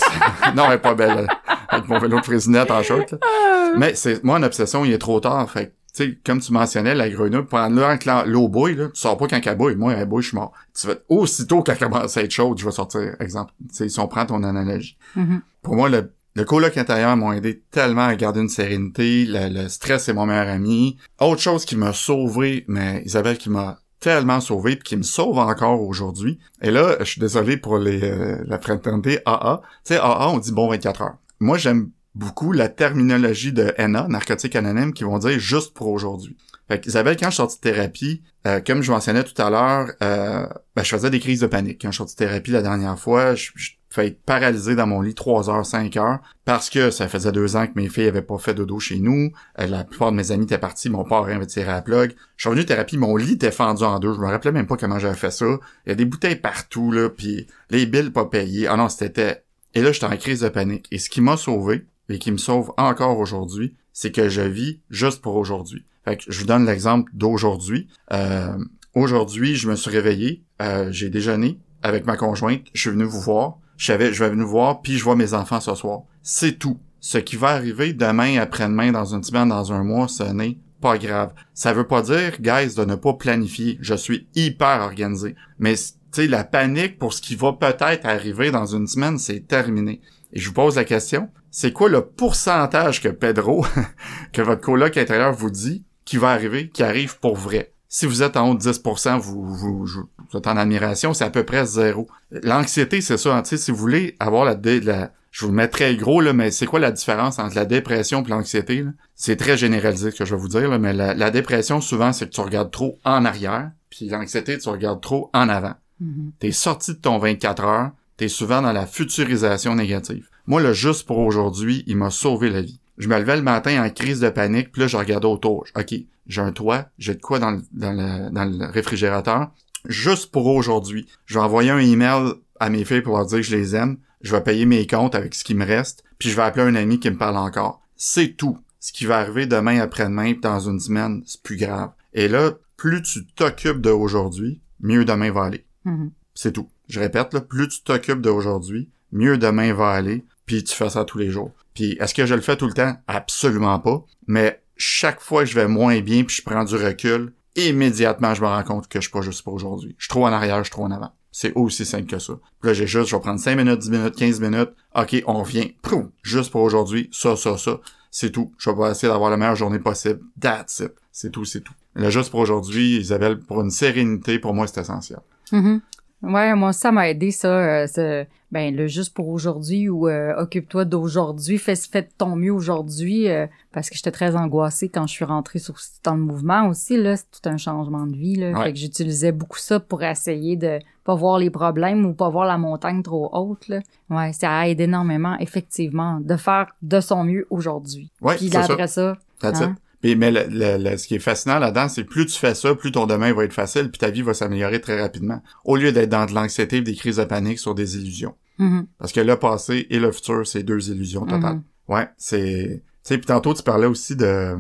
non, 0.56 0.64
elle 0.68 0.76
est 0.76 0.78
pas 0.78 0.96
belle 0.96 1.28
avec 1.74 1.90
mon 1.90 2.00
vélo 2.00 2.20
de 2.20 2.26
frisinette 2.26 2.72
en 2.72 2.84
short. 2.84 3.12
Là. 3.12 3.18
Ah. 3.22 3.72
Mais 3.78 3.96
c'est 3.96 4.24
moi 4.24 4.38
en 4.38 4.44
obsession, 4.44 4.86
il 4.86 4.94
est 4.94 5.00
trop 5.00 5.20
tard, 5.20 5.50
fait 5.50 5.74
tu 5.96 6.04
sais, 6.04 6.18
comme 6.26 6.40
tu 6.40 6.52
mentionnais, 6.52 6.96
la 6.96 7.08
grenouille, 7.08 7.46
là 7.52 7.98
quand 7.98 8.24
l'eau 8.26 8.48
bouille, 8.48 8.74
là, 8.74 8.88
tu 8.88 9.00
sors 9.00 9.16
pas 9.16 9.28
quand 9.28 9.40
elle 9.46 9.56
bouille. 9.56 9.76
Moi, 9.76 9.94
elle 9.94 10.08
bouille, 10.08 10.24
je 10.24 10.30
suis 10.30 10.36
mort. 10.36 10.52
Tu 10.74 10.88
vas, 10.88 10.96
aussitôt 11.08 11.62
qu'elle 11.62 11.78
commence 11.78 12.18
à 12.18 12.24
être 12.24 12.32
chaude, 12.32 12.58
je 12.58 12.66
vais 12.66 12.72
sortir, 12.72 13.16
exemple. 13.20 13.54
Tu 13.70 13.76
sais, 13.76 13.90
si 13.90 14.00
on 14.00 14.08
prend 14.08 14.26
ton 14.26 14.42
analogie. 14.42 14.98
Mm-hmm. 15.16 15.42
Pour 15.62 15.76
moi, 15.76 15.90
le, 15.90 16.12
le 16.36 16.46
coloc 16.46 16.76
intérieur 16.78 17.16
m'a 17.16 17.38
aidé 17.38 17.62
tellement 17.70 18.08
à 18.08 18.16
garder 18.16 18.40
une 18.40 18.50
sérénité. 18.50 19.26
Le, 19.28 19.68
stress 19.68 20.10
est 20.10 20.14
mon 20.14 20.26
meilleur 20.26 20.48
ami. 20.48 20.98
Autre 21.20 21.42
chose 21.42 21.64
qui 21.64 21.76
m'a 21.76 21.94
sauvé, 21.94 22.66
mais 22.68 23.04
Isabelle 23.06 23.38
qui 23.38 23.52
m'a 23.52 23.78
tellement 24.00 24.42
sauvé 24.42 24.76
puis 24.76 24.84
qui 24.84 24.98
me 24.98 25.04
sauve 25.04 25.38
encore 25.38 25.80
aujourd'hui. 25.82 26.40
Et 26.62 26.72
là, 26.72 26.96
je 27.00 27.06
suis 27.06 27.22
désolé 27.22 27.56
pour 27.56 27.78
les 27.78 28.04
euh, 28.04 28.44
la 28.48 28.60
fraternité 28.60 29.20
AA. 29.26 29.62
Tu 29.86 29.94
sais, 29.94 29.98
AA, 30.00 30.30
on 30.30 30.40
dit 30.40 30.52
bon 30.52 30.70
24 30.70 31.02
heures. 31.04 31.18
Moi, 31.44 31.58
j'aime 31.58 31.90
beaucoup 32.16 32.54
la 32.54 32.70
terminologie 32.70 33.52
de 33.52 33.74
NA, 33.78 34.08
narcotique 34.08 34.56
anonyme, 34.56 34.94
qui 34.94 35.04
vont 35.04 35.20
dire 35.20 35.38
juste 35.40 35.74
pour 35.74 35.90
aujourd'hui. 35.90 36.38
Fait 36.70 36.86
Isabelle, 36.86 37.18
quand 37.18 37.26
je 37.26 37.32
suis 37.32 37.38
sorti 37.38 37.58
de 37.58 37.62
thérapie, 37.62 38.24
euh, 38.48 38.62
comme 38.62 38.82
je 38.82 38.90
mentionnais 38.90 39.26
tout 39.26 39.40
à 39.42 39.50
l'heure, 39.50 39.92
euh, 40.02 40.48
ben, 40.74 40.84
je 40.84 40.90
faisais 40.90 41.10
des 41.10 41.20
crises 41.20 41.42
de 41.42 41.48
panique. 41.48 41.82
Quand 41.82 41.90
je 41.90 41.96
suis 41.96 41.98
sorti 41.98 42.16
de 42.16 42.20
thérapie 42.20 42.52
la 42.52 42.62
dernière 42.62 42.98
fois, 42.98 43.36
je, 43.36 43.52
je 43.56 43.72
fait 43.90 44.08
être 44.08 44.24
paralysé 44.24 44.76
dans 44.76 44.88
mon 44.88 45.02
lit 45.02 45.16
3 45.16 45.50
heures, 45.50 45.66
5 45.66 45.98
heures, 45.98 46.20
parce 46.46 46.70
que 46.70 46.92
ça 46.92 47.10
faisait 47.10 47.34
deux 47.34 47.58
ans 47.58 47.68
que 47.68 47.74
mes 47.76 47.90
filles 47.90 48.08
avaient 48.08 48.22
pas 48.22 48.38
fait 48.38 48.54
de 48.54 48.64
dos 48.64 48.80
chez 48.80 49.00
nous. 49.00 49.32
Euh, 49.60 49.68
la 49.68 49.84
plupart 49.84 50.12
de 50.12 50.16
mes 50.16 50.32
amis 50.32 50.46
étaient 50.46 50.58
partis, 50.58 50.90
mon 50.90 51.04
père 51.04 51.18
avait 51.24 51.46
tiré 51.46 51.70
à 51.70 51.76
la 51.76 51.82
plug. 51.82 52.16
Je 52.38 52.44
suis 52.44 52.50
revenu 52.50 52.64
de 52.64 52.68
thérapie, 52.70 52.98
mon 52.98 53.18
lit 53.18 53.34
était 53.34 53.52
fendu 53.52 53.84
en 53.84 54.00
deux. 54.00 54.14
Je 54.14 54.20
me 54.20 54.28
rappelais 54.28 54.54
même 54.54 54.66
pas 54.66 54.78
comment 54.78 54.98
j'avais 54.98 55.14
fait 55.14 55.32
ça. 55.32 55.46
Il 55.86 55.90
y 55.90 55.92
a 55.92 55.96
des 55.96 56.06
bouteilles 56.06 56.38
partout, 56.38 56.90
là, 56.90 57.10
puis 57.10 57.48
les 57.70 57.86
billes 57.86 58.12
pas 58.12 58.26
payées. 58.26 58.68
Ah 58.68 58.78
non, 58.78 58.88
c'était... 58.88 59.44
Et 59.74 59.82
là, 59.82 59.92
j'étais 59.92 60.06
en 60.06 60.18
crise 60.18 60.42
de 60.42 60.50
panique. 60.50 60.88
Et 60.92 61.00
ce 61.00 61.10
qui 61.10 61.22
m'a 61.22 61.38
sauvé, 61.38 61.86
et 62.10 62.20
qui 62.20 62.32
me 62.32 62.38
sauve 62.38 62.74
encore 62.78 63.18
aujourd'hui, 63.18 63.76
c'est 63.92 64.12
que 64.12 64.30
je 64.30 64.42
vis 64.42 64.82
juste 64.90 65.22
pour 65.22 65.36
aujourd'hui. 65.36 65.86
Fait 66.06 66.18
que 66.18 66.24
je 66.28 66.40
vous 66.40 66.46
donne 66.46 66.66
l'exemple 66.66 67.10
d'aujourd'hui. 67.14 67.88
Euh, 68.12 68.58
aujourd'hui, 68.94 69.56
je 69.56 69.70
me 69.70 69.76
suis 69.76 69.90
réveillé, 69.90 70.44
euh, 70.62 70.92
j'ai 70.92 71.10
déjeuné 71.10 71.60
avec 71.82 72.06
ma 72.06 72.18
conjointe, 72.18 72.64
je 72.74 72.82
suis 72.82 72.90
venu 72.90 73.04
vous 73.04 73.22
voir, 73.22 73.58
je 73.78 73.88
savais, 73.88 74.14
je 74.14 74.24
vais 74.24 74.30
venir 74.30 74.46
voir, 74.46 74.82
puis 74.82 74.98
je 74.98 75.04
vois 75.04 75.16
mes 75.16 75.34
enfants 75.34 75.60
ce 75.60 75.76
soir. 75.76 76.02
C'est 76.22 76.60
tout. 76.60 76.80
Ce 77.00 77.18
qui 77.18 77.36
va 77.36 77.50
arriver 77.50 77.94
demain, 77.94 78.38
après-demain, 78.38 78.92
dans 78.92 79.14
une 79.14 79.24
semaine, 79.24 79.50
dans 79.50 79.74
un 79.74 79.84
mois, 79.84 80.08
ce 80.08 80.24
n'est 80.24 80.58
pas 80.80 80.98
grave. 80.98 81.34
Ça 81.54 81.74
veut 81.74 81.88
pas 81.88 82.02
dire, 82.02 82.40
guys, 82.40 82.76
de 82.76 82.86
ne 82.86 82.96
pas 82.96 83.14
planifier. 83.14 83.78
Je 83.82 83.94
suis 83.94 84.28
hyper 84.36 84.82
organisé. 84.82 85.36
Mais, 85.60 85.76
sais, 86.22 86.28
la 86.28 86.44
panique 86.44 87.00
pour 87.00 87.14
ce 87.14 87.22
qui 87.22 87.36
va 87.36 87.54
peut-être 87.54 88.06
arriver 88.06 88.52
dans 88.52 88.66
une 88.66 88.88
semaine, 88.88 89.18
c'est 89.18 89.48
terminé. 89.48 90.02
Et 90.32 90.40
je 90.40 90.48
vous 90.48 90.54
pose 90.54 90.76
la 90.76 90.84
question, 90.84 91.30
c'est 91.52 91.74
quoi 91.74 91.90
le 91.90 92.06
pourcentage 92.06 93.02
que 93.02 93.10
Pedro, 93.10 93.66
que 94.34 94.42
votre 94.42 94.62
coloc 94.62 94.98
intérieur 94.98 95.34
vous 95.34 95.52
dit, 95.52 95.86
qui 96.06 96.18
va 96.18 96.32
arriver, 96.32 96.70
qui 96.70 96.84
arrive 96.84 97.20
pour 97.20 97.36
vrai? 97.36 97.74
Si 97.88 98.06
vous 98.08 98.24
êtes 98.24 98.38
en 98.38 98.50
haut 98.50 98.56
de 98.56 98.62
10%, 98.62 99.20
vous, 99.20 99.46
vous, 99.46 99.86
vous 99.86 100.38
êtes 100.38 100.48
en 100.48 100.58
admiration, 100.58 101.14
c'est 101.14 101.26
à 101.26 101.30
peu 101.30 101.44
près 101.44 101.66
zéro. 101.66 102.08
L'anxiété, 102.32 103.02
c'est 103.02 103.18
ça. 103.18 103.38
Hein, 103.38 103.44
si 103.46 103.70
vous 103.70 103.78
voulez 103.78 104.16
avoir 104.20 104.46
la, 104.46 104.56
la 104.84 105.12
je 105.34 105.46
vous 105.46 105.52
le 105.52 105.56
mets 105.56 105.96
gros, 105.96 106.22
là, 106.22 106.32
mais 106.32 106.52
c'est 106.52 106.68
quoi 106.68 106.80
la 106.80 106.92
différence 106.92 107.40
entre 107.40 107.56
la 107.56 107.66
dépression 107.66 108.24
et 108.24 108.30
l'anxiété? 108.30 108.86
C'est 109.16 109.36
très 109.36 109.58
généralisé 109.58 110.12
ce 110.12 110.16
que 110.16 110.26
je 110.26 110.36
vais 110.36 110.40
vous 110.40 110.48
dire, 110.48 110.78
mais 110.80 110.94
la, 110.94 111.32
dépression, 111.32 111.82
souvent, 111.82 112.14
c'est 112.14 112.28
que 112.28 112.36
tu 112.36 112.42
regardes 112.42 112.70
trop 112.70 113.00
en 113.04 113.26
arrière, 113.26 113.72
puis 113.90 114.10
l'anxiété, 114.10 114.60
tu 114.60 114.70
regardes 114.70 115.02
trop 115.02 115.32
en 115.34 115.50
avant. 115.50 115.74
Mm-hmm. 116.02 116.32
T'es 116.40 116.52
sorti 116.52 116.92
de 116.94 116.98
ton 117.00 117.18
24 117.18 117.64
heures, 117.64 117.92
t'es 118.18 118.28
souvent 118.28 118.62
dans 118.62 118.72
la 118.72 118.86
futurisation 118.86 119.76
négative. 119.76 120.28
Moi, 120.46 120.62
le 120.62 120.74
juste 120.74 121.08
pour 121.08 121.20
aujourd'hui, 121.20 121.84
il 121.88 121.98
m'a 121.98 122.10
sauvé 122.10 122.50
la 122.50 122.62
vie. 122.62 122.80
Je 122.98 123.08
me 123.08 123.18
levais 123.18 123.38
le 123.38 123.42
matin 123.42 123.84
en 123.84 123.90
crise 123.90 124.20
de 124.20 124.30
panique, 124.30 124.72
puis 124.72 124.82
là, 124.82 124.88
je 124.88 124.98
regardais 124.98 125.28
autour. 125.28 125.66
OK, 125.76 125.96
j'ai 126.28 126.42
un 126.42 126.52
toit, 126.52 126.90
j'ai 126.98 127.16
de 127.16 127.22
quoi 127.22 127.40
dans 127.40 127.52
le, 127.52 128.72
réfrigérateur. 128.72 129.52
Juste 129.88 130.32
pour 130.32 130.48
aujourd'hui, 130.48 131.08
je 131.26 131.36
vais 131.36 131.44
envoyer 131.44 131.72
un 131.72 131.80
email 131.80 132.34
à 132.60 132.70
mes 132.70 132.86
filles 132.86 133.02
pour 133.02 133.18
leur 133.18 133.26
dire 133.26 133.40
que 133.40 133.44
je 133.44 133.56
les 133.56 133.76
aime. 133.76 133.98
Je 134.22 134.32
vais 134.34 134.42
payer 134.42 134.66
mes 134.66 134.88
comptes 134.88 135.16
avec 135.16 135.34
ce 135.34 135.44
qui 135.44 135.56
me 135.56 135.66
reste, 135.66 136.04
puis 136.18 136.30
je 136.30 136.36
vais 136.36 136.44
appeler 136.44 136.66
un 136.66 136.76
ami 136.76 137.00
qui 137.00 137.10
me 137.10 137.18
parle 137.18 137.38
encore. 137.38 137.82
C'est 137.96 138.38
tout. 138.38 138.58
Ce 138.80 138.94
qui 138.94 139.06
va 139.06 139.18
arriver 139.18 139.46
demain 139.46 139.80
après-demain, 139.80 140.34
dans 140.42 140.60
une 140.60 140.80
semaine, 140.80 141.24
c'est 141.26 141.42
plus 141.42 141.58
grave. 141.58 141.92
Et 142.14 142.28
là, 142.28 142.52
plus 142.78 143.02
tu 143.02 143.26
t'occupes 143.26 143.82
d'aujourd'hui, 143.82 144.62
mieux 144.80 145.04
demain 145.04 145.32
va 145.32 145.46
aller. 145.46 145.66
Mm-hmm. 145.86 146.12
C'est 146.34 146.52
tout. 146.52 146.70
Je 146.88 147.00
répète, 147.00 147.34
là, 147.34 147.42
plus 147.42 147.68
tu 147.68 147.84
t'occupes 147.84 148.22
d'aujourd'hui, 148.22 148.90
mieux 149.12 149.38
demain 149.38 149.74
va 149.74 149.90
aller, 149.90 150.26
puis 150.46 150.64
tu 150.64 150.76
fais 150.76 150.90
ça 150.90 151.06
tous 151.06 151.18
les 151.18 151.30
jours. 151.30 151.52
Puis 151.74 151.98
est-ce 152.00 152.14
que 152.14 152.26
je 152.26 152.36
le 152.36 152.42
fais 152.42 152.58
tout 152.58 152.68
le 152.68 152.74
temps? 152.74 152.96
Absolument 153.08 153.80
pas. 153.80 154.04
Mais 154.28 154.62
chaque 154.78 155.22
fois 155.22 155.44
que 155.44 155.50
je 155.50 155.56
vais 155.56 155.68
moins 155.68 156.02
bien 156.02 156.24
puis 156.24 156.36
je 156.36 156.44
prends 156.44 156.64
du 156.64 156.76
recul, 156.76 157.34
immédiatement 157.56 158.34
je 158.34 158.42
me 158.42 158.48
rends 158.48 158.64
compte 158.64 158.88
que 158.88 159.00
je 159.00 159.04
suis 159.04 159.12
pas 159.12 159.22
juste 159.22 159.44
pour 159.44 159.54
aujourd'hui. 159.54 159.96
Je 159.98 160.06
suis 160.06 160.10
trop 160.10 160.26
en 160.26 160.32
arrière, 160.32 160.58
je 160.60 160.64
suis 160.64 160.72
trop 160.72 160.86
en 160.86 160.92
avant. 160.92 161.12
C'est 161.32 161.54
aussi 161.54 161.84
simple 161.84 162.06
que 162.06 162.20
ça. 162.20 162.34
Puis 162.62 162.68
là, 162.68 162.74
j'ai 162.74 162.86
juste, 162.86 163.10
je 163.10 163.16
vais 163.16 163.22
prendre 163.22 163.40
5 163.40 163.56
minutes, 163.56 163.80
10 163.80 163.90
minutes, 163.90 164.16
15 164.16 164.40
minutes. 164.40 164.70
OK, 164.96 165.24
on 165.26 165.42
revient. 165.42 165.74
Proum, 165.82 166.12
juste 166.22 166.52
pour 166.52 166.62
aujourd'hui. 166.62 167.10
Ça, 167.12 167.36
ça, 167.36 167.58
ça. 167.58 167.80
C'est 168.12 168.30
tout. 168.30 168.54
Je 168.60 168.70
vais 168.70 168.92
essayer 168.92 169.12
d'avoir 169.12 169.32
la 169.32 169.38
meilleure 169.38 169.56
journée 169.56 169.80
possible. 169.80 170.20
That's 170.40 170.82
it. 170.82 170.92
C'est 171.12 171.32
tout, 171.32 171.46
c'est 171.46 171.62
tout. 171.62 171.74
Là, 171.96 172.12
juste 172.12 172.30
pour 172.30 172.40
aujourd'hui, 172.40 172.98
Isabelle, 172.98 173.40
pour 173.40 173.62
une 173.62 173.72
sérénité, 173.72 174.38
pour 174.38 174.54
moi, 174.54 174.68
c'est 174.68 174.82
essentiel. 174.82 175.22
Mm-hmm. 175.54 175.80
Ouais, 176.24 176.56
moi 176.56 176.72
ça 176.72 176.92
m'a 176.92 177.10
aidé 177.10 177.32
ça, 177.32 177.50
euh, 177.50 178.26
ben 178.50 178.74
le 178.74 178.88
juste 178.88 179.14
pour 179.14 179.28
aujourd'hui 179.28 179.90
ou 179.90 180.08
euh, 180.08 180.34
occupe-toi 180.38 180.86
d'aujourd'hui, 180.86 181.58
fais 181.58 181.76
fais 181.76 182.08
ton 182.18 182.38
mieux 182.38 182.54
aujourd'hui 182.54 183.30
euh, 183.30 183.46
parce 183.74 183.90
que 183.90 183.96
j'étais 183.98 184.12
très 184.12 184.34
angoissée 184.38 184.88
quand 184.88 185.06
je 185.06 185.12
suis 185.12 185.26
rentrée 185.26 185.60
sur 185.60 185.76
dans 186.06 186.16
le 186.16 186.22
mouvement 186.22 186.70
aussi 186.70 186.96
là, 186.96 187.18
c'est 187.18 187.30
tout 187.30 187.50
un 187.50 187.58
changement 187.58 188.08
de 188.08 188.16
vie 188.16 188.36
là, 188.36 188.64
fait 188.64 188.72
que 188.72 188.80
j'utilisais 188.80 189.34
beaucoup 189.34 189.58
ça 189.58 189.82
pour 189.82 190.02
essayer 190.02 190.56
de 190.56 190.80
pas 191.04 191.14
voir 191.14 191.40
les 191.40 191.50
problèmes 191.50 192.06
ou 192.06 192.14
pas 192.14 192.30
voir 192.30 192.46
la 192.46 192.58
montagne 192.58 193.04
trop 193.04 193.30
haute 193.34 193.68
là. 193.68 193.82
Ouais, 194.10 194.32
ça 194.32 194.70
aide 194.70 194.80
énormément 194.80 195.38
effectivement 195.40 196.22
de 196.22 196.38
faire 196.38 196.68
de 196.82 197.02
son 197.02 197.26
mieux 197.26 197.46
aujourd'hui. 197.50 198.10
Ouais, 198.22 198.38
Puis 198.38 198.56
après 198.56 198.88
ça, 198.88 199.18
ça 199.42 199.74
Mais, 200.04 200.16
mais 200.16 200.32
le- 200.32 200.46
le- 200.50 200.78
le- 200.92 200.98
ce 200.98 201.08
qui 201.08 201.16
est 201.16 201.20
fascinant 201.20 201.60
là-dedans, 201.60 201.88
c'est 201.90 202.04
plus 202.04 202.26
tu 202.26 202.38
fais 202.38 202.56
ça, 202.56 202.76
plus 202.76 202.92
ton 202.92 203.06
demain 203.08 203.34
va 203.34 203.44
être 203.46 203.54
facile, 203.54 203.90
puis 203.90 204.00
ta 204.00 204.10
vie 204.10 204.22
va 204.22 204.34
s'améliorer 204.34 204.82
très 204.82 205.00
rapidement. 205.02 205.42
Au 205.66 205.76
lieu 205.78 205.92
d'être 205.92 206.10
dans 206.10 206.26
de 206.26 206.34
l'anxiété 206.34 206.82
des 206.82 206.96
crises 206.96 207.18
de 207.18 207.24
panique 207.24 207.60
sur 207.60 207.74
des 207.76 207.98
illusions. 207.98 208.36
Mhm. 208.60 208.86
Parce 209.00 209.12
que 209.14 209.20
le 209.22 209.36
passé 209.38 209.88
et 209.90 210.00
le 210.00 210.12
futur, 210.12 210.46
c'est 210.46 210.64
deux 210.64 210.90
illusions 210.92 211.26
totales. 211.26 211.56
Mhm. 211.56 211.64
Ouais, 211.88 212.08
c'est... 212.18 212.84
Tu 213.04 213.10
sais, 213.10 213.18
puis 213.18 213.26
tantôt, 213.26 213.54
tu 213.54 213.64
parlais 213.64 213.88
aussi 213.88 214.16
de, 214.16 214.56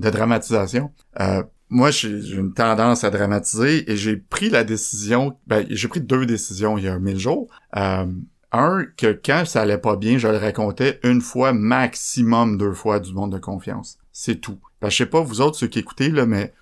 de 0.00 0.10
dramatisation. 0.10 0.90
Euh, 1.20 1.42
moi, 1.68 1.90
j'ai 1.90 2.08
une 2.08 2.54
tendance 2.54 3.04
à 3.04 3.10
dramatiser 3.10 3.90
et 3.90 3.96
j'ai 3.96 4.16
pris 4.16 4.48
la 4.48 4.64
décision... 4.64 5.36
Ben, 5.46 5.66
j'ai 5.68 5.88
pris 5.88 6.00
deux 6.00 6.24
décisions 6.24 6.78
il 6.78 6.84
y 6.84 6.88
a 6.88 6.98
mille 6.98 7.18
jours. 7.18 7.48
Euh, 7.76 8.06
un, 8.52 8.84
que 8.96 9.18
quand 9.22 9.42
ça 9.44 9.60
allait 9.60 9.76
pas 9.76 9.96
bien, 9.96 10.16
je 10.16 10.28
le 10.28 10.38
racontais 10.38 10.98
une 11.02 11.20
fois, 11.20 11.52
maximum 11.52 12.56
deux 12.56 12.72
fois 12.72 13.00
du 13.00 13.12
monde 13.12 13.32
de 13.32 13.38
confiance. 13.38 13.98
C'est 14.20 14.40
tout. 14.40 14.58
Ben, 14.82 14.90
je 14.90 14.96
sais 14.96 15.06
pas, 15.06 15.20
vous 15.20 15.40
autres, 15.40 15.56
ceux 15.56 15.68
qui 15.68 15.78
écoutez, 15.78 16.08
là, 16.08 16.26
mais 16.26 16.52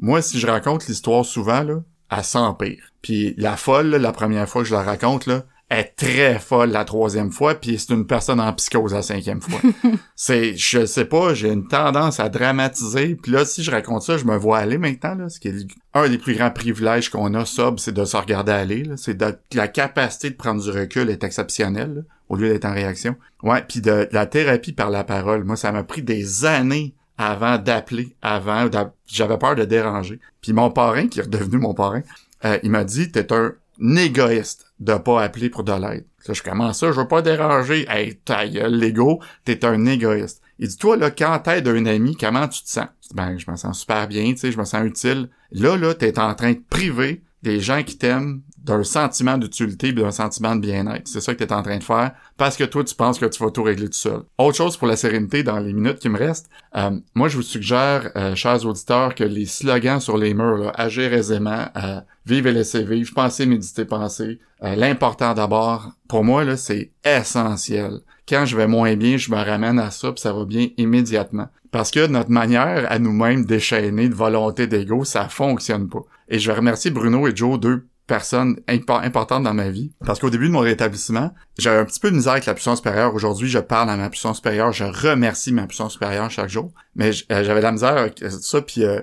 moi, 0.00 0.20
si 0.20 0.40
je 0.40 0.48
raconte 0.48 0.88
l'histoire 0.88 1.24
souvent, 1.24 1.62
là, 1.62 1.80
elle 2.10 2.24
s'empire. 2.24 2.90
Puis 3.02 3.36
la 3.38 3.56
folle, 3.56 3.90
là, 3.90 3.98
la 3.98 4.10
première 4.10 4.48
fois 4.48 4.62
que 4.62 4.68
je 4.68 4.74
la 4.74 4.82
raconte, 4.82 5.26
là, 5.26 5.44
est 5.70 5.94
très 5.94 6.40
folle 6.40 6.72
la 6.72 6.84
troisième 6.84 7.30
fois, 7.30 7.54
puis 7.54 7.78
c'est 7.78 7.94
une 7.94 8.08
personne 8.08 8.40
en 8.40 8.52
psychose 8.54 8.94
la 8.94 9.02
cinquième 9.02 9.40
fois. 9.40 9.60
c'est, 10.16 10.56
je 10.56 10.86
sais 10.86 11.04
pas, 11.04 11.34
j'ai 11.34 11.52
une 11.52 11.68
tendance 11.68 12.18
à 12.18 12.28
dramatiser, 12.28 13.14
puis 13.14 13.30
là, 13.30 13.44
si 13.44 13.62
je 13.62 13.70
raconte 13.70 14.02
ça, 14.02 14.18
je 14.18 14.24
me 14.24 14.36
vois 14.36 14.58
aller 14.58 14.78
maintenant, 14.78 15.14
là, 15.14 15.28
ce 15.28 15.38
qui 15.38 15.46
est 15.46 15.66
un 15.94 16.08
des 16.08 16.18
plus 16.18 16.34
grands 16.34 16.50
privilèges 16.50 17.10
qu'on 17.10 17.32
a, 17.34 17.44
sob, 17.44 17.78
c'est 17.78 17.94
de 17.94 18.04
se 18.04 18.16
regarder 18.16 18.50
aller, 18.50 18.82
là. 18.82 18.96
c'est 18.96 19.16
de, 19.16 19.38
la 19.52 19.68
capacité 19.68 20.30
de 20.30 20.34
prendre 20.34 20.60
du 20.60 20.70
recul 20.70 21.08
est 21.10 21.22
exceptionnelle, 21.22 21.94
là, 21.94 22.02
au 22.28 22.34
lieu 22.34 22.48
d'être 22.48 22.64
en 22.64 22.74
réaction. 22.74 23.14
Ouais, 23.44 23.62
puis 23.62 23.80
de, 23.80 23.90
de 23.90 24.08
la 24.10 24.26
thérapie 24.26 24.72
par 24.72 24.90
la 24.90 25.04
parole, 25.04 25.44
moi, 25.44 25.54
ça 25.54 25.70
m'a 25.70 25.84
pris 25.84 26.02
des 26.02 26.44
années 26.44 26.92
avant 27.18 27.58
d'appeler, 27.58 28.16
avant, 28.22 28.68
j'avais 29.06 29.38
peur 29.38 29.54
de 29.54 29.64
déranger. 29.64 30.20
Puis 30.40 30.52
mon 30.52 30.70
parrain, 30.70 31.06
qui 31.06 31.20
est 31.20 31.22
redevenu 31.22 31.58
mon 31.58 31.74
parrain, 31.74 32.02
euh, 32.44 32.58
il 32.62 32.70
m'a 32.70 32.84
dit, 32.84 33.10
t'es 33.10 33.32
un 33.32 33.52
égoïste 33.96 34.66
de 34.80 34.94
pas 34.94 35.22
appeler 35.22 35.50
pour 35.50 35.64
de 35.64 35.72
l'aide. 35.72 36.04
Là, 36.26 36.34
je 36.34 36.42
commence 36.42 36.78
ça, 36.78 36.90
je 36.90 37.00
veux 37.00 37.08
pas 37.08 37.22
déranger? 37.22 37.86
Hey, 37.88 38.16
ta 38.16 38.48
gueule, 38.48 38.74
l'ego, 38.74 39.20
t'es 39.44 39.64
un 39.64 39.86
égoïste. 39.86 40.42
Il 40.58 40.68
dit, 40.68 40.76
toi, 40.76 40.96
là, 40.96 41.10
quand 41.10 41.38
t'aides 41.40 41.68
un 41.68 41.86
ami, 41.86 42.16
comment 42.16 42.48
tu 42.48 42.62
te 42.62 42.68
sens? 42.68 42.88
Je 43.10 43.14
Ben, 43.14 43.38
je 43.38 43.50
me 43.50 43.56
sens 43.56 43.80
super 43.80 44.06
bien, 44.08 44.32
tu 44.32 44.38
sais, 44.38 44.52
je 44.52 44.58
me 44.58 44.64
sens 44.64 44.86
utile. 44.86 45.28
Là, 45.52 45.76
là, 45.76 45.94
t'es 45.94 46.18
en 46.18 46.34
train 46.34 46.52
de 46.52 46.62
priver 46.70 47.22
des 47.44 47.60
gens 47.60 47.82
qui 47.84 47.96
t'aiment 47.96 48.40
d'un 48.64 48.82
sentiment 48.82 49.36
d'utilité 49.36 49.88
et 49.88 49.92
d'un 49.92 50.10
sentiment 50.10 50.56
de 50.56 50.60
bien-être. 50.60 51.06
C'est 51.06 51.20
ça 51.20 51.34
que 51.34 51.44
t'es 51.44 51.52
en 51.52 51.62
train 51.62 51.76
de 51.76 51.84
faire 51.84 52.12
parce 52.38 52.56
que 52.56 52.64
toi, 52.64 52.82
tu 52.82 52.94
penses 52.94 53.18
que 53.18 53.26
tu 53.26 53.44
vas 53.44 53.50
tout 53.50 53.62
régler 53.62 53.86
tout 53.86 53.92
seul. 53.92 54.22
Autre 54.38 54.56
chose 54.56 54.76
pour 54.78 54.88
la 54.88 54.96
sérénité 54.96 55.42
dans 55.42 55.58
les 55.58 55.74
minutes 55.74 55.98
qui 55.98 56.08
me 56.08 56.18
restent, 56.18 56.48
euh, 56.74 56.90
moi, 57.14 57.28
je 57.28 57.36
vous 57.36 57.42
suggère, 57.42 58.10
euh, 58.16 58.34
chers 58.34 58.64
auditeurs, 58.64 59.14
que 59.14 59.22
les 59.22 59.44
slogans 59.44 60.00
sur 60.00 60.16
les 60.16 60.32
murs, 60.32 60.56
là, 60.56 60.72
agir 60.74 61.12
aisément, 61.12 61.66
euh, 61.76 62.00
vivre 62.24 62.48
et 62.48 62.52
laisser 62.52 62.82
vivre, 62.82 63.12
penser, 63.14 63.44
méditer, 63.44 63.84
penser, 63.84 64.40
l'important 64.62 65.34
d'abord, 65.34 65.90
pour 66.08 66.24
moi, 66.24 66.42
là, 66.42 66.56
c'est 66.56 66.90
essentiel. 67.04 68.00
Quand 68.26 68.46
je 68.46 68.56
vais 68.56 68.66
moins 68.66 68.96
bien, 68.96 69.18
je 69.18 69.30
me 69.30 69.36
ramène 69.36 69.78
à 69.78 69.90
ça, 69.90 70.10
puis 70.10 70.22
ça 70.22 70.32
va 70.32 70.46
bien 70.46 70.68
immédiatement. 70.78 71.48
Parce 71.70 71.90
que 71.90 72.06
notre 72.06 72.30
manière 72.30 72.86
à 72.90 72.98
nous-mêmes 72.98 73.44
déchaîner 73.44 74.08
de 74.08 74.14
volonté 74.14 74.66
d'ego, 74.66 75.04
ça 75.04 75.28
fonctionne 75.28 75.88
pas. 75.88 76.02
Et 76.28 76.38
je 76.38 76.50
vais 76.50 76.56
remercier 76.56 76.90
Bruno 76.90 77.26
et 77.28 77.34
Joe, 77.34 77.58
deux 77.58 77.86
personnes 78.06 78.60
impo- 78.68 79.02
importantes 79.02 79.44
dans 79.44 79.54
ma 79.54 79.70
vie. 79.70 79.92
Parce 80.04 80.18
qu'au 80.18 80.28
début 80.30 80.48
de 80.48 80.52
mon 80.52 80.60
rétablissement, 80.60 81.32
j'avais 81.58 81.78
un 81.78 81.84
petit 81.84 82.00
peu 82.00 82.10
de 82.10 82.16
misère 82.16 82.32
avec 82.32 82.46
la 82.46 82.54
puissance 82.54 82.78
supérieure. 82.78 83.14
Aujourd'hui, 83.14 83.48
je 83.48 83.58
parle 83.58 83.88
à 83.88 83.96
ma 83.96 84.10
puissance 84.10 84.36
supérieure, 84.36 84.72
je 84.72 84.84
remercie 84.84 85.52
ma 85.52 85.66
puissance 85.66 85.94
supérieure 85.94 86.30
chaque 86.30 86.50
jour. 86.50 86.70
Mais 86.96 87.10
euh, 87.32 87.44
j'avais 87.44 87.60
de 87.60 87.64
la 87.64 87.72
misère 87.72 87.96
avec 87.96 88.22
ça, 88.28 88.60
puis 88.60 88.84
euh, 88.84 89.00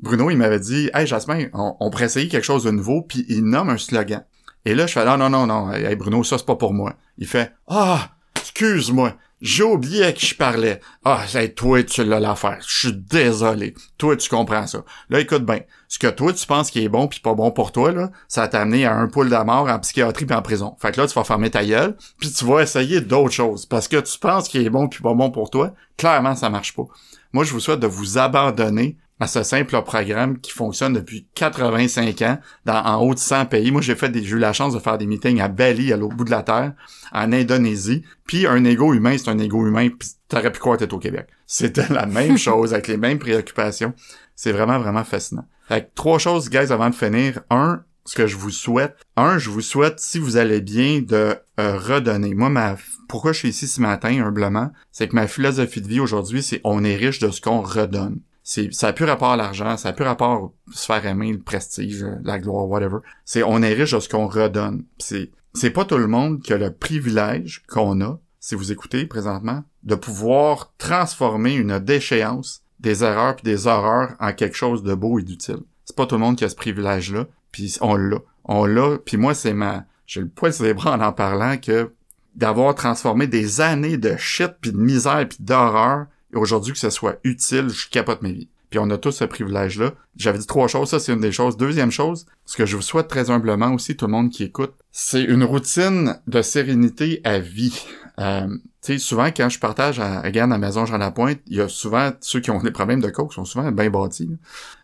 Bruno, 0.00 0.30
il 0.30 0.36
m'avait 0.36 0.60
dit 0.60 0.90
«Hey, 0.94 1.06
Jasmin, 1.06 1.46
on, 1.54 1.76
on 1.80 1.90
pourrait 1.90 2.06
essayer 2.06 2.28
quelque 2.28 2.44
chose 2.44 2.64
de 2.64 2.70
nouveau, 2.70 3.02
puis 3.02 3.24
il 3.28 3.44
nomme 3.44 3.70
un 3.70 3.78
slogan.» 3.78 4.24
Et 4.64 4.74
là, 4.74 4.86
je 4.86 4.92
fais 4.92 5.04
«Non, 5.06 5.16
non, 5.16 5.30
non, 5.30 5.46
non, 5.46 5.72
hey, 5.72 5.96
Bruno, 5.96 6.22
ça, 6.22 6.36
c'est 6.38 6.46
pas 6.46 6.56
pour 6.56 6.74
moi.» 6.74 6.94
Il 7.18 7.26
fait 7.26 7.52
«Ah, 7.68 8.10
excuse-moi, 8.36 9.16
j'ai 9.42 9.64
oublié 9.64 10.04
à 10.04 10.12
qui 10.12 10.24
je 10.24 10.36
parlais. 10.36 10.80
Ah, 11.04 11.24
hey, 11.34 11.52
toi, 11.52 11.82
tu 11.82 12.04
l'as 12.04 12.20
l'affaire. 12.20 12.58
Je 12.64 12.88
suis 12.88 12.96
désolé. 12.96 13.74
Toi, 13.98 14.16
tu 14.16 14.28
comprends 14.28 14.68
ça. 14.68 14.84
Là, 15.10 15.18
écoute 15.18 15.44
bien. 15.44 15.60
Ce 15.88 15.98
que 15.98 16.06
toi, 16.06 16.32
tu 16.32 16.46
penses 16.46 16.70
qui 16.70 16.84
est 16.84 16.88
bon 16.88 17.08
puis 17.08 17.18
pas 17.18 17.34
bon 17.34 17.50
pour 17.50 17.72
toi, 17.72 17.90
là, 17.90 18.10
ça 18.28 18.46
t'a 18.46 18.60
amené 18.60 18.86
à 18.86 18.94
un 18.94 19.08
pool 19.08 19.28
de 19.28 19.36
mort 19.36 19.68
en 19.68 19.78
psychiatrie 19.80 20.26
puis 20.26 20.36
en 20.36 20.42
prison. 20.42 20.76
Fait 20.80 20.92
que 20.92 21.00
là, 21.00 21.08
tu 21.08 21.14
vas 21.14 21.24
fermer 21.24 21.50
ta 21.50 21.64
gueule 21.64 21.96
puis 22.20 22.30
tu 22.30 22.44
vas 22.44 22.62
essayer 22.62 23.00
d'autres 23.00 23.34
choses. 23.34 23.66
Parce 23.66 23.88
que 23.88 23.96
tu 23.96 24.16
penses 24.16 24.48
qu'il 24.48 24.64
est 24.64 24.70
bon 24.70 24.86
puis 24.86 25.02
pas 25.02 25.12
bon 25.12 25.32
pour 25.32 25.50
toi, 25.50 25.74
clairement, 25.96 26.36
ça 26.36 26.48
marche 26.48 26.74
pas. 26.74 26.86
Moi, 27.32 27.42
je 27.42 27.52
vous 27.52 27.60
souhaite 27.60 27.80
de 27.80 27.88
vous 27.88 28.18
abandonner 28.18 28.96
à 29.22 29.28
ce 29.28 29.44
simple 29.44 29.80
programme 29.82 30.40
qui 30.40 30.50
fonctionne 30.50 30.94
depuis 30.94 31.28
85 31.36 32.22
ans 32.22 32.38
dans, 32.64 32.82
en 32.82 33.00
haut 33.02 33.14
de 33.14 33.20
100 33.20 33.46
pays. 33.46 33.70
Moi, 33.70 33.80
j'ai 33.80 33.94
fait 33.94 34.08
des, 34.08 34.24
j'ai 34.24 34.34
eu 34.34 34.38
la 34.40 34.52
chance 34.52 34.74
de 34.74 34.80
faire 34.80 34.98
des 34.98 35.06
meetings 35.06 35.40
à 35.40 35.46
Bali, 35.46 35.92
à 35.92 35.96
l'autre 35.96 36.16
bout 36.16 36.24
de 36.24 36.32
la 36.32 36.42
terre, 36.42 36.72
en 37.12 37.32
Indonésie. 37.32 38.02
Puis 38.26 38.48
un 38.48 38.64
ego 38.64 38.92
humain, 38.92 39.16
c'est 39.16 39.30
un 39.30 39.38
ego 39.38 39.64
humain, 39.64 39.90
puis 39.96 40.08
t'aurais 40.26 40.50
pu 40.50 40.58
croire 40.58 40.76
que 40.76 40.82
t'étais 40.82 40.94
au 40.94 40.98
Québec. 40.98 41.28
C'était 41.46 41.86
la 41.90 42.06
même 42.06 42.36
chose, 42.48 42.74
avec 42.74 42.88
les 42.88 42.96
mêmes 42.96 43.20
préoccupations. 43.20 43.94
C'est 44.34 44.50
vraiment, 44.50 44.80
vraiment 44.80 45.04
fascinant. 45.04 45.46
Fait 45.68 45.82
que 45.82 45.90
trois 45.94 46.18
choses, 46.18 46.50
guys, 46.50 46.72
avant 46.72 46.90
de 46.90 46.94
finir. 46.96 47.42
Un, 47.48 47.84
ce 48.04 48.16
que 48.16 48.26
je 48.26 48.36
vous 48.36 48.50
souhaite. 48.50 48.96
Un, 49.14 49.38
je 49.38 49.50
vous 49.50 49.60
souhaite, 49.60 50.00
si 50.00 50.18
vous 50.18 50.36
allez 50.36 50.60
bien, 50.60 51.00
de 51.00 51.36
euh, 51.60 51.78
redonner. 51.78 52.34
Moi, 52.34 52.48
ma, 52.48 52.76
pourquoi 53.08 53.32
je 53.32 53.38
suis 53.38 53.50
ici 53.50 53.68
ce 53.68 53.80
matin, 53.80 54.20
humblement, 54.20 54.72
c'est 54.90 55.06
que 55.06 55.14
ma 55.14 55.28
philosophie 55.28 55.80
de 55.80 55.86
vie 55.86 56.00
aujourd'hui, 56.00 56.42
c'est 56.42 56.60
on 56.64 56.82
est 56.82 56.96
riche 56.96 57.20
de 57.20 57.30
ce 57.30 57.40
qu'on 57.40 57.60
redonne. 57.60 58.18
C'est, 58.54 58.70
ça 58.70 58.88
a 58.88 58.92
plus 58.92 59.06
rapport 59.06 59.30
à 59.30 59.36
l'argent, 59.36 59.78
ça 59.78 59.88
a 59.88 59.92
plus 59.94 60.04
rapport 60.04 60.42
au 60.42 60.54
se 60.74 60.84
faire 60.84 61.06
aimer, 61.06 61.32
le 61.32 61.38
prestige, 61.38 62.04
la 62.22 62.38
gloire, 62.38 62.68
whatever. 62.68 62.98
C'est, 63.24 63.42
on 63.42 63.62
est 63.62 63.72
riche 63.72 63.92
de 63.92 63.98
ce 63.98 64.10
qu'on 64.10 64.26
redonne. 64.26 64.84
C'est, 64.98 65.30
c'est 65.54 65.70
pas 65.70 65.86
tout 65.86 65.96
le 65.96 66.06
monde 66.06 66.42
qui 66.42 66.52
a 66.52 66.58
le 66.58 66.70
privilège 66.70 67.62
qu'on 67.66 68.02
a, 68.02 68.18
si 68.40 68.54
vous 68.54 68.70
écoutez 68.70 69.06
présentement, 69.06 69.64
de 69.84 69.94
pouvoir 69.94 70.74
transformer 70.76 71.54
une 71.54 71.78
déchéance, 71.78 72.62
des 72.78 73.02
erreurs 73.02 73.36
puis 73.36 73.44
des 73.44 73.66
horreurs 73.66 74.16
en 74.20 74.34
quelque 74.34 74.56
chose 74.56 74.82
de 74.82 74.92
beau 74.92 75.18
et 75.18 75.22
d'utile. 75.22 75.62
C'est 75.86 75.96
pas 75.96 76.04
tout 76.04 76.16
le 76.16 76.20
monde 76.20 76.36
qui 76.36 76.44
a 76.44 76.50
ce 76.50 76.54
privilège-là, 76.54 77.24
puis 77.52 77.78
on 77.80 77.96
l'a. 77.96 78.18
On 78.44 78.66
l'a, 78.66 78.98
puis 78.98 79.16
moi, 79.16 79.32
c'est 79.32 79.54
ma... 79.54 79.86
J'ai 80.04 80.20
le 80.20 80.28
poil 80.28 80.52
sur 80.52 80.64
les 80.64 80.74
bras 80.74 80.94
en 80.94 81.00
en 81.00 81.12
parlant 81.14 81.56
que 81.56 81.94
d'avoir 82.34 82.74
transformé 82.74 83.26
des 83.26 83.62
années 83.62 83.96
de 83.96 84.14
shit 84.18 84.52
puis 84.60 84.72
de 84.72 84.76
misère 84.76 85.26
puis 85.26 85.38
d'horreur 85.40 86.04
et 86.32 86.36
aujourd'hui 86.36 86.72
que 86.72 86.78
ce 86.78 86.90
soit 86.90 87.18
utile, 87.24 87.68
je 87.68 87.88
capote 87.88 88.22
ma 88.22 88.30
vie. 88.30 88.48
Puis 88.70 88.78
on 88.78 88.88
a 88.88 88.96
tous 88.96 89.12
ce 89.12 89.24
privilège-là. 89.24 89.92
J'avais 90.16 90.38
dit 90.38 90.46
trois 90.46 90.66
choses, 90.66 90.88
ça 90.88 90.98
c'est 90.98 91.12
une 91.12 91.20
des 91.20 91.30
choses. 91.32 91.58
Deuxième 91.58 91.90
chose, 91.90 92.24
ce 92.46 92.56
que 92.56 92.64
je 92.64 92.76
vous 92.76 92.82
souhaite 92.82 93.06
très 93.08 93.30
humblement 93.30 93.74
aussi, 93.74 93.96
tout 93.96 94.06
le 94.06 94.12
monde 94.12 94.30
qui 94.30 94.44
écoute, 94.44 94.72
c'est 94.90 95.22
une 95.22 95.44
routine 95.44 96.18
de 96.26 96.40
sérénité 96.40 97.20
à 97.24 97.38
vie. 97.38 97.84
Euh, 98.18 98.46
tu 98.82 98.94
sais, 98.94 98.98
souvent 98.98 99.26
quand 99.26 99.48
je 99.50 99.58
partage 99.58 100.00
à, 100.00 100.20
à 100.20 100.30
Gann, 100.30 100.52
à 100.52 100.58
Maison 100.58 100.86
Jean 100.86 100.96
Lapointe, 100.98 101.40
il 101.48 101.56
y 101.56 101.60
a 101.60 101.68
souvent 101.68 102.12
ceux 102.20 102.40
qui 102.40 102.50
ont 102.50 102.62
des 102.62 102.70
problèmes 102.70 103.00
de 103.00 103.10
coke 103.10 103.32
sont 103.34 103.44
souvent 103.44 103.70
bien 103.70 103.90
bâtis. 103.90 104.30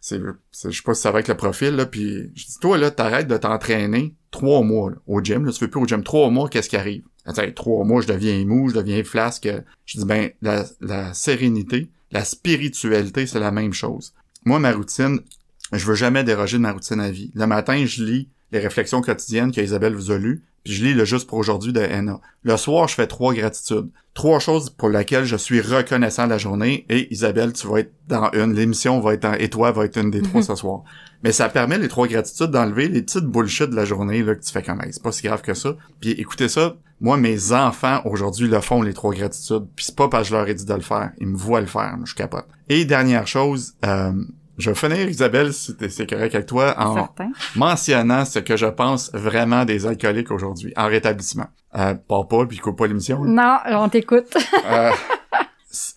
c'est- 0.01 0.21
je 0.21 0.71
sais 0.71 0.83
pas 0.85 0.95
si 0.95 1.01
ça 1.03 1.11
va 1.11 1.17
avec 1.17 1.29
le 1.29 1.37
profil, 1.37 1.75
là, 1.77 1.87
puis 1.87 2.31
je 2.35 2.45
dis, 2.47 2.59
toi, 2.61 2.77
là, 2.79 2.91
t'arrêtes 2.91 3.29
de 3.29 3.37
t'entraîner 3.39 4.15
trois 4.31 4.63
mois 4.63 4.91
là, 4.91 4.97
au 5.07 5.23
gym, 5.23 5.45
là, 5.47 5.53
tu 5.53 5.59
fais 5.59 5.69
plus 5.69 5.81
au 5.81 5.87
gym 5.87 6.03
trois 6.03 6.29
mois, 6.31 6.49
qu'est-ce 6.49 6.69
qui 6.69 6.77
arrive? 6.77 7.05
Hey, 7.37 7.55
trois 7.55 7.85
mois, 7.85 8.01
je 8.01 8.09
deviens 8.09 8.45
mou, 8.45 8.71
je 8.71 8.75
deviens 8.75 9.05
flasque. 9.05 9.49
Je 9.85 9.99
dis, 9.99 10.05
ben, 10.05 10.31
la, 10.41 10.65
la 10.81 11.13
sérénité, 11.15 11.91
la 12.11 12.25
spiritualité, 12.25 13.27
c'est 13.27 13.41
la 13.41 13.51
même 13.51 13.73
chose. 13.73 14.15
Moi, 14.45 14.59
ma 14.59 14.73
routine, 14.73 15.21
je 15.73 15.85
veux 15.85 15.95
jamais 15.95 16.25
déroger 16.25 16.57
de 16.57 16.63
ma 16.63 16.73
routine 16.73 17.01
à 17.01 17.11
vie. 17.11 17.31
Le 17.35 17.47
matin, 17.47 17.85
je 17.85 18.03
lis 18.03 18.29
les 18.53 18.59
réflexions 18.61 19.03
quotidiennes 19.03 19.53
que 19.53 19.61
Isabelle 19.61 19.95
vous 19.95 20.11
a 20.11 20.19
lues, 20.19 20.43
puis 20.65 20.73
je 20.73 20.85
lis 20.85 20.95
le 20.95 21.05
juste 21.05 21.29
pour 21.29 21.39
aujourd'hui 21.39 21.73
de 21.73 21.81
Anna. 21.81 22.21
Le 22.43 22.57
soir, 22.57 22.89
je 22.89 22.95
fais 22.95 23.07
trois 23.07 23.35
gratitudes. 23.35 23.91
Trois 24.15 24.41
choses 24.41 24.71
pour 24.71 24.89
lesquelles 24.89 25.25
je 25.25 25.37
suis 25.37 25.61
reconnaissant 25.61 26.25
de 26.25 26.31
la 26.31 26.39
journée, 26.39 26.87
et 26.89 27.13
Isabelle, 27.13 27.53
tu 27.53 27.67
vas 27.67 27.81
être 27.81 27.93
dans 28.09 28.31
une, 28.33 28.55
l'émission 28.55 29.01
va 29.01 29.15
être 29.15 29.27
en, 29.27 29.35
et 29.35 29.51
toi 29.51 29.71
va 29.71 29.85
être 29.85 29.99
une 29.99 30.11
des 30.11 30.23
trois 30.23 30.43
ce 30.43 30.55
soir. 30.55 30.83
Mais 31.23 31.33
ça 31.33 31.49
permet 31.49 31.79
les 31.79 31.89
trois 31.89 32.07
gratitudes 32.07 32.51
d'enlever 32.51 32.89
les 32.89 33.03
petites 33.03 33.25
bullshit 33.25 33.71
de 33.71 33.77
la 33.77 33.85
journée, 33.85 34.23
là, 34.23 34.35
que 34.35 34.43
tu 34.43 34.53
fais 34.53 34.63
comme, 34.63 34.81
Hey, 34.81 34.93
c'est 34.93 35.03
pas 35.03 35.13
si 35.13 35.23
grave 35.23 35.43
que 35.43 35.55
ça. 35.55 35.77
Puis 36.01 36.13
écoutez 36.13 36.49
ça, 36.49 36.77
moi, 37.01 37.17
mes 37.17 37.53
enfants, 37.53 38.01
aujourd'hui, 38.05 38.49
le 38.49 38.61
font, 38.61 38.83
les 38.83 38.93
trois 38.95 39.13
gratitudes. 39.15 39.67
Puis 39.77 39.87
c'est 39.87 39.97
pas 39.97 40.09
parce 40.09 40.25
que 40.25 40.31
je 40.31 40.35
leur 40.37 40.49
ai 40.49 40.55
dit 40.55 40.65
de 40.65 40.75
le 40.75 40.81
faire. 40.81 41.13
Ils 41.19 41.29
me 41.29 41.37
voient 41.37 41.61
le 41.61 41.67
faire. 41.67 41.95
Moi, 41.97 42.05
je 42.07 42.15
capote. 42.15 42.47
Et 42.69 42.85
dernière 42.85 43.27
chose, 43.27 43.75
euh, 43.85 44.13
je 44.59 44.71
vais 44.71 44.77
finir, 44.77 45.09
Isabelle, 45.09 45.53
si 45.53 45.75
c'est 45.89 46.09
correct 46.09 46.35
avec 46.35 46.47
toi, 46.47 46.75
en 46.79 46.95
Certain. 46.95 47.31
mentionnant 47.55 48.25
ce 48.25 48.41
que 48.41 48.57
je 48.57 48.67
pense 48.67 49.11
vraiment 49.15 49.65
des 49.65 49.87
alcooliques 49.87 50.31
aujourd'hui, 50.33 50.73
en 50.77 50.87
rétablissement. 50.89 51.47
Euh, 51.77 51.95
pars 51.95 52.27
pas, 52.27 52.45
puis 52.47 52.59
coupe 52.59 52.77
pas 52.79 52.87
l'émission. 52.89 53.25
Non, 53.25 53.59
on 53.71 53.89
t'écoute. 53.89 54.37
Euh, 54.67 54.91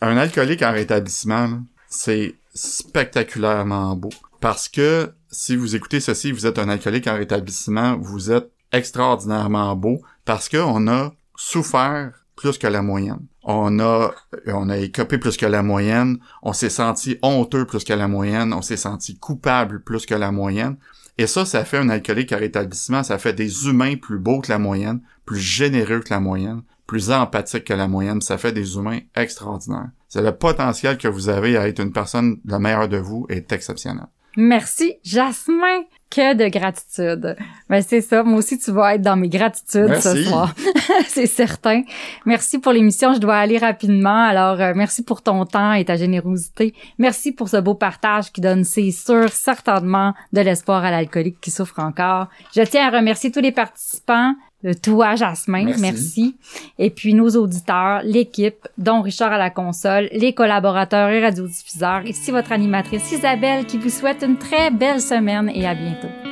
un 0.02 0.18
alcoolique 0.18 0.62
en 0.62 0.72
rétablissement, 0.72 1.62
c'est 1.88 2.36
spectaculairement 2.54 3.96
beau. 3.96 4.10
Parce 4.40 4.70
que 4.70 5.12
si 5.32 5.56
vous 5.56 5.76
écoutez 5.76 6.00
ceci, 6.00 6.32
vous 6.32 6.46
êtes 6.46 6.60
un 6.60 6.70
alcoolique 6.70 7.08
en 7.08 7.16
rétablissement, 7.16 7.98
vous 7.98 8.32
êtes 8.32 8.52
extraordinairement 8.72 9.76
beau 9.76 10.02
parce 10.26 10.50
qu'on 10.50 10.88
a 10.88 11.14
souffert 11.36 12.14
plus 12.36 12.58
que 12.58 12.68
la 12.68 12.82
moyenne. 12.82 13.26
on 13.44 13.80
a 13.80 14.12
on 14.48 14.70
a 14.70 14.78
écopé 14.78 15.18
plus 15.18 15.38
que 15.38 15.46
la 15.46 15.64
moyenne, 15.64 16.18
on 16.42 16.54
s'est 16.54 16.70
senti 16.70 17.18
honteux 17.22 17.66
plus 17.66 17.84
que 17.84 17.94
la 17.94 18.08
moyenne, 18.08 18.54
on 18.54 18.62
s'est 18.62 18.78
senti 18.78 19.18
coupable 19.18 19.84
plus 19.84 20.06
que 20.06 20.16
la 20.16 20.32
moyenne. 20.32 20.78
Et 21.18 21.28
ça, 21.28 21.46
ça 21.46 21.66
fait 21.66 21.78
un 21.78 21.90
alcoolique 21.90 22.32
à 22.32 22.38
rétablissement, 22.38 23.04
ça 23.04 23.18
fait 23.18 23.34
des 23.34 23.68
humains 23.68 23.96
plus 23.96 24.18
beaux 24.18 24.42
que 24.42 24.52
la 24.52 24.58
moyenne, 24.58 25.02
plus 25.26 25.40
généreux 25.40 26.00
que 26.00 26.10
la 26.10 26.20
moyenne, 26.20 26.64
plus 26.88 27.12
empathiques 27.12 27.66
que 27.66 27.74
la 27.74 27.88
moyenne, 27.88 28.22
ça 28.22 28.38
fait 28.38 28.54
des 28.54 28.76
humains 28.76 29.00
extraordinaires. 29.16 29.92
C'est 30.08 30.22
le 30.22 30.32
potentiel 30.32 30.98
que 30.98 31.08
vous 31.08 31.30
avez 31.30 31.58
à 31.58 31.68
être 31.68 31.80
une 31.80 31.94
personne 31.94 32.40
la 32.46 32.60
meilleure 32.60 32.90
de 32.90 32.98
vous 32.98 33.26
est 33.30 33.52
exceptionnel. 33.52 34.08
Merci, 34.38 34.96
Jasmin. 35.04 35.84
Que 36.10 36.34
de 36.34 36.50
gratitude. 36.50 37.38
Ben 37.70 37.82
c'est 37.82 38.02
ça. 38.02 38.22
Moi 38.24 38.40
aussi, 38.40 38.60
tu 38.60 38.72
vas 38.72 38.96
être 38.96 39.02
dans 39.02 39.16
mes 39.16 39.30
gratitudes 39.30 39.96
ce 39.96 40.24
soir. 40.24 40.54
c'est 41.08 41.26
certain. 41.26 41.84
Merci 42.26 42.60
pour 42.60 42.74
l'émission. 42.74 43.14
Je 43.14 43.20
dois 43.20 43.38
aller 43.38 43.58
rapidement. 43.58 44.24
Alors, 44.24 44.60
euh, 44.60 44.74
merci 44.76 45.04
pour 45.04 45.22
ton 45.22 45.46
temps 45.46 45.72
et 45.72 45.86
ta 45.86 45.96
générosité. 45.96 46.74
Merci 46.98 47.32
pour 47.32 47.48
ce 47.48 47.56
beau 47.56 47.76
partage 47.76 48.30
qui 48.34 48.42
donne, 48.42 48.66
c'est 48.66 48.92
sûr, 48.92 49.30
certainement 49.30 50.14
de 50.34 50.42
l'espoir 50.42 50.84
à 50.84 50.92
l'alcoolique 50.92 51.40
qui 51.40 51.50
souffre 51.50 51.80
encore. 51.80 52.28
Je 52.54 52.62
tiens 52.64 52.90
à 52.92 52.98
remercier 52.98 53.32
tous 53.32 53.40
les 53.40 53.54
participants. 53.54 54.34
Toi, 54.82 55.16
Jasmin, 55.16 55.66
merci. 55.66 55.82
Merci. 55.82 56.36
Et 56.78 56.90
puis 56.90 57.14
nos 57.14 57.30
auditeurs, 57.30 58.02
l'équipe, 58.04 58.68
dont 58.78 59.02
Richard 59.02 59.32
à 59.32 59.38
la 59.38 59.50
console, 59.50 60.10
les 60.12 60.34
collaborateurs 60.34 61.10
et 61.10 61.22
radiodiffuseurs. 61.22 62.06
Ici 62.06 62.32
votre 62.32 62.52
animatrice 62.52 63.12
Isabelle 63.12 63.66
qui 63.66 63.78
vous 63.78 63.90
souhaite 63.90 64.24
une 64.24 64.38
très 64.38 64.72
belle 64.72 65.02
semaine 65.02 65.52
et 65.54 65.68
à 65.68 65.74
bientôt. 65.74 66.31